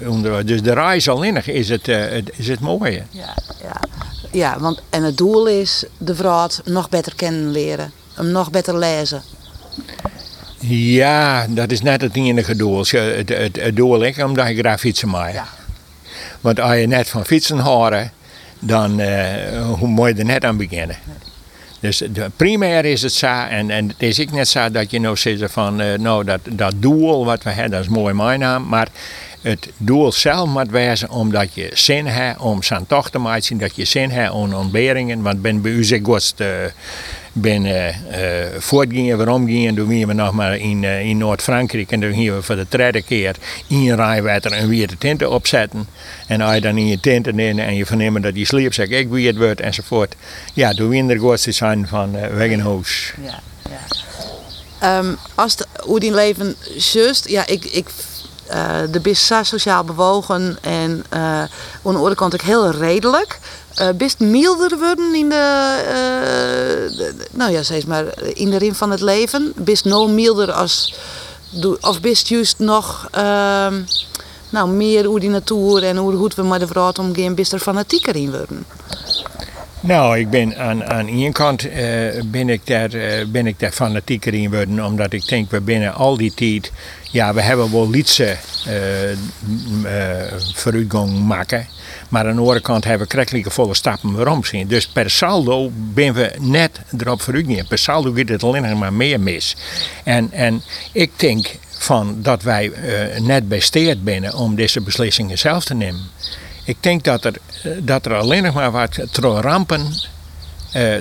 [0.02, 3.02] Uh, dus de reis alleen is het, uh, is het mooie.
[3.10, 3.80] Ja, ja.
[4.30, 7.92] ja want, en het doel is de vrouw nog beter kennen leren.
[8.14, 9.22] Hem nog beter lezen.
[10.68, 12.78] Ja, dat is net het enige doel.
[12.78, 15.32] Het, het, het doel is omdat je graag fietsen maakt.
[15.32, 15.46] Ja.
[16.40, 18.12] Want als je net van fietsen horen,
[18.58, 20.96] dan uh, moet je er net aan beginnen.
[21.80, 25.00] Dus de, primair is het zo, en, en het is ik net zo dat je
[25.00, 28.40] nou zegt van, uh, nou dat, dat doel wat we hebben, dat is mooi mijn
[28.40, 28.88] naam, maar
[29.40, 33.76] het doel zelf moet wezen omdat je zin hebt om zijn tocht te maken, dat
[33.76, 36.00] je zin hebt om ontberingen, want ben bij u zeg
[37.32, 37.86] ben uh,
[38.58, 42.42] voortgingen, waarom gingen, toen we nog maar in, uh, in Noord-Frankrijk en toen gingen we
[42.42, 43.36] voor de derde keer
[43.66, 45.88] in Rijnwater een weer de tenten opzetten.
[46.26, 49.08] En als je dan in je tenten in en je verneemt dat die zegt ik
[49.08, 50.14] wie het wordt enzovoort.
[50.54, 53.12] Ja, toen we er te zijn van uh, Wegenhoos.
[53.22, 53.40] Ja,
[53.70, 54.98] ja.
[54.98, 57.88] Um, als de, hoe die leven juist, ja, ik, ik
[58.50, 61.48] uh, de best sociaal bewogen en uh, aan
[61.82, 63.38] de andere kant ook heel redelijk.
[63.80, 65.76] Uh, best milder worden in de,
[66.98, 68.04] uh, nou ja, zeg maar,
[68.34, 69.52] in de rin van het leven.
[69.56, 70.94] Best no milder als,
[71.80, 73.66] of best juist nog, uh,
[74.50, 77.58] nou, meer hoe die natuur en hoe goed we met de vrouw omgaan, best er
[77.58, 78.64] fanatieker in worden.
[79.80, 81.72] Nou, ik ben aan, aan één kant uh,
[82.24, 82.90] ben, ik daar,
[83.28, 86.72] ben ik daar fanatieker in geworden, omdat ik denk, we binnen al die tijd,
[87.10, 88.36] ja, we hebben wel lietse
[88.68, 89.92] uh,
[90.54, 91.66] vooruitgang maken.
[92.12, 94.66] Maar aan de andere kant hebben we krijgelijke volle stappen waarom zien.
[94.66, 99.20] Dus per saldo ben we net erop vooruit Per saldo gaat het alleen maar meer
[99.20, 99.56] mis.
[100.04, 100.62] En, en
[100.92, 106.00] ik denk van dat wij uh, net besteed binnen om deze beslissingen zelf te nemen.
[106.64, 109.86] Ik denk dat er, eh, dat er alleen nog maar wat rampen
[110.76, 110.98] uh,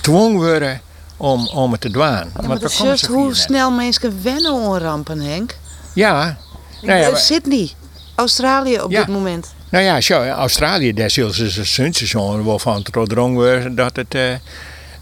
[0.00, 0.80] dwong worden
[1.16, 2.02] om, om het te doen.
[2.02, 5.56] Ja, maar dat is hoe snel mensen wennen aan rampen, Henk.
[5.94, 6.36] Ja.
[6.82, 7.70] Nou ja Sydney,
[8.14, 9.53] Australië op dit moment.
[9.74, 12.90] Nou ja, zo, Australië, daar zullen ze seizoen wel van het
[13.34, 14.34] worden dat het, uh,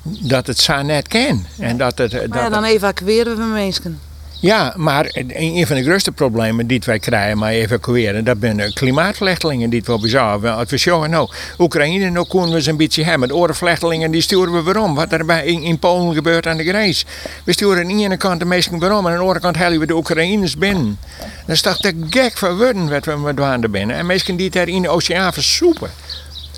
[0.03, 1.47] dat het zo net kan.
[1.59, 4.01] En dat het, dat ja, dan evacueren we mensen.
[4.43, 9.71] Ja, maar een van de grootste problemen die wij krijgen met evacueren, dat zijn klimaatvluchtelingen
[9.71, 10.55] die we bezorgen.
[10.55, 13.29] Als we zeggen, nou, Oekraïne, nou kunnen we ze een beetje hebben.
[13.29, 14.95] De oorvluchtelingen, die sturen we waarom?
[14.95, 17.05] Wat er bij in, Polen gebeurt aan de grens.
[17.45, 19.79] We sturen aan de ene kant de meesten waarom, en aan de andere kant halen
[19.79, 20.99] we de Oekraïners binnen.
[21.47, 23.97] Dat is toch te gek voor woorden wat we met binnen.
[23.97, 25.91] En mensen die daar in de oceaan versoepen.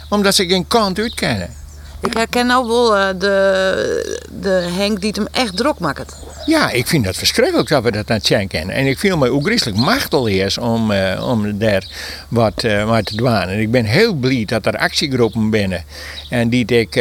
[0.09, 1.64] Omdat ze geen kant uit kennen.
[2.05, 6.17] Ik herken nou wel uh, de, de Henk die het hem echt druk maakt.
[6.47, 8.75] Ja, ik vind dat verschrikkelijk dat we dat aan het kennen.
[8.75, 11.85] En ik voel me ook griezelig machtig is om, uh, om daar
[12.29, 13.29] wat, uh, wat te doen.
[13.29, 15.85] En ik ben heel blij dat er actiegroepen binnen
[16.31, 16.93] en die ik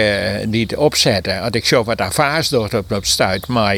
[0.47, 1.41] die het opzetten.
[1.41, 3.75] Als ik zo wat ervaars door op, stuit, maar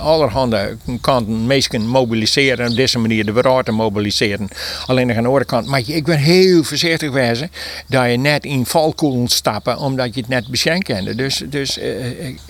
[0.00, 4.48] allerhande kanten mensen mobiliseren, op deze manier de te mobiliseren.
[4.86, 7.50] Alleen aan de andere kant, maar ik ben heel voorzichtig wezen
[7.86, 11.14] dat je net in valkoelen stappen, omdat je het net kende.
[11.14, 11.78] Dus, dus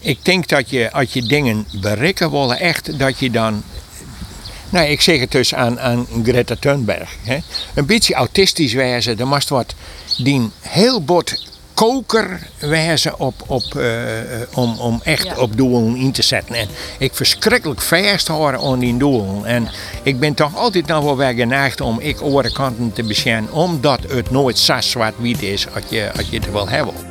[0.00, 3.62] ik denk dat je, als je dingen bereiken willen, echt dat je dan
[4.70, 7.16] nou, ik zeg het dus aan, aan Greta Thunberg.
[7.22, 7.38] Hè.
[7.74, 9.74] Een beetje autistisch wezen, er moest wat
[10.16, 13.86] die heel bot koker wezen op, op, uh,
[14.54, 16.54] om, om echt op doelen in te zetten.
[16.54, 16.68] En
[16.98, 19.44] ik verschrikkelijk vast horen aan die doelen.
[19.44, 19.68] En
[20.02, 22.16] ik ben toch altijd nog wel weer geneigd om ik
[22.52, 26.68] kanten te beschermen, omdat het nooit zo zwart-wit is als je, als je het wil
[26.68, 27.07] hebben.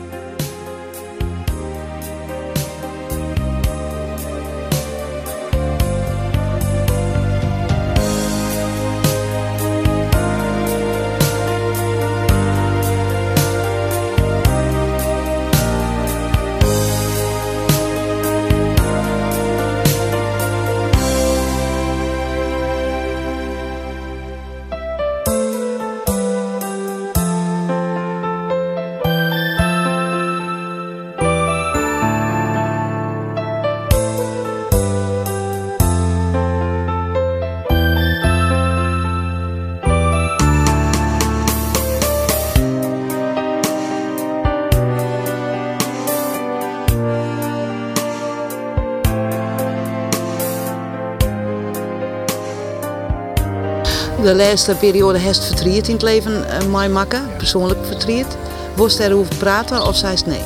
[54.47, 58.37] Laatste periode heeft verdriet in het leven uh, mij maken, persoonlijk verdriet.
[58.75, 60.41] Woest er over praten of zei nee?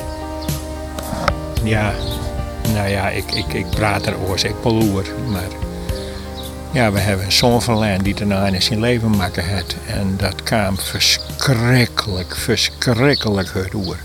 [1.62, 1.92] Ja,
[2.72, 5.48] nou ja, ik, ik, ik praat erover, ik poloer, maar
[6.72, 9.76] ja, we hebben een zoon verleden die daarna in zijn leven maken heeft.
[9.86, 13.96] En dat kwam verschrikkelijk, verschrikkelijk door.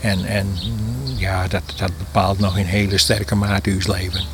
[0.00, 0.58] En, en
[1.16, 4.33] ja, dat, dat bepaalt nog in hele sterke mate uw leven.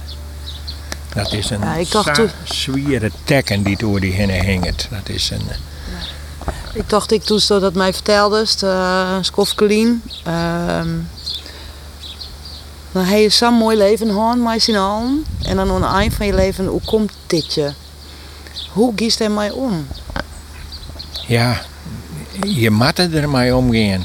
[1.15, 1.61] Dat is een
[1.91, 4.89] ja, zwiere tekken die door die heen hangt.
[4.91, 5.43] Dat is een...
[6.73, 10.03] Ik dacht, ik toen dat mij vertelde, uh, Skofkelien.
[10.27, 10.81] Uh,
[12.93, 15.25] dan heb je zo'n mooi leven gehad met z'n allen.
[15.43, 17.73] En dan aan het eind van je leven, hoe komt dit je?
[18.73, 19.87] Hoe giest er mij om?
[21.27, 21.61] Ja,
[22.45, 24.05] je moet er maar omgaan.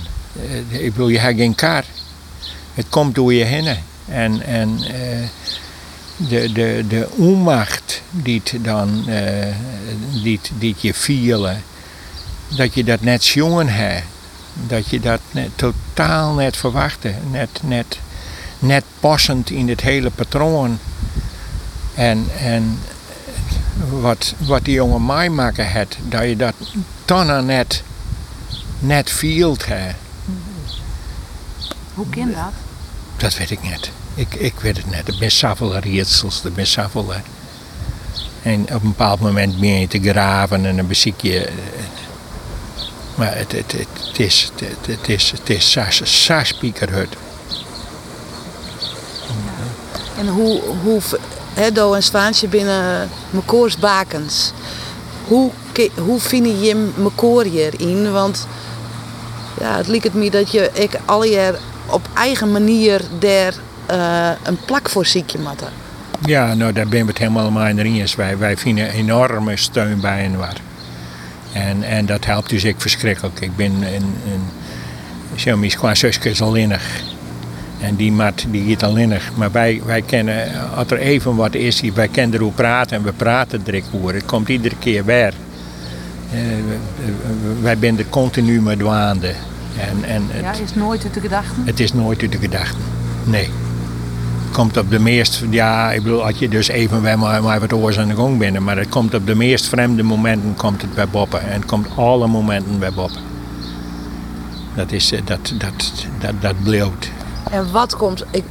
[0.72, 1.84] Eh, ik bedoel, je hebt geen kar.
[2.74, 3.78] Het komt door je heen.
[4.08, 5.28] En, en uh,
[6.18, 9.46] de, de, de onmacht die, dan, uh,
[10.24, 11.64] die, die je vielen,
[12.48, 14.04] dat je dat net jongen hebt.
[14.68, 17.14] Dat je dat net, totaal net verwachtte.
[17.32, 18.00] Net, net,
[18.60, 20.80] net passend in het hele patroon.
[21.94, 22.80] En, en
[23.90, 26.54] wat, wat die jongen mij maken had, dat je dat
[27.06, 27.84] dan net,
[28.80, 29.96] net field hebt.
[31.94, 32.54] Hoe kan dat?
[33.18, 33.92] Dat weet ik niet.
[34.16, 35.08] Ik, ik weet het.
[35.08, 37.14] Er zijn zoveel ritsels, er zijn zoveel...
[38.42, 41.46] En op een bepaald moment ben je te graven en dan beziek je...
[41.46, 41.54] Eh,
[43.16, 45.78] maar het, het, het, is, het, het is, het is,
[46.44, 47.16] spiekerhut.
[50.18, 51.02] En hoe, hoe
[51.54, 54.52] Heddo en Zwaantje binnen Mekoors bakens.
[55.28, 55.52] Hoe,
[55.98, 58.12] hoe vind je Mekoor hierin?
[58.12, 58.48] Want
[59.60, 61.56] ja, het lijkt me dat je ik al jaar
[61.86, 63.54] op eigen manier daar
[63.92, 65.68] uh, een plak voor ziekje matten.
[66.26, 68.16] Ja, nou daar ben we het helemaal mee eens.
[68.16, 70.58] Wij, wij vinden enorme steun bij en waar.
[71.54, 73.40] En, en dat helpt dus ik verschrikkelijk.
[73.40, 74.16] Ik ben een,
[75.46, 77.02] een, een qua zusjes alleenig.
[77.82, 79.14] En die mat die gaat alleen.
[79.36, 83.12] Maar wij, wij kennen, als er even wat is, wij kennen erover praten en we
[83.12, 84.14] praten direct over.
[84.14, 85.34] Het komt iedere keer weer.
[86.34, 86.40] Uh,
[87.62, 89.34] wij zijn er continu met waande.
[89.80, 91.64] En, en het, ja, is nooit uit de gedachten?
[91.66, 92.82] Het is nooit uit de gedachten,
[93.24, 93.50] nee.
[94.56, 97.60] Het komt op de meest, ja, ik bedoel, als je dus even weer maar, maar
[97.60, 100.82] wat oors aan de gang bent, maar het komt op de meest vreemde momenten komt
[100.82, 101.42] het bij boppen.
[101.42, 103.22] En het komt alle momenten bij boppen.
[104.76, 107.12] Dat is, eh, dat, dat, dat, dat blijft.
[107.52, 108.44] En wat komt, ik,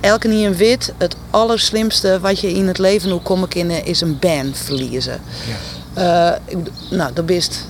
[0.00, 3.70] elke niet in wit, het allerslimste wat je in het leven hoe kom ik in,
[3.84, 5.20] is een band verliezen.
[5.94, 6.40] Ja.
[6.42, 6.58] Uh,
[6.90, 7.66] nou, dat best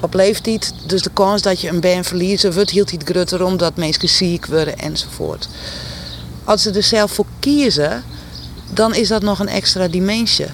[0.00, 3.76] op leeftijd, dus de kans dat je een band verliezen wordt hield iets groter omdat
[3.76, 5.48] mensen ziek worden enzovoort.
[6.46, 8.02] Als ze er zelf voor kiezen,
[8.72, 10.46] dan is dat nog een extra dimensie.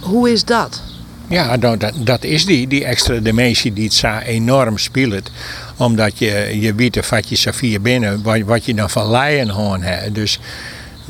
[0.00, 0.82] Hoe is dat?
[1.28, 5.30] Ja, nou, dat, dat is die, die extra dimensie die het enorm speelt.
[5.76, 9.82] Omdat je, je weet wat je Safir binnen, wat, wat je dan van leien gewoon
[9.82, 10.14] hebt.
[10.14, 10.38] Dus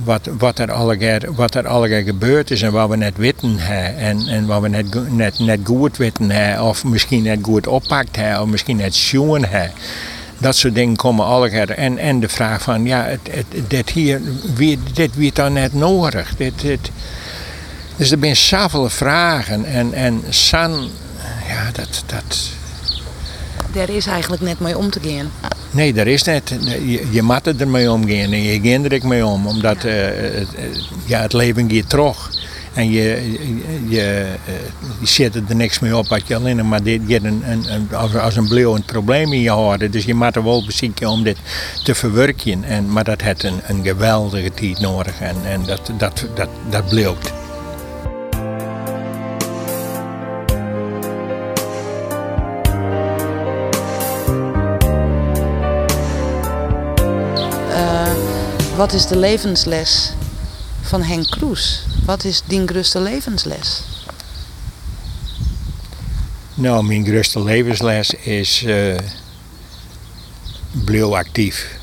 [0.05, 1.59] wat, wat, er allegaar, wat
[2.05, 3.59] gebeurd is en wat we net weten.
[3.99, 6.63] En, en wat we net, net, goed weten.
[6.63, 8.19] Of misschien net goed oppakt.
[8.41, 9.73] Of misschien net schoen hebben.
[10.41, 11.69] Dat soort dingen komen allegaar.
[11.69, 14.21] En, en de vraag van, ja, het, het, dit hier,
[14.55, 16.37] wie, dit wordt dan net nodig.
[16.37, 16.91] Dit, dit,
[17.97, 20.89] dus er zijn zoveel vragen en, en San,
[21.49, 22.39] ja, dat, dat...
[23.73, 25.31] Daar is eigenlijk net mee om te gaan.
[25.71, 26.53] Nee, daar is net.
[26.65, 29.47] Je, je moet er mee omgaan en je gaat er mee om.
[29.47, 30.49] Omdat uh, het,
[31.05, 32.31] ja, het leven gaat terug.
[32.75, 33.33] En je,
[33.89, 34.27] je,
[35.01, 38.17] je zet er niks mee op wat je alleen maar dit, je een, een, als,
[38.17, 39.91] als een een probleem in je houden.
[39.91, 41.37] Dus je moet er wel bezieken om dit
[41.85, 42.65] te verwerken.
[42.65, 46.89] En, maar dat heeft een, een geweldige tijd nodig en, en dat, dat, dat, dat
[46.89, 47.33] blijft.
[58.77, 60.13] Wat is de levensles
[60.91, 61.83] van Henk Kroes?
[62.05, 63.83] Wat is die grootste levensles?
[66.55, 68.97] Nou, mijn grootste levensles is uh,
[71.13, 71.79] actief.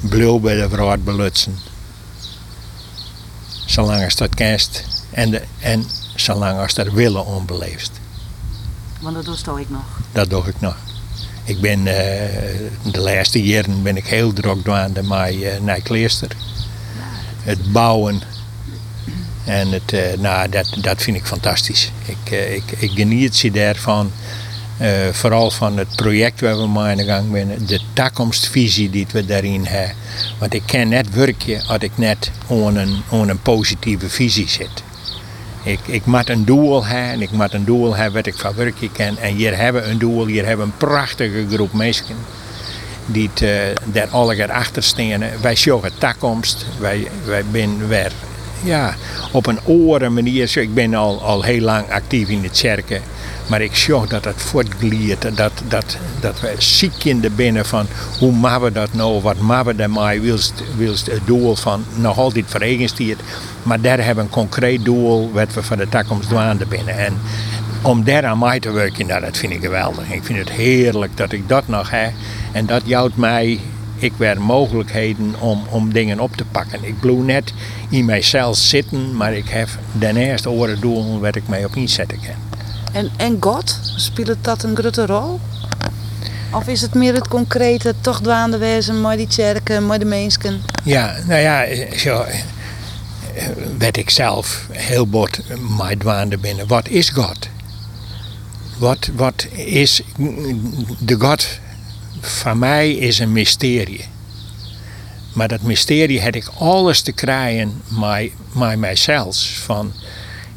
[0.00, 1.58] Blijf bij de vrouw belutsen.
[3.66, 7.90] Zolang als dat kerst en, de, en zolang als dat willen onbeleefd.
[9.00, 9.86] Want dat doe ik nog.
[10.12, 10.76] Dat doe ik nog.
[11.44, 11.94] Ik ben uh,
[12.92, 16.36] de laatste jaren ben ik heel druk met uh, eh, Nijkleester.
[17.48, 18.22] Het bouwen.
[19.44, 21.92] En het, uh, nou, dat, dat vind ik fantastisch.
[22.04, 24.10] Ik, uh, ik, ik geniet ze daarvan.
[24.80, 27.66] Uh, vooral van het project waar we mee aan de gang zijn.
[27.66, 29.96] De toekomstvisie die we daarin hebben.
[30.38, 34.82] Want ik kan net werken als ik net aan een, een positieve visie zit.
[35.62, 38.54] Ik, ik moet een doel hebben en ik moet een doel hebben wat ik van
[38.54, 39.16] werkje ken.
[39.16, 42.16] En hier hebben we een doel, hier hebben we een prachtige groep mensen
[43.08, 45.22] die het, daar alle achter staan.
[45.40, 48.12] Wij zoeken toekomst, wij, wij zijn weer
[48.62, 48.94] ja,
[49.32, 50.56] op een oren manier.
[50.56, 53.02] Ik ben al, al heel lang actief in de kerken.
[53.48, 55.36] Maar ik zie dat het voortgliert.
[55.36, 57.86] Dat, dat, dat we ziek in de binnen van
[58.18, 59.20] hoe maken we dat nou?
[59.20, 60.20] Wat maken we daarmee?
[60.20, 63.00] Wilst, wilst het doel van nog altijd verenigd
[63.62, 66.98] Maar daar hebben we een concreet doel wat we voor de toekomst doen binnen.
[66.98, 67.18] En
[67.82, 70.10] om daar aan mij te werken, nou, dat vind ik geweldig.
[70.10, 72.12] Ik vind het heerlijk dat ik dat nog heb.
[72.52, 73.60] En dat jouwt mij
[73.98, 76.84] ik weer mogelijkheden om, om dingen op te pakken.
[76.84, 77.52] Ik bloe net
[77.90, 82.60] in mijzelf zitten, maar ik heb daarnaast oren doel waar ik mij op inzetten kan.
[82.92, 85.40] En, en God, speelt dat een grote rol?
[86.52, 90.60] Of is het meer het concrete, toch dwaande wezen, maar die kerken, maar de mensen?
[90.84, 91.64] Ja, nou ja,
[91.96, 92.34] zo eh,
[93.78, 95.38] werd ik zelf heel bot
[95.76, 96.66] maar dwaande binnen.
[96.66, 97.48] Wat is God?
[98.78, 100.02] Wat, wat is
[100.98, 101.48] de God
[102.20, 104.04] van mij is een mysterie.
[105.34, 109.36] Maar dat mysterie heb ik alles te krijgen met, met mijzelf.
[109.64, 109.92] Van,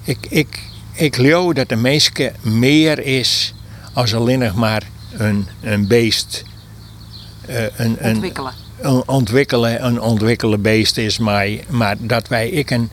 [0.04, 0.60] ik, ik,
[0.94, 2.12] ik geloof dat de mens
[2.42, 3.54] meer is
[3.94, 6.44] als alleen nog maar een, een beest.
[7.50, 8.54] Uh, een, ontwikkelen.
[8.80, 12.90] Een, ontwikkelen, een ontwikkelen beest is, maar, maar dat wij ik een,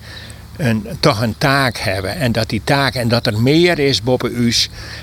[0.58, 2.16] een, toch een taak hebben.
[2.16, 4.52] En dat die taak, en dat er meer is boven u,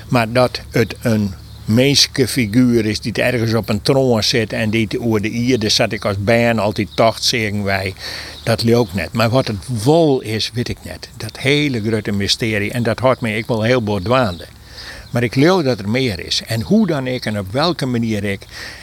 [0.08, 1.34] maar dat het een
[1.64, 5.92] menselijke figuur is die ergens op een troon zit en die over de ierde zat
[5.92, 7.94] ik als band altijd tocht, zeggen wij.
[8.42, 9.12] Dat ook net.
[9.12, 11.08] Maar wat het vol is, weet ik net.
[11.16, 12.70] Dat hele grote mysterie.
[12.70, 14.46] En dat houdt me ik wel heel bedwaande.
[15.10, 16.42] Maar ik geloof dat er meer is.
[16.46, 18.40] En hoe dan ik en op welke manier ik.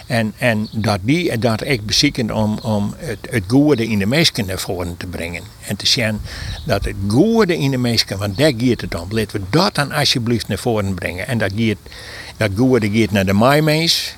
[0.07, 4.45] En, en dat, die, dat ik bezieken om, om het, het goede in de mensen
[4.45, 5.43] naar voren te brengen.
[5.67, 6.21] En te zien
[6.65, 9.07] dat het goede in de mensen, want daar gaat het om.
[9.09, 11.27] Laten we dat dan alsjeblieft naar voren brengen.
[11.27, 11.77] En dat gaat,
[12.37, 14.15] dat goede gaat naar de maaimens.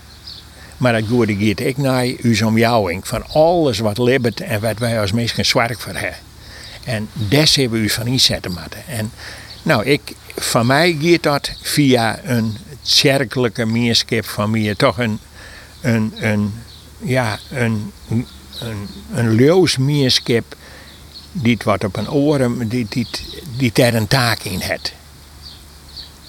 [0.78, 3.08] Maar dat goede gaat ik naar uw omjouwing.
[3.08, 6.20] Van alles wat lebt en wat wij als mensen zwaar voor hebben.
[6.84, 8.88] En daar hebben we u van inzetten moeten.
[8.88, 9.12] En
[9.66, 10.02] nou, ik,
[10.36, 12.58] van mij gaat dat via een
[13.02, 14.76] kerkelijke meerskip van mij.
[14.76, 15.20] Toch een,
[15.82, 16.54] een, een,
[16.98, 17.92] ja, een,
[18.60, 20.56] een, een leus meerskip
[21.32, 23.08] die wat op een oren, die, die,
[23.58, 24.94] die daar een taak in heeft.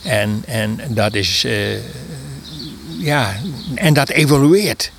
[0.03, 1.79] En, en dat is, uh,
[2.99, 3.37] ja,
[3.75, 4.91] en dat evolueert.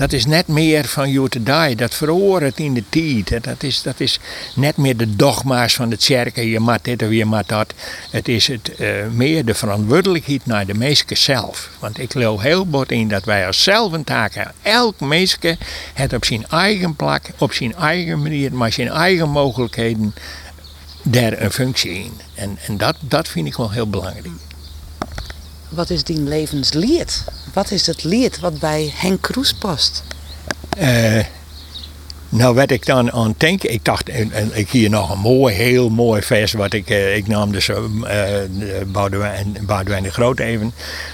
[0.00, 1.76] Dat is net meer van you to die.
[1.76, 3.44] Dat verhoort in de tijd.
[3.44, 4.18] Dat is, dat is
[4.54, 6.36] net meer de dogma's van de kerk.
[6.36, 7.72] Je moet dit of je moet dat.
[8.10, 11.70] Het is het, uh, meer de verantwoordelijkheid naar de mensen zelf.
[11.78, 14.54] Want ik geloof heel bot in dat wij als zelf een taak hebben.
[14.62, 15.58] Elk mensen
[15.94, 20.14] het op zijn eigen plek, op zijn eigen manier, maar zijn eigen mogelijkheden
[21.02, 22.12] daar een functie in.
[22.34, 24.28] En, en dat, dat vind ik wel heel belangrijk.
[25.68, 27.24] Wat is die levenslied?
[27.52, 30.02] Wat is het lied wat bij Henk Kroes past?
[30.78, 31.24] Uh,
[32.28, 35.88] nou, wat ik dan aan denk, ik dacht, en, ik hier nog een mooi, heel
[35.88, 37.78] mooi vers, wat ik, uh, ik nam dus uh,
[38.86, 40.72] Boudewijn, Boudewijn de Groot even,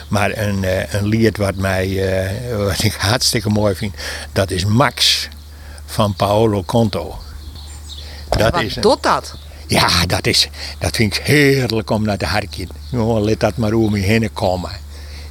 [0.08, 2.00] maar een, een lied wat, mij,
[2.56, 3.94] wat ik hartstikke mooi vind,
[4.32, 5.28] dat is Max
[5.86, 7.18] van Paolo Conto.
[8.28, 9.34] Dat wat is doet dat?
[9.66, 10.48] Ja, dat, is,
[10.78, 12.68] dat vind ik heerlijk om naar te harken.
[12.90, 14.70] Gewoon, laat dat maar om me heen komen.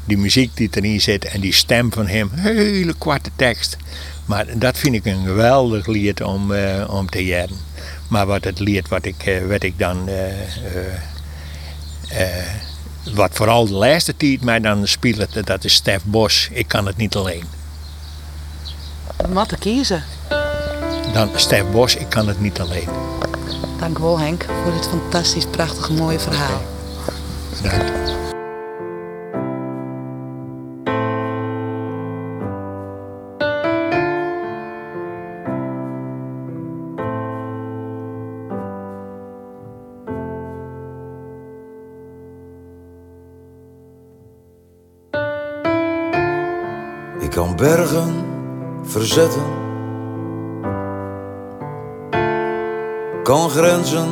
[0.05, 3.77] Die muziek die erin zit en die stem van hem, hele kwarte tekst.
[4.25, 7.57] Maar dat vind ik een geweldig lied om, uh, om te jaren.
[8.07, 10.09] Maar wat het lied wat ik, uh, wat ik dan.
[10.09, 10.15] Uh,
[13.13, 16.49] wat vooral de laatste tijd mij dan speelt, dat is Stef Bos.
[16.51, 17.43] Ik kan het niet alleen.
[19.29, 20.03] Wat te kiezen?
[21.13, 22.89] Dan Stef Bos, ik kan het niet alleen.
[23.79, 26.61] Dank wel Henk voor dit fantastisch, prachtig, mooie verhaal.
[27.61, 28.24] Bedankt.
[47.65, 48.13] Bergen
[48.83, 49.43] verzetten
[53.23, 54.09] kan grenzen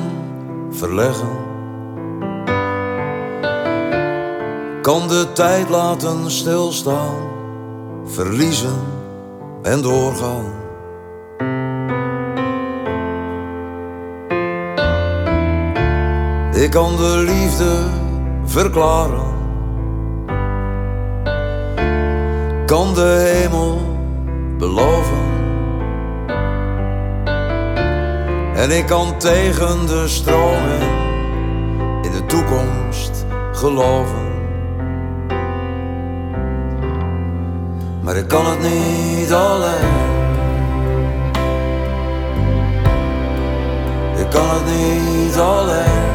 [0.69, 1.29] verleggen.
[4.81, 7.15] Kan de tijd laten stilstaan,
[8.05, 8.79] verliezen
[9.61, 10.45] en doorgaan.
[16.53, 17.75] Ik kan de liefde
[18.45, 19.32] verklaren,
[22.73, 23.81] kan de hemel
[24.57, 25.23] beloven.
[28.55, 31.01] En ik kan tegen de stromen
[32.27, 34.31] toekomst geloven.
[38.01, 39.91] Maar ik kan het niet alleen.
[44.17, 46.11] Ik kan het niet alleen.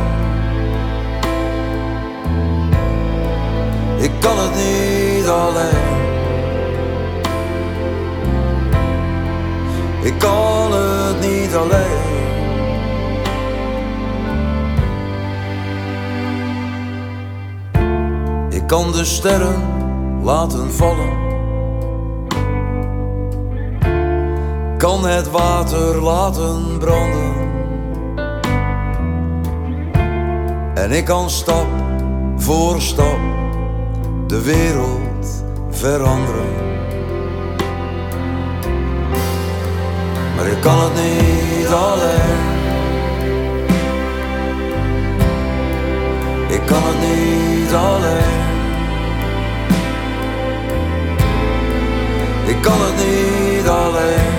[3.99, 6.08] Ik kan het niet alleen.
[10.09, 12.07] Ik kan het niet alleen.
[18.51, 19.63] Ik kan de sterren
[20.23, 21.13] laten vallen.
[24.79, 27.35] Kan het water laten branden.
[30.75, 31.67] En ik kan stap
[32.37, 33.19] voor stap
[34.27, 36.68] de wereld veranderen.
[40.39, 42.47] Maar ik kan het niet alleen.
[46.49, 48.47] Ik kan het niet alleen.
[52.47, 54.37] Ik kan het niet alleen.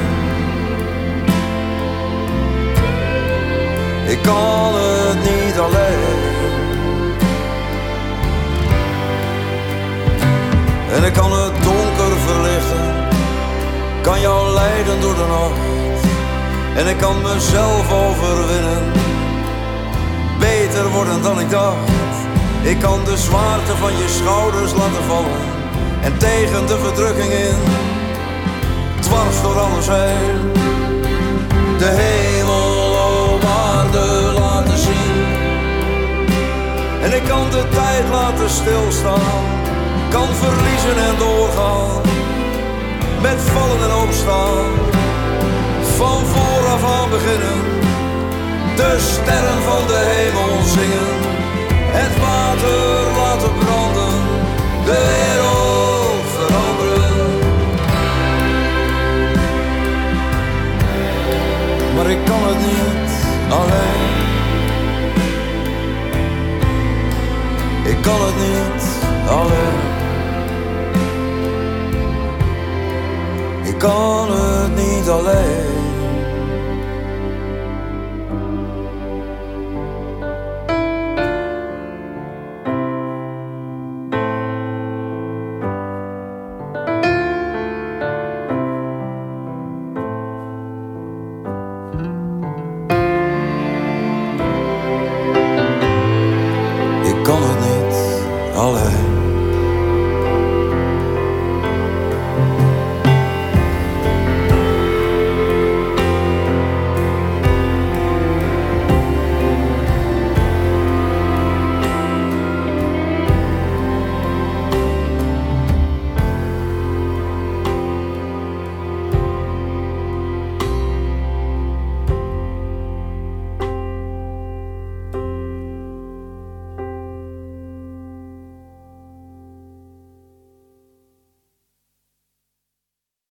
[4.08, 6.28] Ik kan het niet alleen.
[10.96, 13.08] En ik kan het donker verlichten,
[14.02, 15.79] kan jou leiden door de nacht.
[16.76, 18.84] En ik kan mezelf overwinnen,
[20.40, 21.90] beter worden dan ik dacht.
[22.62, 25.42] Ik kan de zwaarte van je schouders laten vallen
[26.02, 27.60] en tegen de verdrukking in,
[29.00, 30.52] dwars door alles heen.
[31.78, 35.26] De hemel op aarde laten zien.
[37.02, 39.68] En ik kan de tijd laten stilstaan
[40.10, 42.02] kan verliezen en doorgaan.
[43.22, 44.66] Met vallen en opstaan,
[45.98, 46.26] van
[46.84, 47.60] aan beginnen.
[48.76, 51.16] De sterren van de hemel zingen,
[51.98, 54.14] het water laten branden,
[54.86, 57.38] de wereld veranderen.
[61.96, 63.14] Maar ik kan het niet
[63.50, 64.18] alleen.
[67.84, 68.84] Ik kan het niet
[69.28, 69.98] alleen.
[73.64, 75.79] Ik kan het niet alleen.